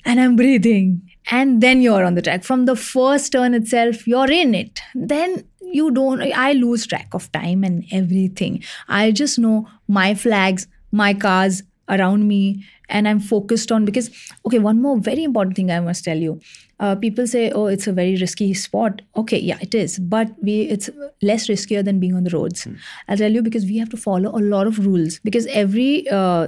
And 0.06 0.20
i'm 0.20 0.36
breathing. 0.36 1.02
And 1.30 1.62
then 1.62 1.82
you're 1.82 2.04
on 2.06 2.16
the 2.16 2.22
track. 2.22 2.44
From 2.44 2.66
the 2.66 2.76
first 2.76 3.32
turn 3.34 3.54
itself 3.54 4.08
you're 4.08 4.32
in 4.32 4.56
it. 4.56 4.80
Then 4.96 5.44
you 5.62 5.92
don't 5.92 6.22
i 6.34 6.54
lose 6.54 6.88
track 6.88 7.10
of 7.14 7.32
time 7.32 7.64
and 7.64 7.86
everything. 7.92 8.64
I 8.88 9.12
just 9.12 9.38
know 9.38 9.68
my 9.88 10.16
flags 10.16 10.68
my 10.92 11.14
cars 11.14 11.64
around 11.90 12.28
me 12.28 12.64
and 12.90 13.08
i'm 13.08 13.20
focused 13.20 13.72
on 13.72 13.86
because 13.86 14.10
okay 14.46 14.60
one 14.60 14.82
more 14.82 14.98
very 15.00 15.24
important 15.24 15.56
thing 15.56 15.72
i 15.72 15.80
must 15.80 16.04
tell 16.04 16.18
you. 16.18 16.40
Uh, 16.80 16.96
people 16.96 17.28
say 17.28 17.52
oh 17.52 17.66
it's 17.66 17.88
a 17.88 17.92
very 17.92 18.16
risky 18.16 18.54
sport. 18.54 19.02
Okay 19.18 19.38
yeah 19.38 19.58
it 19.62 19.76
is 19.76 20.00
but 20.00 20.30
we 20.42 20.62
it's 20.62 20.90
less 21.22 21.48
riskier 21.48 21.84
than 21.84 22.00
being 22.00 22.14
on 22.16 22.24
the 22.24 22.30
roads. 22.30 22.66
I'll 23.10 23.18
tell 23.18 23.32
you 23.32 23.42
because 23.42 23.66
we 23.66 23.78
have 23.80 23.90
to 23.90 23.98
follow 23.98 24.30
a 24.30 24.40
lot 24.40 24.66
of 24.66 24.80
rules 24.86 25.20
because 25.20 25.46
every 25.48 26.08
uh, 26.10 26.48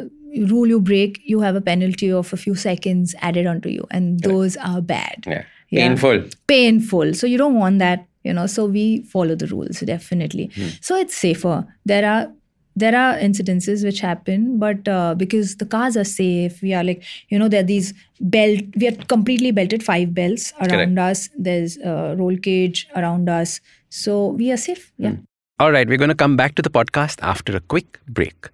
rule 0.51 0.67
you 0.67 0.79
break 0.79 1.19
you 1.25 1.41
have 1.41 1.57
a 1.57 1.61
penalty 1.61 2.09
of 2.11 2.31
a 2.31 2.37
few 2.37 2.55
seconds 2.55 3.13
added 3.19 3.45
onto 3.45 3.67
you 3.67 3.85
and 3.91 4.21
those 4.21 4.55
are 4.55 4.81
bad. 4.81 5.25
Yeah. 5.27 5.43
Painful. 5.69 6.23
painful. 6.47 7.13
So 7.13 7.27
you 7.27 7.37
don't 7.37 7.55
want 7.55 7.79
that 7.79 8.07
you 8.23 8.31
know 8.31 8.47
so 8.47 8.65
we 8.65 9.01
follow 9.03 9.35
the 9.35 9.47
rules 9.47 9.81
definitely. 9.81 10.49
So 10.79 10.95
it's 10.95 11.13
safer. 11.15 11.67
There 11.85 12.09
are 12.09 12.31
there 12.75 12.95
are 12.95 13.15
incidences 13.17 13.83
which 13.83 13.99
happen 13.99 14.57
but 14.59 14.87
uh, 14.87 15.13
because 15.15 15.55
the 15.57 15.65
cars 15.65 15.97
are 15.97 16.03
safe 16.05 16.61
we 16.61 16.73
are 16.73 16.83
like 16.83 17.03
you 17.29 17.37
know 17.39 17.47
there 17.47 17.61
are 17.61 17.67
these 17.71 17.93
belt 18.19 18.61
we 18.75 18.87
are 18.87 18.95
completely 19.13 19.51
belted 19.51 19.83
five 19.83 20.13
belts 20.13 20.53
around 20.61 20.97
us 20.99 21.29
there's 21.37 21.77
a 21.77 22.15
roll 22.17 22.37
cage 22.37 22.87
around 22.95 23.29
us 23.29 23.59
so 23.89 24.27
we 24.27 24.51
are 24.51 24.57
safe 24.57 24.91
yeah 24.97 25.15
All 25.61 25.71
right, 25.73 25.87
we're 25.87 25.99
going 26.01 26.09
to 26.09 26.17
come 26.19 26.35
back 26.37 26.55
to 26.57 26.63
the 26.65 26.71
podcast 26.75 27.19
after 27.31 27.55
a 27.55 27.59
quick 27.71 27.99
break. 28.07 28.47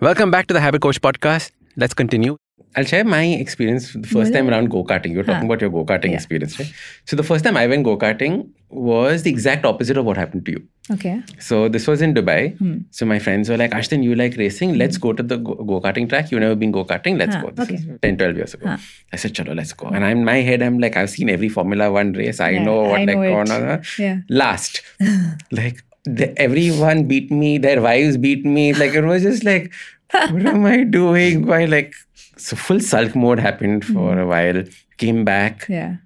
Welcome 0.00 0.30
back 0.30 0.46
to 0.46 0.54
the 0.54 0.60
Habit 0.60 0.80
Coach 0.82 1.00
podcast. 1.00 1.50
Let's 1.76 1.94
continue. 1.94 2.36
I'll 2.76 2.84
share 2.84 3.04
my 3.04 3.24
experience 3.24 3.92
the 3.94 4.06
first 4.06 4.32
time 4.32 4.48
around 4.48 4.70
go 4.70 4.84
karting. 4.84 5.12
You're 5.12 5.24
talking 5.24 5.40
Huh. 5.48 5.52
about 5.52 5.60
your 5.60 5.70
go 5.70 5.84
karting 5.84 6.10
Yeah. 6.10 6.20
experience, 6.20 6.58
right? 6.58 6.72
So, 7.04 7.16
the 7.16 7.24
first 7.30 7.44
time 7.44 7.56
I 7.56 7.66
went 7.66 7.84
go 7.84 7.96
karting 7.98 8.36
was 8.70 9.24
the 9.24 9.30
exact 9.30 9.64
opposite 9.64 9.96
of 9.96 10.04
what 10.04 10.16
happened 10.16 10.44
to 10.46 10.52
you. 10.56 10.62
okay 10.92 11.14
So 11.46 11.56
this 11.74 11.84
was 11.90 12.00
in 12.04 12.12
Dubai. 12.14 12.38
Hmm. 12.60 12.76
So 12.98 13.06
my 13.10 13.18
friends 13.24 13.48
were 13.50 13.56
like, 13.62 13.72
Ashdin, 13.80 14.02
you 14.08 14.14
like 14.20 14.36
racing? 14.42 14.72
Let's 14.82 14.96
hmm. 14.96 15.02
go 15.06 15.12
to 15.20 15.22
the 15.32 15.36
go 15.48 15.80
karting 15.86 16.08
track. 16.12 16.30
You've 16.30 16.40
never 16.44 16.56
been 16.62 16.72
go 16.78 16.84
karting. 16.92 17.18
Let's 17.22 17.36
Huh, 17.36 17.42
go. 17.42 17.50
This 17.50 17.66
okay. 17.68 17.74
is 17.80 17.84
10, 18.06 18.16
12 18.22 18.36
years 18.42 18.54
ago. 18.54 18.66
Huh. 18.70 18.78
I 19.12 19.16
said, 19.24 19.34
Chalo, 19.34 19.54
let's 19.60 19.72
go. 19.84 19.88
And 19.88 20.04
I'm 20.08 20.18
in 20.18 20.24
my 20.30 20.38
head, 20.48 20.62
I'm 20.68 20.78
like, 20.86 20.96
I've 21.02 21.10
seen 21.10 21.30
every 21.36 21.48
Formula 21.58 21.90
One 21.98 22.12
race. 22.22 22.40
I 22.40 22.50
Yeah, 22.50 22.64
know 22.64 22.78
what 22.82 23.00
I 23.00 23.04
like 23.04 23.16
know 23.16 23.22
going 23.44 23.50
on. 23.58 23.82
Yeah. 23.98 24.18
Last, 24.28 24.82
like 25.60 25.82
the, 26.04 26.26
everyone 26.48 27.04
beat 27.14 27.30
me. 27.30 27.58
Their 27.58 27.80
wives 27.82 28.16
beat 28.16 28.44
me. 28.44 28.72
Like 28.74 28.94
it 28.94 29.04
was 29.04 29.22
just 29.22 29.44
like, 29.44 29.72
what 30.30 30.46
am 30.46 30.64
I 30.66 30.82
doing? 30.84 31.46
Why 31.46 31.64
like 31.66 31.94
so 32.40 32.56
full 32.56 32.80
sulk 32.80 33.14
mode 33.24 33.38
happened 33.48 33.84
for 33.84 34.12
Hmm. 34.14 34.18
a 34.24 34.26
while. 34.26 34.62
Came 35.02 35.24
back, 35.24 35.66
yeah. 35.68 35.96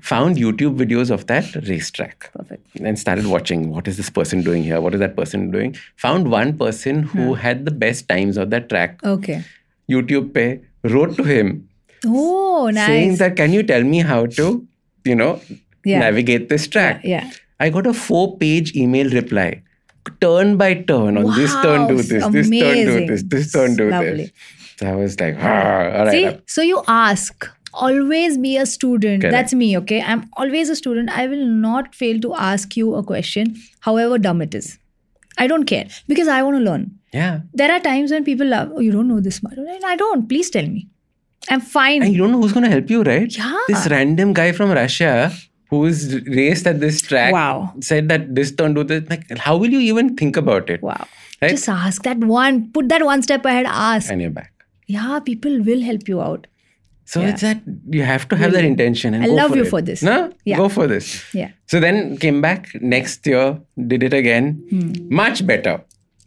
found 0.00 0.36
YouTube 0.36 0.76
videos 0.80 1.10
of 1.16 1.26
that 1.28 1.54
racetrack. 1.68 2.30
Perfect. 2.32 2.66
And 2.80 2.98
started 2.98 3.26
watching 3.26 3.68
what 3.70 3.88
is 3.92 3.96
this 4.00 4.10
person 4.18 4.42
doing 4.48 4.62
here? 4.64 4.80
What 4.80 4.94
is 4.98 5.00
that 5.04 5.16
person 5.16 5.50
doing? 5.50 5.76
Found 6.06 6.30
one 6.30 6.56
person 6.56 7.02
who 7.14 7.34
had 7.34 7.64
the 7.64 7.70
best 7.84 8.08
times 8.08 8.36
of 8.36 8.50
that 8.50 8.68
track. 8.68 8.98
Okay. 9.12 9.38
Youtube 9.90 10.32
pe 10.34 10.46
wrote 10.94 11.16
to 11.16 11.24
him. 11.24 11.68
Oh 12.06 12.70
saying 12.72 13.16
that 13.22 13.36
can 13.36 13.52
you 13.52 13.62
tell 13.72 13.82
me 13.94 14.00
how 14.10 14.20
to 14.40 14.48
you 15.04 15.14
know 15.22 15.40
Yeah. 15.84 15.98
navigate 16.00 16.48
this 16.48 16.68
track? 16.76 17.00
Yeah. 17.14 17.30
I 17.60 17.70
got 17.70 17.86
a 17.86 17.94
four 17.94 18.36
page 18.44 18.74
email 18.76 19.10
reply. 19.10 19.62
Turn 20.20 20.56
by 20.56 20.74
turn 20.90 21.18
on 21.18 21.34
this 21.38 21.52
turn 21.62 21.86
do 21.88 21.96
Wow, 21.96 22.02
this 22.02 22.08
this 22.08 22.50
turn 22.60 22.86
do 22.90 23.06
this 23.08 23.22
this 23.34 23.52
turn 23.52 23.76
do 23.80 23.90
Lovely. 23.90 24.12
this 24.22 24.30
i 24.82 24.94
was 24.94 25.18
like 25.20 25.36
all 25.36 26.04
right 26.06 26.10
See, 26.10 26.40
so 26.46 26.62
you 26.62 26.82
ask. 26.88 27.48
Always 27.74 28.38
be 28.38 28.56
a 28.56 28.64
student. 28.66 29.20
Correct. 29.22 29.32
That's 29.32 29.52
me, 29.54 29.76
okay? 29.78 30.00
I'm 30.02 30.28
always 30.42 30.70
a 30.70 30.74
student. 30.74 31.10
I 31.10 31.26
will 31.26 31.44
not 31.46 31.94
fail 31.94 32.18
to 32.20 32.34
ask 32.34 32.76
you 32.78 32.94
a 32.94 33.02
question, 33.04 33.54
however 33.80 34.16
dumb 34.18 34.40
it 34.42 34.54
is. 34.54 34.78
I 35.36 35.46
don't 35.46 35.64
care 35.64 35.86
because 36.08 36.28
I 36.28 36.42
want 36.42 36.56
to 36.56 36.62
learn. 36.68 36.86
yeah 37.12 37.40
There 37.52 37.70
are 37.70 37.78
times 37.78 38.10
when 38.10 38.24
people 38.24 38.46
love, 38.46 38.72
oh, 38.74 38.80
you 38.80 38.90
don't 38.90 39.06
know 39.06 39.20
this 39.20 39.42
much. 39.42 39.58
I 39.92 39.94
don't. 39.96 40.28
Please 40.32 40.50
tell 40.56 40.66
me. 40.66 40.88
I'm 41.50 41.60
fine. 41.60 42.02
and 42.02 42.12
you 42.12 42.18
don't 42.22 42.32
know 42.32 42.40
who's 42.40 42.52
going 42.56 42.64
to 42.64 42.70
help 42.70 42.90
you 42.96 43.02
right 43.10 43.36
Yeah. 43.36 43.58
this 43.68 43.86
random 43.96 44.32
guy 44.40 44.50
from 44.52 44.70
russia 44.80 45.30
who's 45.70 46.02
raced 46.40 46.66
at 46.66 46.80
this 46.80 47.00
track 47.02 47.32
Wow. 47.38 47.72
said 47.92 48.08
that 48.08 48.34
this 48.34 48.50
turn 48.60 48.74
do 48.74 48.82
this 48.92 49.08
like 49.14 49.24
how 49.46 49.56
will 49.58 49.70
you 49.78 49.80
even 49.92 50.14
think 50.16 50.36
about 50.46 50.70
it 50.76 50.82
wow. 50.82 51.06
Right? 51.42 51.50
Just 51.50 51.68
ask 51.68 52.02
that 52.02 52.18
one. 52.18 52.70
Put 52.72 52.88
that 52.88 53.04
one 53.04 53.22
step 53.22 53.44
ahead. 53.44 53.66
Ask. 53.68 54.10
and 54.10 54.20
you're 54.22 54.30
back 54.30 54.52
Yeah, 54.96 55.18
people 55.30 55.58
will 55.72 55.82
help 55.90 56.08
you 56.14 56.20
out. 56.28 56.46
so 57.10 57.20
Yeah. 57.20 57.28
it's 57.32 57.42
that 57.44 57.60
you 57.96 58.02
have 58.06 58.24
to 58.30 58.36
have 58.40 58.50
that 58.54 58.64
intention 58.68 59.14
and 59.18 59.24
I 59.26 59.28
love 59.36 59.52
you 59.58 59.62
it. 59.66 59.68
for 59.74 59.78
this. 59.84 60.00
no 60.08 60.16
Yeah. 60.50 60.58
go 60.62 60.64
for 60.74 60.84
this 60.90 61.06
Yeah. 61.38 61.52
so 61.74 61.80
then 61.84 62.00
came 62.24 62.40
back 62.46 62.66
next 62.96 63.28
year 63.30 63.44
did 63.92 64.02
it 64.08 64.16
again 64.18 64.50
Hmm. 64.72 64.90
much 65.20 65.40
better 65.50 65.72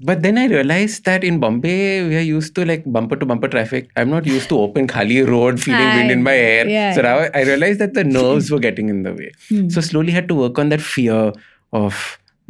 but 0.09 0.23
then 0.23 0.39
I 0.43 0.45
realized 0.53 1.05
that 1.09 1.27
in 1.29 1.37
Bombay 1.43 1.77
we 2.07 2.15
are 2.21 2.25
used 2.29 2.55
to 2.59 2.65
like 2.71 2.87
bumper 2.97 3.17
to 3.23 3.27
bumper 3.31 3.49
traffic. 3.55 3.91
I'm 3.95 4.09
not 4.15 4.25
used 4.35 4.49
to 4.53 4.57
open 4.65 4.87
khali 4.93 5.19
road, 5.31 5.61
feeling 5.65 5.91
wind 5.99 6.15
in 6.15 6.23
my 6.29 6.33
hair. 6.45 6.63
Yeah. 6.75 6.93
So 6.95 7.03
now 7.09 7.13
I 7.41 7.43
realized 7.51 7.79
that 7.85 7.93
the 7.99 8.05
nerves 8.15 8.49
were 8.55 8.61
getting 8.67 8.89
in 8.95 9.03
the 9.09 9.13
way. 9.19 9.29
Hmm. 9.51 9.67
So 9.75 9.81
slowly 9.91 10.11
had 10.19 10.27
to 10.33 10.39
work 10.43 10.57
on 10.63 10.69
that 10.75 10.81
fear 10.81 11.19
of 11.83 11.99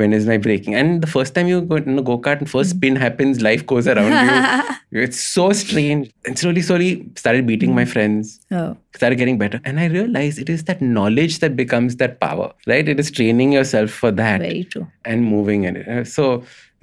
when 0.01 0.13
is 0.17 0.25
my 0.31 0.37
braking. 0.45 0.75
And 0.81 1.01
the 1.05 1.09
first 1.15 1.33
time 1.35 1.47
you 1.51 1.61
go 1.71 1.77
in 1.81 1.97
a 2.01 2.03
go 2.11 2.17
kart 2.27 2.39
and 2.43 2.49
Hmm. 2.49 2.57
first 2.57 2.71
spin 2.75 2.95
happens, 3.05 3.41
life 3.47 3.65
goes 3.73 3.87
around 3.95 4.15
you. 4.27 4.75
It's 5.01 5.19
so 5.33 5.43
strange. 5.57 6.07
And 6.29 6.37
slowly, 6.39 6.61
slowly 6.69 6.89
started 7.23 7.45
beating 7.51 7.69
Hmm. 7.69 7.75
my 7.81 7.85
friends 7.91 8.31
Oh. 8.59 8.69
started 8.95 9.17
getting 9.19 9.37
better 9.41 9.59
and 9.69 9.79
i 9.83 9.85
realized 9.91 10.39
it 10.43 10.49
is 10.53 10.63
that 10.69 10.81
knowledge 10.95 11.35
that 11.43 11.53
becomes 11.59 11.95
that 12.01 12.15
power 12.23 12.47
right 12.71 12.89
it 12.93 12.99
is 13.03 13.09
training 13.19 13.53
yourself 13.57 13.93
for 14.01 14.11
that 14.17 14.41
Very 14.45 14.63
true. 14.73 14.83
and 15.11 15.23
moving 15.35 15.63
in 15.69 15.77
it 15.81 15.87
Uh, 15.93 16.03
so 16.15 16.25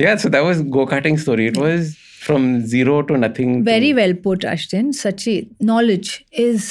yeah 0.04 0.16
so 0.22 0.31
that 0.37 0.46
was 0.48 0.62
go-karting 0.76 1.18
story 1.24 1.46
it 1.52 1.59
was 1.64 1.90
from 2.28 2.48
zero 2.74 2.96
to 3.11 3.18
nothing 3.26 3.52
to- 3.59 3.64
Very 3.70 3.92
well 4.00 4.14
put, 4.26 4.40
Ashdin. 4.52 4.88
Such 5.00 5.28
a 5.35 5.37
knowledge 5.72 6.11
is 6.46 6.64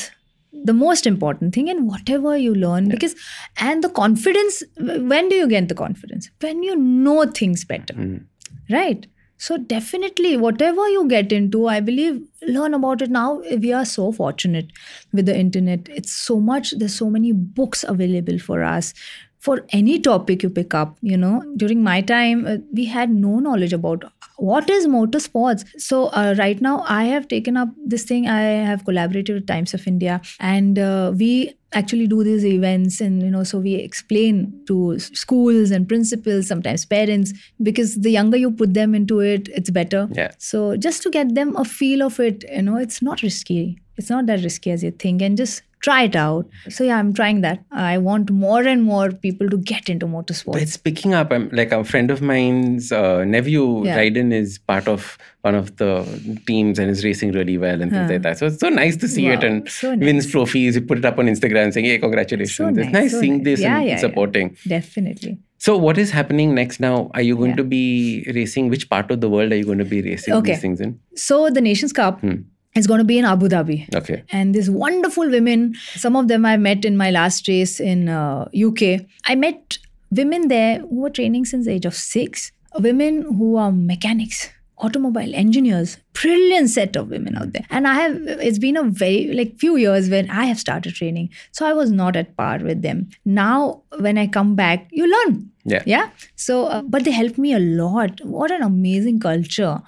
the 0.63 0.73
most 0.73 1.05
important 1.07 1.53
thing 1.53 1.67
in 1.67 1.85
whatever 1.87 2.37
you 2.37 2.53
learn 2.55 2.89
because 2.89 3.15
and 3.59 3.83
the 3.83 3.89
confidence 3.89 4.63
when 4.77 5.29
do 5.29 5.35
you 5.35 5.47
get 5.47 5.67
the 5.69 5.75
confidence? 5.75 6.29
When 6.41 6.63
you 6.63 6.75
know 6.75 7.25
things 7.25 7.65
better 7.65 7.93
Mm. 7.93 8.25
right? 8.69 9.07
So 9.39 9.57
definitely 9.57 10.35
whatever 10.35 10.87
you 10.89 11.07
get 11.07 11.31
into 11.31 11.67
i 11.67 11.79
believe 11.79 12.21
learn 12.47 12.73
about 12.73 13.01
it. 13.03 13.11
Now 13.11 13.41
we 13.65 13.71
are 13.71 13.85
so 13.85 14.11
fortunate 14.11 14.71
with 15.13 15.27
the 15.27 15.37
internet 15.37 15.87
it's 15.89 16.11
so 16.11 16.39
much 16.39 16.71
there's 16.77 16.95
so 16.95 17.09
many 17.09 17.31
books 17.33 17.83
available 17.87 18.39
for 18.39 18.63
us 18.63 18.93
for 19.39 19.63
any 19.69 19.99
topic 19.99 20.41
you 20.43 20.49
pick 20.49 20.73
up 20.73 20.97
you 21.01 21.17
know. 21.17 21.43
During 21.55 21.83
my 21.83 22.01
time 22.01 22.47
uh, 22.47 22.57
we 22.73 22.85
had 22.85 23.11
no 23.11 23.39
knowledge 23.39 23.73
about 23.73 24.03
what 24.37 24.69
is 24.69 24.87
motorsports 24.87 25.65
so 25.79 26.05
uh, 26.07 26.35
right 26.37 26.61
now 26.61 26.83
i 26.87 27.03
have 27.03 27.27
taken 27.27 27.57
up 27.57 27.69
this 27.85 28.03
thing. 28.03 28.27
I 28.27 28.41
have 28.41 28.85
collaborated 28.85 29.35
with 29.35 29.47
times 29.47 29.73
of 29.73 29.87
india 29.87 30.21
and 30.39 30.77
uh, 30.77 31.11
we 31.15 31.57
actually 31.73 32.07
do 32.07 32.23
these 32.23 32.45
events 32.45 33.01
and 33.01 33.21
you 33.21 33.29
know 33.29 33.43
so 33.43 33.59
we 33.59 33.75
explain 33.75 34.63
to 34.67 34.97
schools 34.99 35.71
and 35.71 35.87
principals 35.87 36.47
sometimes 36.47 36.85
parents 36.85 37.33
because 37.61 37.95
the 37.95 38.09
younger 38.11 38.37
you 38.37 38.51
put 38.51 38.73
them 38.73 38.95
into 38.95 39.19
it 39.19 39.49
it's 39.49 39.69
better. 39.69 40.07
Yeah. 40.13 40.31
so 40.37 40.77
just 40.77 41.03
to 41.03 41.09
get 41.09 41.35
them 41.35 41.55
a 41.57 41.65
feel 41.65 42.01
of 42.03 42.19
it 42.19 42.45
you 42.49 42.61
know 42.61 42.77
it's 42.77 43.01
not 43.01 43.21
risky. 43.21 43.79
It's 43.97 44.11
not 44.11 44.27
that 44.27 44.43
risky 44.43 44.69
as 44.69 44.83
you 44.83 44.91
think. 44.91 45.23
And 45.23 45.35
just 45.35 45.63
try 45.81 46.03
it 46.03 46.15
out. 46.15 46.47
So 46.69 46.83
yeah, 46.83 46.97
I'm 46.97 47.13
trying 47.13 47.41
that. 47.41 47.63
I 47.71 47.97
want 47.97 48.29
more 48.31 48.61
and 48.63 48.83
more 48.83 49.11
people 49.11 49.49
to 49.49 49.57
get 49.57 49.89
into 49.89 50.05
motorsports. 50.07 50.53
But 50.53 50.61
it's 50.61 50.77
picking 50.77 51.13
up. 51.13 51.31
I'm 51.31 51.49
like 51.51 51.71
a 51.71 51.83
friend 51.83 52.11
of 52.11 52.21
mine's 52.21 52.91
uh, 52.91 53.23
nephew, 53.25 53.85
Yeah. 53.85 53.97
Ryden, 53.97 54.33
is 54.33 54.57
part 54.59 54.87
of 54.87 55.17
one 55.41 55.55
of 55.55 55.75
the 55.77 56.03
teams 56.45 56.79
and 56.79 56.89
is 56.89 57.03
racing 57.05 57.31
really 57.31 57.57
well 57.57 57.81
and 57.81 57.91
things 57.91 58.07
Huh. 58.07 58.13
like 58.13 58.21
that. 58.23 58.37
So 58.37 58.47
it's 58.47 58.59
so 58.59 58.69
nice 58.69 58.97
to 58.97 59.07
see 59.07 59.27
it 59.27 59.43
and 59.43 59.69
so 59.69 59.95
wins 59.95 60.29
trophies. 60.31 60.75
You 60.75 60.81
put 60.81 60.97
it 60.97 61.05
up 61.05 61.19
on 61.19 61.27
Instagram 61.27 61.71
saying, 61.73 61.85
"Hey, 61.85 61.97
congratulations!" 61.99 62.55
So 62.57 62.67
it's 62.67 62.77
nice, 62.77 62.91
nice 62.93 63.11
so 63.11 63.21
seeing 63.21 63.37
nice. 63.37 63.45
this 63.45 63.61
Yeah, 63.61 63.77
and 63.77 63.85
yeah, 63.85 63.91
yeah. 63.93 63.97
supporting. 63.97 64.57
Definitely. 64.67 65.37
So 65.59 65.75
what 65.77 65.97
is 65.97 66.11
happening 66.11 66.53
next 66.55 66.79
now? 66.79 67.09
Are 67.13 67.21
you 67.21 67.35
going 67.35 67.55
to 67.55 67.63
be 67.63 68.25
racing? 68.35 68.69
Which 68.69 68.89
part 68.89 69.09
of 69.11 69.21
the 69.21 69.29
world 69.29 69.51
are 69.51 69.55
you 69.55 69.65
going 69.65 69.79
to 69.79 69.85
be 69.85 70.01
racing 70.01 70.33
Okay. 70.35 70.51
these 70.53 70.61
things 70.61 70.79
in? 70.81 70.99
So 71.15 71.49
the 71.49 71.61
Nations 71.61 71.93
Cup 71.93 72.19
Hmm. 72.21 72.35
Is 72.77 72.87
going 72.87 72.99
to 72.99 73.03
be 73.03 73.17
in 73.17 73.25
Abu 73.25 73.47
Dhabi. 73.49 73.93
Okay. 73.95 74.23
and 74.31 74.53
these 74.55 74.69
wonderful 74.69 75.29
women 75.29 75.75
some 75.95 76.15
of 76.15 76.27
them 76.27 76.45
i 76.45 76.55
met 76.57 76.85
in 76.85 76.97
my 76.97 77.09
last 77.11 77.47
race 77.47 77.79
in 77.79 78.09
uh, 78.09 78.47
uk 78.67 78.81
i 79.25 79.35
met 79.35 79.77
women 80.11 80.47
there 80.47 80.79
who 80.79 81.01
were 81.05 81.09
training 81.09 81.45
since 81.45 81.65
the 81.65 81.71
age 81.71 81.85
of 81.85 81.95
6 81.95 82.51
women 82.79 83.21
who 83.39 83.55
are 83.57 83.71
mechanics 83.71 84.49
automobile 84.79 85.33
engineers 85.33 85.97
brilliant 86.13 86.69
set 86.69 86.95
of 86.95 87.09
women 87.09 87.35
out 87.37 87.51
there. 87.53 87.65
And 87.69 87.87
i 87.87 87.93
have 87.95 88.15
it's 88.47 88.59
been 88.59 88.77
a 88.77 88.83
very 88.83 89.33
like 89.33 89.57
few 89.57 89.75
years 89.75 90.09
when 90.09 90.29
i 90.29 90.45
have 90.45 90.59
started 90.59 90.93
training. 90.93 91.29
So 91.51 91.65
i 91.65 91.73
was 91.73 91.91
not 91.91 92.15
at 92.15 92.35
par 92.37 92.59
with 92.59 92.81
them. 92.81 93.09
Now 93.25 93.81
when 93.99 94.17
i 94.17 94.27
come 94.27 94.55
back 94.55 94.87
you 94.91 95.09
learn. 95.15 95.51
Yeah. 95.65 95.83
yeah. 95.85 96.09
So 96.35 96.65
uh, 96.67 96.81
but 96.81 97.03
they 97.03 97.11
helped 97.11 97.37
me 97.37 97.53
a 97.53 97.59
lot. 97.59 98.21
What 98.23 98.51
an 98.51 98.61
amazing 98.61 99.19
culture. 99.19 99.81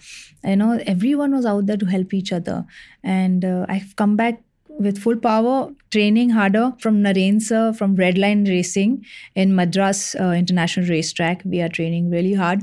You 0.44 0.56
know 0.56 0.80
everyone 0.86 1.36
was 1.36 1.46
out 1.46 1.66
there 1.68 1.78
to 1.78 1.86
help 1.86 2.14
each 2.14 2.32
other. 2.32 2.66
And 3.04 3.46
uh, 3.46 3.66
i've 3.70 3.96
come 3.96 4.16
back 4.16 4.42
with 4.68 4.98
full 4.98 5.18
power 5.18 5.72
training 5.92 6.30
harder 6.30 6.72
from 6.80 7.02
naren 7.04 7.42
sir 7.42 7.74
from 7.74 7.96
redline 7.98 8.48
racing 8.48 9.04
in 9.36 9.56
madras 9.56 10.16
uh, 10.20 10.32
international 10.44 10.88
racetrack 10.88 11.42
we 11.46 11.62
are 11.62 11.70
training 11.70 12.10
really 12.10 12.34
hard 12.34 12.62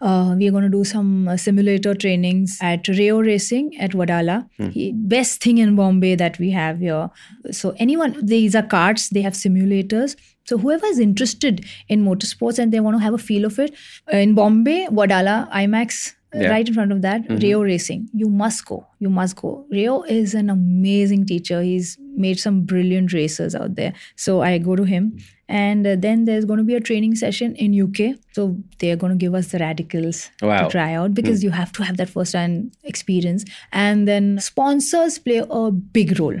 uh, 0.00 0.34
we 0.38 0.46
are 0.48 0.52
going 0.52 0.62
to 0.62 0.68
do 0.68 0.84
some 0.84 1.26
uh, 1.28 1.36
simulator 1.36 1.92
trainings 1.94 2.58
at 2.62 2.86
Rio 2.86 3.20
Racing 3.20 3.76
at 3.80 3.92
Wadala. 3.92 4.48
He- 4.70 4.92
best 4.92 5.42
thing 5.42 5.58
in 5.58 5.74
Bombay 5.74 6.14
that 6.14 6.38
we 6.38 6.50
have 6.50 6.78
here. 6.78 7.10
So 7.50 7.74
anyone, 7.78 8.14
these 8.24 8.54
are 8.54 8.62
carts. 8.62 9.08
They 9.08 9.22
have 9.22 9.32
simulators. 9.32 10.14
So 10.44 10.56
whoever 10.56 10.86
is 10.86 10.98
interested 11.00 11.64
in 11.88 12.04
motorsports 12.04 12.58
and 12.58 12.72
they 12.72 12.80
want 12.80 12.96
to 12.96 13.02
have 13.02 13.12
a 13.12 13.18
feel 13.18 13.44
of 13.44 13.58
it, 13.58 13.74
uh, 14.12 14.16
in 14.18 14.34
Bombay, 14.34 14.86
Wadala, 14.86 15.50
IMAX. 15.50 16.14
Yeah. 16.34 16.48
Right 16.48 16.68
in 16.68 16.74
front 16.74 16.92
of 16.92 17.00
that, 17.02 17.22
Rio 17.42 17.62
Racing. 17.62 18.08
You 18.12 18.28
must 18.28 18.66
go. 18.66 18.86
You 18.98 19.08
must 19.08 19.36
go. 19.36 19.64
Rio 19.70 20.02
is 20.02 20.34
an 20.34 20.50
amazing 20.50 21.24
teacher. 21.24 21.62
He's 21.62 21.96
made 22.16 22.38
some 22.38 22.62
brilliant 22.62 23.14
racers 23.14 23.54
out 23.54 23.76
there. 23.76 23.94
So 24.16 24.42
I 24.42 24.58
go 24.58 24.76
to 24.76 24.84
him, 24.84 25.16
and 25.48 25.86
uh, 25.86 25.96
then 25.98 26.26
there's 26.26 26.44
going 26.44 26.58
to 26.58 26.64
be 26.64 26.74
a 26.74 26.80
training 26.80 27.14
session 27.14 27.54
in 27.56 27.72
UK. 27.82 28.16
So 28.32 28.58
they're 28.78 28.96
going 28.96 29.12
to 29.12 29.16
give 29.16 29.34
us 29.34 29.48
the 29.52 29.58
radicals 29.58 30.30
Wow. 30.42 30.64
to 30.64 30.68
try 30.70 30.92
out 30.94 31.14
because 31.14 31.42
you 31.42 31.50
have 31.50 31.72
to 31.72 31.82
have 31.82 31.96
that 31.96 32.10
first 32.10 32.34
hand 32.34 32.72
experience. 32.84 33.44
And 33.72 34.06
then 34.06 34.38
sponsors 34.38 35.18
play 35.18 35.42
a 35.48 35.70
big 35.70 36.20
role. 36.20 36.36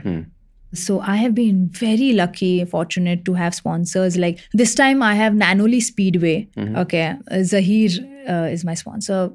So 0.74 1.00
I 1.00 1.16
have 1.16 1.34
been 1.34 1.70
very 1.70 2.12
lucky, 2.12 2.62
fortunate 2.66 3.24
to 3.24 3.32
have 3.32 3.54
sponsors. 3.54 4.18
Like 4.18 4.38
this 4.52 4.74
time, 4.74 5.02
I 5.02 5.14
have 5.14 5.32
Nanoli 5.32 5.80
Speedway. 5.82 6.48
Okay, 6.58 7.16
Uh, 7.30 7.42
Zahir 7.42 7.88
uh, 8.28 8.48
is 8.52 8.66
my 8.66 8.74
sponsor. 8.74 9.30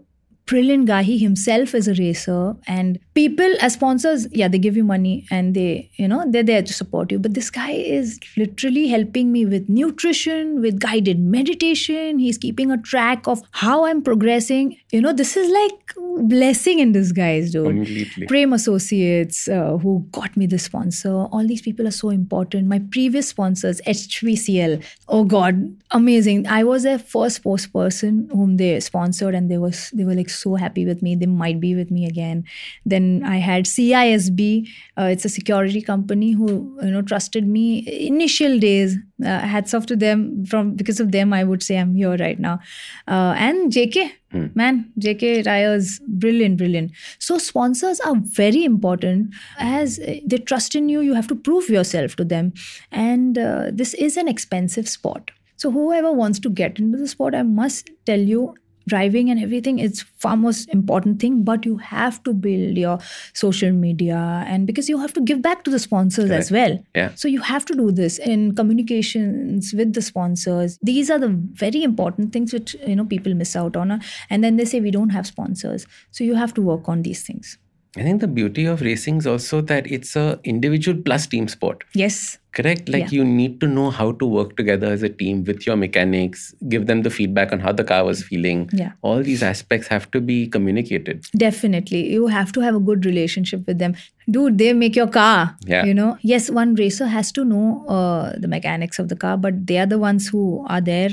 Brilliant 0.45 0.87
guy. 0.87 1.03
He 1.03 1.17
himself 1.17 1.73
is 1.73 1.87
a 1.87 1.93
racer, 1.93 2.55
and 2.67 2.99
people 3.13 3.53
as 3.61 3.73
sponsors, 3.73 4.27
yeah, 4.31 4.47
they 4.47 4.57
give 4.57 4.75
you 4.75 4.83
money 4.83 5.25
and 5.31 5.55
they, 5.55 5.89
you 5.95 6.07
know, 6.07 6.23
they're 6.27 6.43
there 6.43 6.61
to 6.61 6.73
support 6.73 7.11
you. 7.11 7.19
But 7.19 7.33
this 7.33 7.49
guy 7.49 7.71
is 7.71 8.19
literally 8.35 8.87
helping 8.87 9.31
me 9.31 9.45
with 9.45 9.69
nutrition, 9.69 10.61
with 10.61 10.79
guided 10.79 11.19
meditation. 11.19 12.19
He's 12.19 12.37
keeping 12.37 12.71
a 12.71 12.77
track 12.77 13.27
of 13.27 13.41
how 13.51 13.85
I'm 13.85 14.01
progressing. 14.01 14.77
You 14.91 15.01
know, 15.01 15.13
this 15.13 15.37
is 15.37 15.51
like 15.51 15.95
blessing 16.27 16.79
in 16.79 16.91
disguise, 16.91 17.51
dude. 17.51 17.67
Completely. 17.67 18.27
Prem 18.27 18.53
Associates, 18.53 19.47
uh, 19.47 19.77
who 19.77 20.05
got 20.11 20.35
me 20.35 20.45
the 20.45 20.59
sponsor. 20.59 21.13
All 21.13 21.45
these 21.47 21.61
people 21.61 21.87
are 21.87 21.91
so 21.91 22.09
important. 22.09 22.67
My 22.67 22.79
previous 22.91 23.29
sponsors, 23.29 23.81
HVCL. 23.81 24.83
Oh 25.07 25.23
God, 25.23 25.75
amazing! 25.91 26.47
I 26.47 26.63
was 26.63 26.83
their 26.83 26.99
first 26.99 27.43
post 27.43 27.71
person 27.71 28.29
whom 28.31 28.57
they 28.57 28.79
sponsored, 28.79 29.35
and 29.35 29.49
they 29.49 29.57
was 29.57 29.89
they 29.91 30.03
were 30.03 30.15
like 30.15 30.29
so 30.33 30.55
happy 30.55 30.85
with 30.85 31.01
me. 31.01 31.15
They 31.15 31.25
might 31.25 31.59
be 31.59 31.75
with 31.75 31.91
me 31.91 32.05
again. 32.05 32.43
Then 32.85 33.23
I 33.25 33.37
had 33.37 33.65
CISB. 33.65 34.67
Uh, 34.97 35.03
it's 35.03 35.25
a 35.25 35.29
security 35.29 35.81
company 35.81 36.31
who 36.31 36.77
you 36.81 36.91
know 36.91 37.01
trusted 37.01 37.47
me 37.47 37.85
initial 38.07 38.59
days. 38.59 38.97
Uh, 39.23 39.39
hats 39.39 39.73
off 39.73 39.85
to 39.87 39.95
them. 39.95 40.45
From 40.45 40.75
because 40.75 40.99
of 40.99 41.11
them, 41.11 41.33
I 41.33 41.43
would 41.43 41.63
say 41.63 41.77
I'm 41.77 41.95
here 41.95 42.15
right 42.17 42.39
now. 42.39 42.59
Uh, 43.07 43.33
and 43.37 43.71
JK, 43.71 44.11
man, 44.55 44.91
JK 44.99 45.43
Tyres, 45.43 45.99
brilliant, 46.07 46.57
brilliant. 46.57 46.91
So 47.19 47.37
sponsors 47.37 47.99
are 48.01 48.15
very 48.15 48.63
important 48.63 49.33
as 49.59 49.99
uh, 49.99 50.15
they 50.25 50.37
trust 50.37 50.75
in 50.75 50.89
you. 50.89 51.01
You 51.01 51.13
have 51.13 51.27
to 51.27 51.35
prove 51.35 51.69
yourself 51.69 52.15
to 52.17 52.25
them, 52.25 52.53
and 52.91 53.37
uh, 53.37 53.71
this 53.71 53.93
is 53.93 54.17
an 54.17 54.27
expensive 54.27 54.89
sport. 54.89 55.31
So 55.57 55.71
whoever 55.71 56.11
wants 56.11 56.39
to 56.39 56.49
get 56.49 56.77
into 56.79 56.97
the 56.97 57.07
sport, 57.07 57.33
I 57.35 57.43
must 57.43 57.89
tell 58.05 58.19
you. 58.19 58.55
Driving 58.87 59.29
and 59.29 59.39
everything 59.39 59.79
is 59.79 60.01
far 60.17 60.35
most 60.35 60.69
important 60.69 61.19
thing, 61.21 61.43
but 61.43 61.65
you 61.65 61.77
have 61.77 62.21
to 62.23 62.33
build 62.33 62.77
your 62.77 62.99
social 63.33 63.71
media 63.71 64.43
and 64.47 64.67
because 64.67 64.89
you 64.89 64.99
have 64.99 65.13
to 65.13 65.21
give 65.21 65.41
back 65.41 65.63
to 65.63 65.71
the 65.71 65.79
sponsors 65.79 66.29
as 66.31 66.51
well. 66.51 66.77
Yeah. 66.93 67.11
So 67.15 67.27
you 67.27 67.41
have 67.41 67.65
to 67.65 67.75
do 67.75 67.91
this 67.91 68.19
in 68.19 68.55
communications 68.55 69.73
with 69.73 69.93
the 69.93 70.01
sponsors. 70.01 70.77
These 70.81 71.09
are 71.09 71.19
the 71.19 71.29
very 71.29 71.83
important 71.83 72.33
things 72.33 72.51
which 72.51 72.75
you 72.85 72.95
know 72.95 73.05
people 73.05 73.33
miss 73.33 73.55
out 73.55 73.75
on, 73.75 74.01
and 74.29 74.43
then 74.43 74.57
they 74.57 74.65
say 74.65 74.81
we 74.81 74.91
don't 74.91 75.09
have 75.11 75.27
sponsors. 75.27 75.85
So 76.11 76.23
you 76.23 76.35
have 76.35 76.53
to 76.55 76.61
work 76.61 76.89
on 76.89 77.03
these 77.03 77.23
things. 77.23 77.57
I 77.95 78.01
think 78.01 78.21
the 78.21 78.27
beauty 78.27 78.65
of 78.65 78.81
racing 78.81 79.17
is 79.17 79.27
also 79.27 79.61
that 79.61 79.85
it's 79.85 80.15
a 80.15 80.39
individual 80.43 80.99
plus 81.01 81.27
team 81.27 81.47
sport. 81.47 81.83
Yes, 81.93 82.39
Correct? 82.53 82.87
Like 82.87 83.11
Yeah. 83.11 83.17
you 83.17 83.23
need 83.25 83.59
to 83.61 83.67
know 83.67 83.89
how 83.89 84.11
to 84.13 84.25
work 84.27 84.55
together 84.57 84.87
as 84.95 85.01
a 85.01 85.09
team 85.09 85.43
with 85.43 85.65
your 85.65 85.75
mechanics, 85.75 86.53
give 86.69 86.85
them 86.85 87.01
the 87.01 87.09
feedback 87.09 87.51
on 87.51 87.59
how 87.59 87.71
the 87.71 87.83
car 87.83 88.05
was 88.05 88.21
feeling. 88.23 88.69
Yeah. 88.71 88.91
All 89.01 89.23
these 89.23 89.41
aspects 89.41 89.87
have 89.87 90.09
to 90.11 90.21
be 90.21 90.47
communicated. 90.47 91.25
definitely. 91.35 92.01
You 92.13 92.27
have 92.27 92.51
to 92.53 92.59
have 92.61 92.75
a 92.75 92.79
good 92.79 93.05
relationship 93.07 93.65
with 93.67 93.79
them. 93.79 93.95
Dude, 94.29 94.57
they 94.59 94.71
make 94.73 94.95
your 94.95 95.07
car. 95.07 95.55
Yeah. 95.65 95.83
You 95.85 95.95
know, 95.95 96.17
yes, 96.21 96.51
one 96.51 96.75
racer 96.75 97.07
has 97.07 97.31
to 97.33 97.43
know 97.43 97.85
uh, 97.87 98.33
the 98.37 98.47
mechanics 98.47 98.99
of 98.99 99.09
the 99.09 99.15
car, 99.15 99.35
but 99.37 99.65
they 99.65 99.79
are 99.79 99.87
the 99.87 99.97
ones 99.97 100.27
who 100.27 100.63
are 100.67 100.79
there 100.81 101.09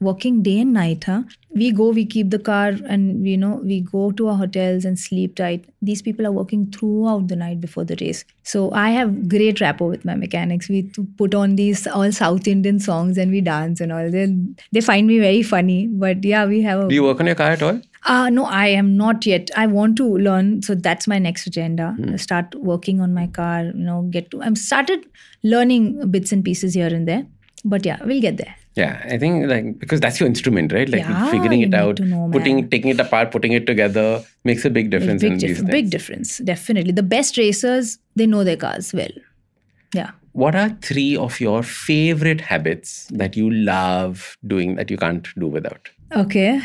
working 0.00 0.42
day 0.42 0.58
and 0.60 0.72
night 0.72 1.04
huh 1.04 1.22
we 1.54 1.70
go 1.72 1.90
we 1.90 2.04
keep 2.06 2.30
the 2.30 2.38
car 2.38 2.68
and 2.88 3.26
you 3.26 3.36
know 3.36 3.60
we 3.70 3.80
go 3.80 4.10
to 4.12 4.28
our 4.28 4.36
hotels 4.36 4.84
and 4.84 4.98
sleep 4.98 5.34
tight 5.36 5.64
these 5.82 6.00
people 6.00 6.26
are 6.26 6.32
working 6.32 6.70
throughout 6.70 7.26
the 7.28 7.36
night 7.36 7.60
before 7.60 7.84
the 7.84 7.96
race 8.00 8.24
so 8.42 8.70
i 8.72 8.88
have 8.90 9.28
great 9.28 9.60
rapport 9.60 9.88
with 9.88 10.04
my 10.04 10.14
mechanics 10.14 10.68
we 10.68 10.82
put 11.18 11.34
on 11.34 11.56
these 11.56 11.86
all 11.86 12.10
south 12.12 12.48
indian 12.48 12.78
songs 12.78 13.18
and 13.18 13.30
we 13.30 13.40
dance 13.40 13.80
and 13.80 13.92
all 13.92 14.10
they 14.10 14.26
they 14.72 14.80
find 14.80 15.06
me 15.06 15.18
very 15.18 15.42
funny 15.42 15.86
but 15.86 16.24
yeah 16.24 16.46
we 16.46 16.62
have 16.62 16.80
a 16.80 16.88
Do 16.88 16.94
you 16.94 17.04
work 17.04 17.20
on 17.20 17.26
your 17.26 17.34
car 17.34 17.50
at 17.50 17.62
all? 17.62 17.80
uh, 18.06 18.30
no, 18.30 18.44
I 18.46 18.68
am 18.68 18.96
not 18.96 19.26
yet. 19.26 19.50
I 19.56 19.66
want 19.66 19.96
to 19.98 20.04
learn. 20.26 20.62
So 20.62 20.74
that's 20.74 21.06
my 21.06 21.18
next 21.18 21.46
agenda. 21.46 21.94
Start 22.16 22.54
working 22.54 22.98
on 23.00 23.12
my 23.12 23.26
car, 23.26 23.64
you 23.64 23.74
know, 23.74 24.02
get 24.10 24.30
to, 24.30 24.42
I'm 24.42 24.56
started 24.56 25.04
learning 25.42 26.10
bits 26.10 26.32
and 26.32 26.42
pieces 26.42 26.72
here 26.72 26.86
and 26.86 27.06
there. 27.06 27.26
But 27.62 27.84
yeah, 27.84 27.98
we'll 28.04 28.22
get 28.22 28.38
there. 28.38 28.54
Yeah, 28.76 29.04
I 29.04 29.18
think 29.18 29.48
like 29.48 29.78
because 29.78 30.00
that's 30.00 30.20
your 30.20 30.28
instrument, 30.28 30.72
right? 30.72 30.88
Like 30.88 31.00
Yeah, 31.00 31.30
figuring 31.30 31.62
it 31.62 31.74
out, 31.74 31.98
know, 31.98 32.28
putting 32.32 32.68
taking 32.70 32.90
it 32.90 33.00
apart, 33.00 33.32
putting 33.32 33.52
it 33.52 33.66
together 33.66 34.22
makes 34.44 34.64
a 34.64 34.70
big 34.70 34.90
difference 34.90 35.22
big, 35.22 35.32
in 35.32 35.38
these 35.38 35.58
diff- 35.58 35.70
big 35.70 35.90
difference. 35.90 36.38
Definitely. 36.38 36.92
The 36.92 37.02
best 37.02 37.36
racers, 37.36 37.98
they 38.14 38.26
know 38.26 38.44
their 38.44 38.56
cars 38.56 38.92
well. 38.92 39.10
Yeah. 39.92 40.12
What 40.32 40.54
are 40.54 40.68
three 40.82 41.16
of 41.16 41.40
your 41.40 41.64
favorite 41.64 42.40
habits 42.40 43.06
that 43.06 43.36
you 43.36 43.50
love 43.50 44.36
doing 44.46 44.76
that 44.76 44.88
you 44.88 44.96
can't 44.96 45.26
do 45.36 45.48
without? 45.48 45.88
Okay. 46.14 46.60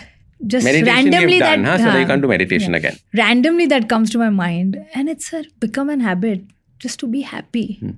Just 0.45 0.63
Meditation 0.65 1.11
randomly 1.11 1.33
you've 1.33 1.39
done, 1.39 1.63
that 1.63 1.71
huh? 1.71 1.77
So 1.77 1.83
now 1.85 1.91
huh. 1.91 1.97
you 1.97 2.05
can't 2.05 2.21
do 2.21 2.27
meditation 2.27 2.73
Yeah. 2.73 2.77
again. 2.77 2.97
randomly 3.15 3.65
that 3.67 3.89
comes 3.89 4.11
to 4.11 4.19
my 4.19 4.29
mind 4.29 4.77
and 4.93 5.09
it's 5.09 5.33
a 5.33 5.43
become 5.59 5.89
an 5.89 6.01
habit 6.01 6.43
just 6.77 6.99
to 6.99 7.07
be 7.07 7.21
happy. 7.21 7.77
Hmm. 7.79 7.91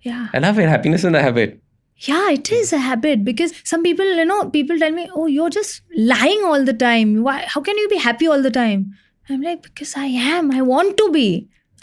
Yeah. 0.00 0.28
I 0.32 0.38
love 0.38 0.58
it. 0.58 0.68
Happiness 0.68 1.04
in 1.04 1.12
the 1.12 1.20
habit. 1.20 1.60
Yeah, 2.08 2.30
it 2.30 2.50
is 2.50 2.72
a 2.72 2.78
habit 2.78 3.24
because 3.24 3.52
some 3.62 3.82
people, 3.82 4.06
you 4.16 4.24
know, 4.24 4.48
people 4.50 4.78
tell 4.78 4.90
me, 4.98 5.08
"Oh, 5.14 5.26
you're 5.26 5.50
just 5.50 5.82
lying 6.12 6.42
all 6.50 6.64
the 6.64 6.72
time. 6.82 7.22
Why? 7.22 7.38
How 7.54 7.60
can 7.60 7.76
you 7.84 7.88
be 7.88 7.98
happy 8.08 8.26
all 8.34 8.42
the 8.48 8.52
time?" 8.58 8.84
I'm 9.28 9.42
like, 9.42 9.62
"Because 9.62 9.96
I 9.96 10.06
am. 10.34 10.50
I 10.50 10.62
want 10.62 10.96
to 11.02 11.10
be. 11.16 11.26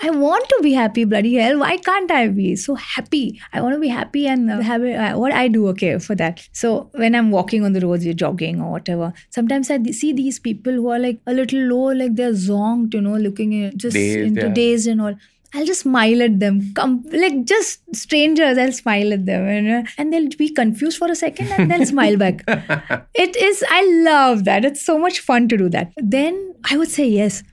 I 0.08 0.10
want 0.24 0.48
to 0.50 0.58
be 0.64 0.74
happy. 0.78 1.04
Bloody 1.12 1.36
hell! 1.36 1.60
Why 1.60 1.78
can't 1.78 2.12
I 2.18 2.28
be 2.40 2.56
so 2.56 2.76
happy? 2.76 3.24
I 3.54 3.62
want 3.62 3.76
to 3.76 3.80
be 3.84 3.88
happy 4.00 4.26
and 4.34 4.52
uh, 4.56 4.60
have 4.72 4.84
uh, 4.84 5.14
what 5.22 5.34
I 5.44 5.48
do. 5.48 5.68
Okay, 5.70 5.94
for 6.08 6.16
that. 6.16 6.44
So 6.52 6.74
when 7.04 7.16
I'm 7.16 7.32
walking 7.38 7.64
on 7.70 7.74
the 7.74 7.82
roads, 7.86 8.06
you're 8.06 8.20
jogging 8.26 8.62
or 8.62 8.72
whatever. 8.72 9.14
Sometimes 9.30 9.72
I 9.72 9.82
see 10.02 10.14
these 10.14 10.40
people 10.40 10.74
who 10.74 10.90
are 10.90 11.00
like 11.00 11.20
a 11.26 11.34
little 11.34 11.66
low, 11.74 11.88
like 12.04 12.16
they're 12.16 12.38
zonked, 12.44 12.94
you 12.94 13.02
know, 13.02 13.18
looking 13.18 13.58
at 13.64 13.78
just 13.78 13.96
Dazed, 13.96 14.20
into 14.20 14.48
yeah. 14.48 14.54
dazed 14.62 14.88
and 14.88 15.02
all. 15.02 15.16
I'll 15.54 15.66
just 15.66 15.82
smile 15.82 16.22
at 16.22 16.40
them. 16.40 16.74
Come, 16.74 17.04
like 17.12 17.46
just 17.46 17.80
strangers, 17.96 18.58
I'll 18.58 18.72
smile 18.72 19.14
at 19.14 19.26
them, 19.26 19.48
and, 19.48 19.88
and 19.98 20.14
they'll 20.14 20.30
be 20.38 20.50
confused 20.50 20.98
for 20.98 21.10
a 21.10 21.16
second, 21.16 21.48
and 21.52 21.72
they'll 21.72 21.86
smile 21.86 22.18
back. 22.18 22.44
It 23.16 23.36
is. 23.36 23.64
I 23.70 23.82
love 24.04 24.46
that. 24.46 24.66
It's 24.66 24.86
so 24.86 24.98
much 24.98 25.20
fun 25.20 25.48
to 25.50 25.58
do 25.58 25.70
that. 25.70 25.92
Then 25.98 26.54
I 26.70 26.78
would 26.78 26.90
say 26.90 27.08
yes, 27.08 27.44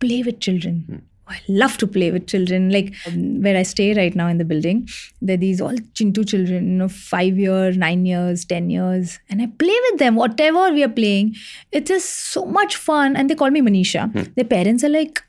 play 0.00 0.22
with 0.22 0.40
children. 0.40 1.06
I 1.28 1.40
love 1.48 1.78
to 1.78 1.86
play 1.86 2.10
with 2.10 2.26
children. 2.26 2.70
Like 2.70 2.94
um, 3.06 3.42
where 3.42 3.56
I 3.56 3.62
stay 3.62 3.94
right 3.94 4.14
now 4.14 4.26
in 4.28 4.38
the 4.38 4.44
building, 4.44 4.88
there 5.20 5.34
are 5.34 5.38
these 5.38 5.60
all 5.60 5.76
Chintu 5.94 6.28
children, 6.28 6.66
you 6.72 6.78
know, 6.78 6.88
five 6.88 7.38
years, 7.38 7.76
nine 7.76 8.04
years, 8.04 8.44
ten 8.44 8.68
years, 8.70 9.18
and 9.30 9.40
I 9.40 9.46
play 9.46 9.76
with 9.90 9.98
them. 9.98 10.16
Whatever 10.16 10.72
we 10.72 10.82
are 10.82 10.88
playing, 10.88 11.36
it 11.70 11.90
is 11.90 12.04
so 12.04 12.44
much 12.44 12.76
fun. 12.76 13.16
And 13.16 13.30
they 13.30 13.34
call 13.34 13.50
me 13.50 13.60
Manisha. 13.60 14.34
Their 14.34 14.44
parents 14.44 14.84
are 14.84 14.88
like, 14.90 15.22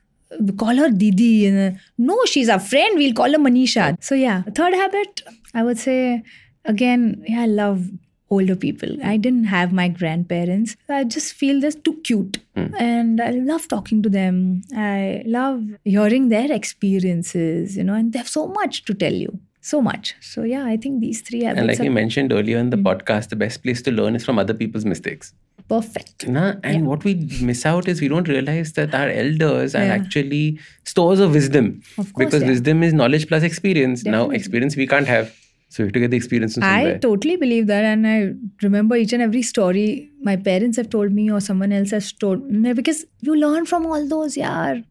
call 0.58 0.76
her 0.76 0.90
Didi. 0.90 1.48
And, 1.48 1.76
uh, 1.76 1.80
no, 1.98 2.20
she's 2.26 2.50
our 2.50 2.60
friend. 2.60 2.98
We'll 2.98 3.14
call 3.14 3.32
her 3.32 3.38
Manisha. 3.38 3.98
So 4.04 4.16
yeah, 4.16 4.44
third 4.44 4.74
habit, 4.74 5.22
I 5.54 5.64
would 5.64 5.78
say 5.78 6.24
again, 6.66 7.24
yeah, 7.28 7.42
I 7.42 7.46
love 7.46 7.90
older 8.30 8.56
people. 8.56 8.90
I 9.04 9.18
didn't 9.18 9.44
have 9.46 9.72
my 9.72 9.88
grandparents. 9.88 10.76
I 10.90 11.04
just 11.04 11.34
feel 11.34 11.60
they're 11.60 11.72
too 11.72 12.00
cute. 12.04 12.40
And 12.56 13.22
I 13.22 13.30
love 13.32 13.68
talking 13.68 14.02
to 14.02 14.10
them. 14.10 14.64
I 14.76 15.24
love 15.26 15.64
hearing 15.84 16.30
their 16.30 16.52
experiences, 16.52 17.78
you 17.78 17.84
know, 17.84 17.94
and 17.94 18.12
they 18.12 18.18
have 18.20 18.28
so 18.28 18.48
much 18.48 18.86
to 18.86 18.94
tell 18.94 19.14
you. 19.14 19.40
So 19.64 19.82
much. 19.82 20.14
So 20.20 20.44
yeah, 20.44 20.66
I 20.66 20.76
think 20.76 21.00
these 21.00 21.22
three 21.22 21.44
habits 21.44 21.60
And 21.60 21.68
like 21.70 21.80
are 21.80 21.86
you 21.86 21.92
mentioned 21.92 22.34
earlier 22.34 22.58
in 22.58 22.70
the 22.70 22.76
hmm. 22.76 22.86
podcast, 22.86 23.30
the 23.30 23.38
best 23.38 23.64
place 23.64 23.82
to 23.84 23.92
learn 23.92 24.14
is 24.14 24.26
from 24.26 24.38
other 24.38 24.54
people's 24.54 24.84
mistakes. 24.84 25.34
perfect. 25.70 26.28
Na? 26.28 26.56
And 26.64 26.86
what 26.86 27.06
we 27.06 27.14
miss 27.42 27.66
out 27.66 27.88
is 27.88 28.02
we 28.02 28.10
don't 28.10 28.28
realize 28.28 28.74
that 28.74 28.94
our 28.94 29.08
elders 29.08 29.74
are 29.74 29.88
actually 30.00 30.60
stores 30.84 31.22
of 31.22 31.34
wisdom. 31.34 31.82
Of 31.98 32.14
course, 32.14 32.26
because 32.26 32.42
yeah. 32.42 32.50
wisdom 32.50 32.84
is 32.84 32.94
knowledge 32.94 33.30
plus 33.30 33.44
experience. 33.44 34.04
Now, 34.04 34.30
experience 34.32 34.76
we 34.76 34.86
can't 34.86 35.08
have. 35.08 35.34
So 35.70 35.82
we 35.82 35.88
have 35.88 35.94
to 35.94 36.02
get 36.02 36.12
the 36.12 36.18
experience 36.18 36.56
from 36.56 36.64
I 36.66 36.98
totally 37.02 37.38
believe 37.38 37.68
that, 37.68 37.86
and 37.86 38.06
I 38.06 38.34
remember 38.62 38.98
each 38.98 39.14
and 39.14 39.24
every 39.24 39.42
story 39.42 40.12
my 40.22 40.36
parents 40.36 40.78
have 40.78 40.90
told 40.90 41.14
me 41.14 41.32
or 41.32 41.40
someone 41.40 41.72
else 41.72 41.92
has 41.92 42.12
told 42.12 42.44
me 42.66 42.74
because 42.74 43.06
you 43.22 43.36
learn 43.36 43.66
from 43.66 43.88
all 43.88 44.08
those. 44.08 44.38
Yeah, 44.38 44.82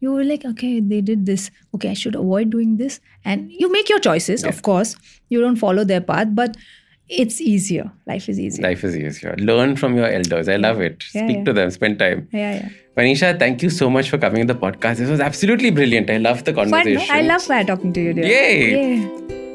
you 0.00 0.12
were 0.12 0.24
like, 0.24 0.44
okay, 0.44 0.80
they 0.80 1.00
did 1.00 1.26
this. 1.26 1.50
Okay, 1.74 1.90
I 1.90 1.94
should 1.94 2.14
avoid 2.14 2.50
doing 2.50 2.76
this, 2.76 3.00
and 3.24 3.50
you 3.52 3.70
make 3.70 3.88
your 3.88 4.00
choices. 4.00 4.44
Of 4.44 4.62
course, 4.62 4.96
you 5.28 5.40
don't 5.40 5.56
follow 5.56 5.84
their 5.84 6.00
path, 6.00 6.28
but 6.32 6.56
it's 7.08 7.40
easier. 7.40 7.90
Life 8.06 8.28
is 8.28 8.38
easier. 8.38 8.62
Life 8.62 8.84
is 8.84 8.96
easier. 8.96 9.34
Learn 9.38 9.76
from 9.76 9.96
your 9.96 10.06
elders. 10.06 10.48
I 10.48 10.56
love 10.56 10.80
it. 10.80 11.04
Yeah, 11.14 11.26
Speak 11.26 11.36
yeah. 11.38 11.44
to 11.44 11.52
them, 11.52 11.70
spend 11.70 11.98
time. 11.98 12.28
Yeah, 12.32 12.54
yeah. 12.54 12.68
Manisha, 12.96 13.38
thank 13.38 13.62
you 13.62 13.70
so 13.70 13.90
much 13.90 14.10
for 14.10 14.18
coming 14.18 14.42
on 14.42 14.46
the 14.46 14.54
podcast. 14.54 14.96
This 14.96 15.10
was 15.10 15.20
absolutely 15.20 15.70
brilliant. 15.70 16.10
I 16.10 16.18
love 16.18 16.44
the 16.44 16.52
Fun. 16.54 16.70
conversation. 16.70 17.08
no? 17.08 17.14
I 17.14 17.22
love 17.22 17.66
talking 17.66 17.92
to 17.92 18.00
you. 18.00 18.12
Dear. 18.14 18.24
Yay. 18.26 18.98
Yay. 18.98 19.49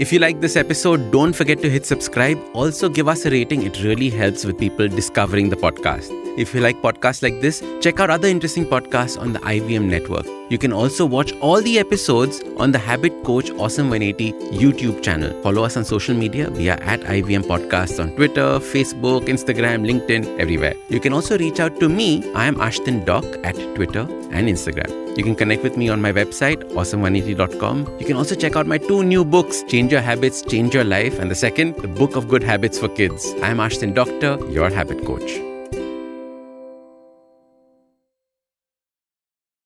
If 0.00 0.14
you 0.14 0.18
like 0.18 0.40
this 0.40 0.56
episode, 0.56 1.12
don't 1.12 1.34
forget 1.34 1.60
to 1.60 1.68
hit 1.68 1.84
subscribe. 1.84 2.38
Also, 2.54 2.88
give 2.88 3.06
us 3.06 3.26
a 3.26 3.30
rating. 3.30 3.64
It 3.64 3.82
really 3.82 4.08
helps 4.08 4.46
with 4.46 4.56
people 4.58 4.88
discovering 4.88 5.50
the 5.50 5.56
podcast. 5.56 6.08
If 6.38 6.54
you 6.54 6.62
like 6.62 6.80
podcasts 6.80 7.22
like 7.22 7.42
this, 7.42 7.62
check 7.82 8.00
out 8.00 8.08
other 8.08 8.26
interesting 8.26 8.64
podcasts 8.64 9.20
on 9.20 9.34
the 9.34 9.40
IVM 9.40 9.90
network. 9.90 10.39
You 10.50 10.58
can 10.58 10.72
also 10.72 11.06
watch 11.06 11.32
all 11.40 11.62
the 11.62 11.78
episodes 11.78 12.42
on 12.56 12.72
the 12.72 12.78
Habit 12.78 13.22
Coach 13.22 13.50
Awesome 13.52 13.88
180 13.88 14.32
YouTube 14.50 15.00
channel. 15.00 15.30
Follow 15.42 15.62
us 15.62 15.76
on 15.76 15.84
social 15.84 16.12
media. 16.12 16.50
We 16.50 16.68
are 16.68 16.80
at 16.82 17.02
IVM 17.02 17.44
Podcasts 17.44 18.02
on 18.02 18.16
Twitter, 18.16 18.58
Facebook, 18.58 19.26
Instagram, 19.26 19.86
LinkedIn, 19.88 20.40
everywhere. 20.40 20.74
You 20.88 20.98
can 20.98 21.12
also 21.12 21.38
reach 21.38 21.60
out 21.60 21.78
to 21.78 21.88
me. 21.88 22.28
I 22.34 22.46
am 22.46 22.56
Ashdin 22.56 23.04
Doc 23.04 23.24
at 23.44 23.54
Twitter 23.76 24.08
and 24.32 24.48
Instagram. 24.48 25.16
You 25.16 25.22
can 25.22 25.36
connect 25.36 25.62
with 25.62 25.76
me 25.76 25.88
on 25.88 26.02
my 26.02 26.12
website, 26.12 26.64
awesome180.com. 26.72 27.98
You 28.00 28.06
can 28.06 28.16
also 28.16 28.34
check 28.34 28.56
out 28.56 28.66
my 28.66 28.78
two 28.78 29.04
new 29.04 29.24
books, 29.24 29.62
Change 29.68 29.92
Your 29.92 30.00
Habits, 30.00 30.42
Change 30.42 30.74
Your 30.74 30.84
Life, 30.84 31.20
and 31.20 31.30
the 31.30 31.36
second, 31.36 31.76
The 31.76 31.86
Book 31.86 32.16
of 32.16 32.26
Good 32.26 32.42
Habits 32.42 32.76
for 32.76 32.88
Kids. 32.88 33.32
I 33.40 33.50
am 33.50 33.58
Ashdin 33.58 33.94
Doctor, 33.94 34.36
your 34.50 34.68
habit 34.68 35.06
coach. 35.06 35.49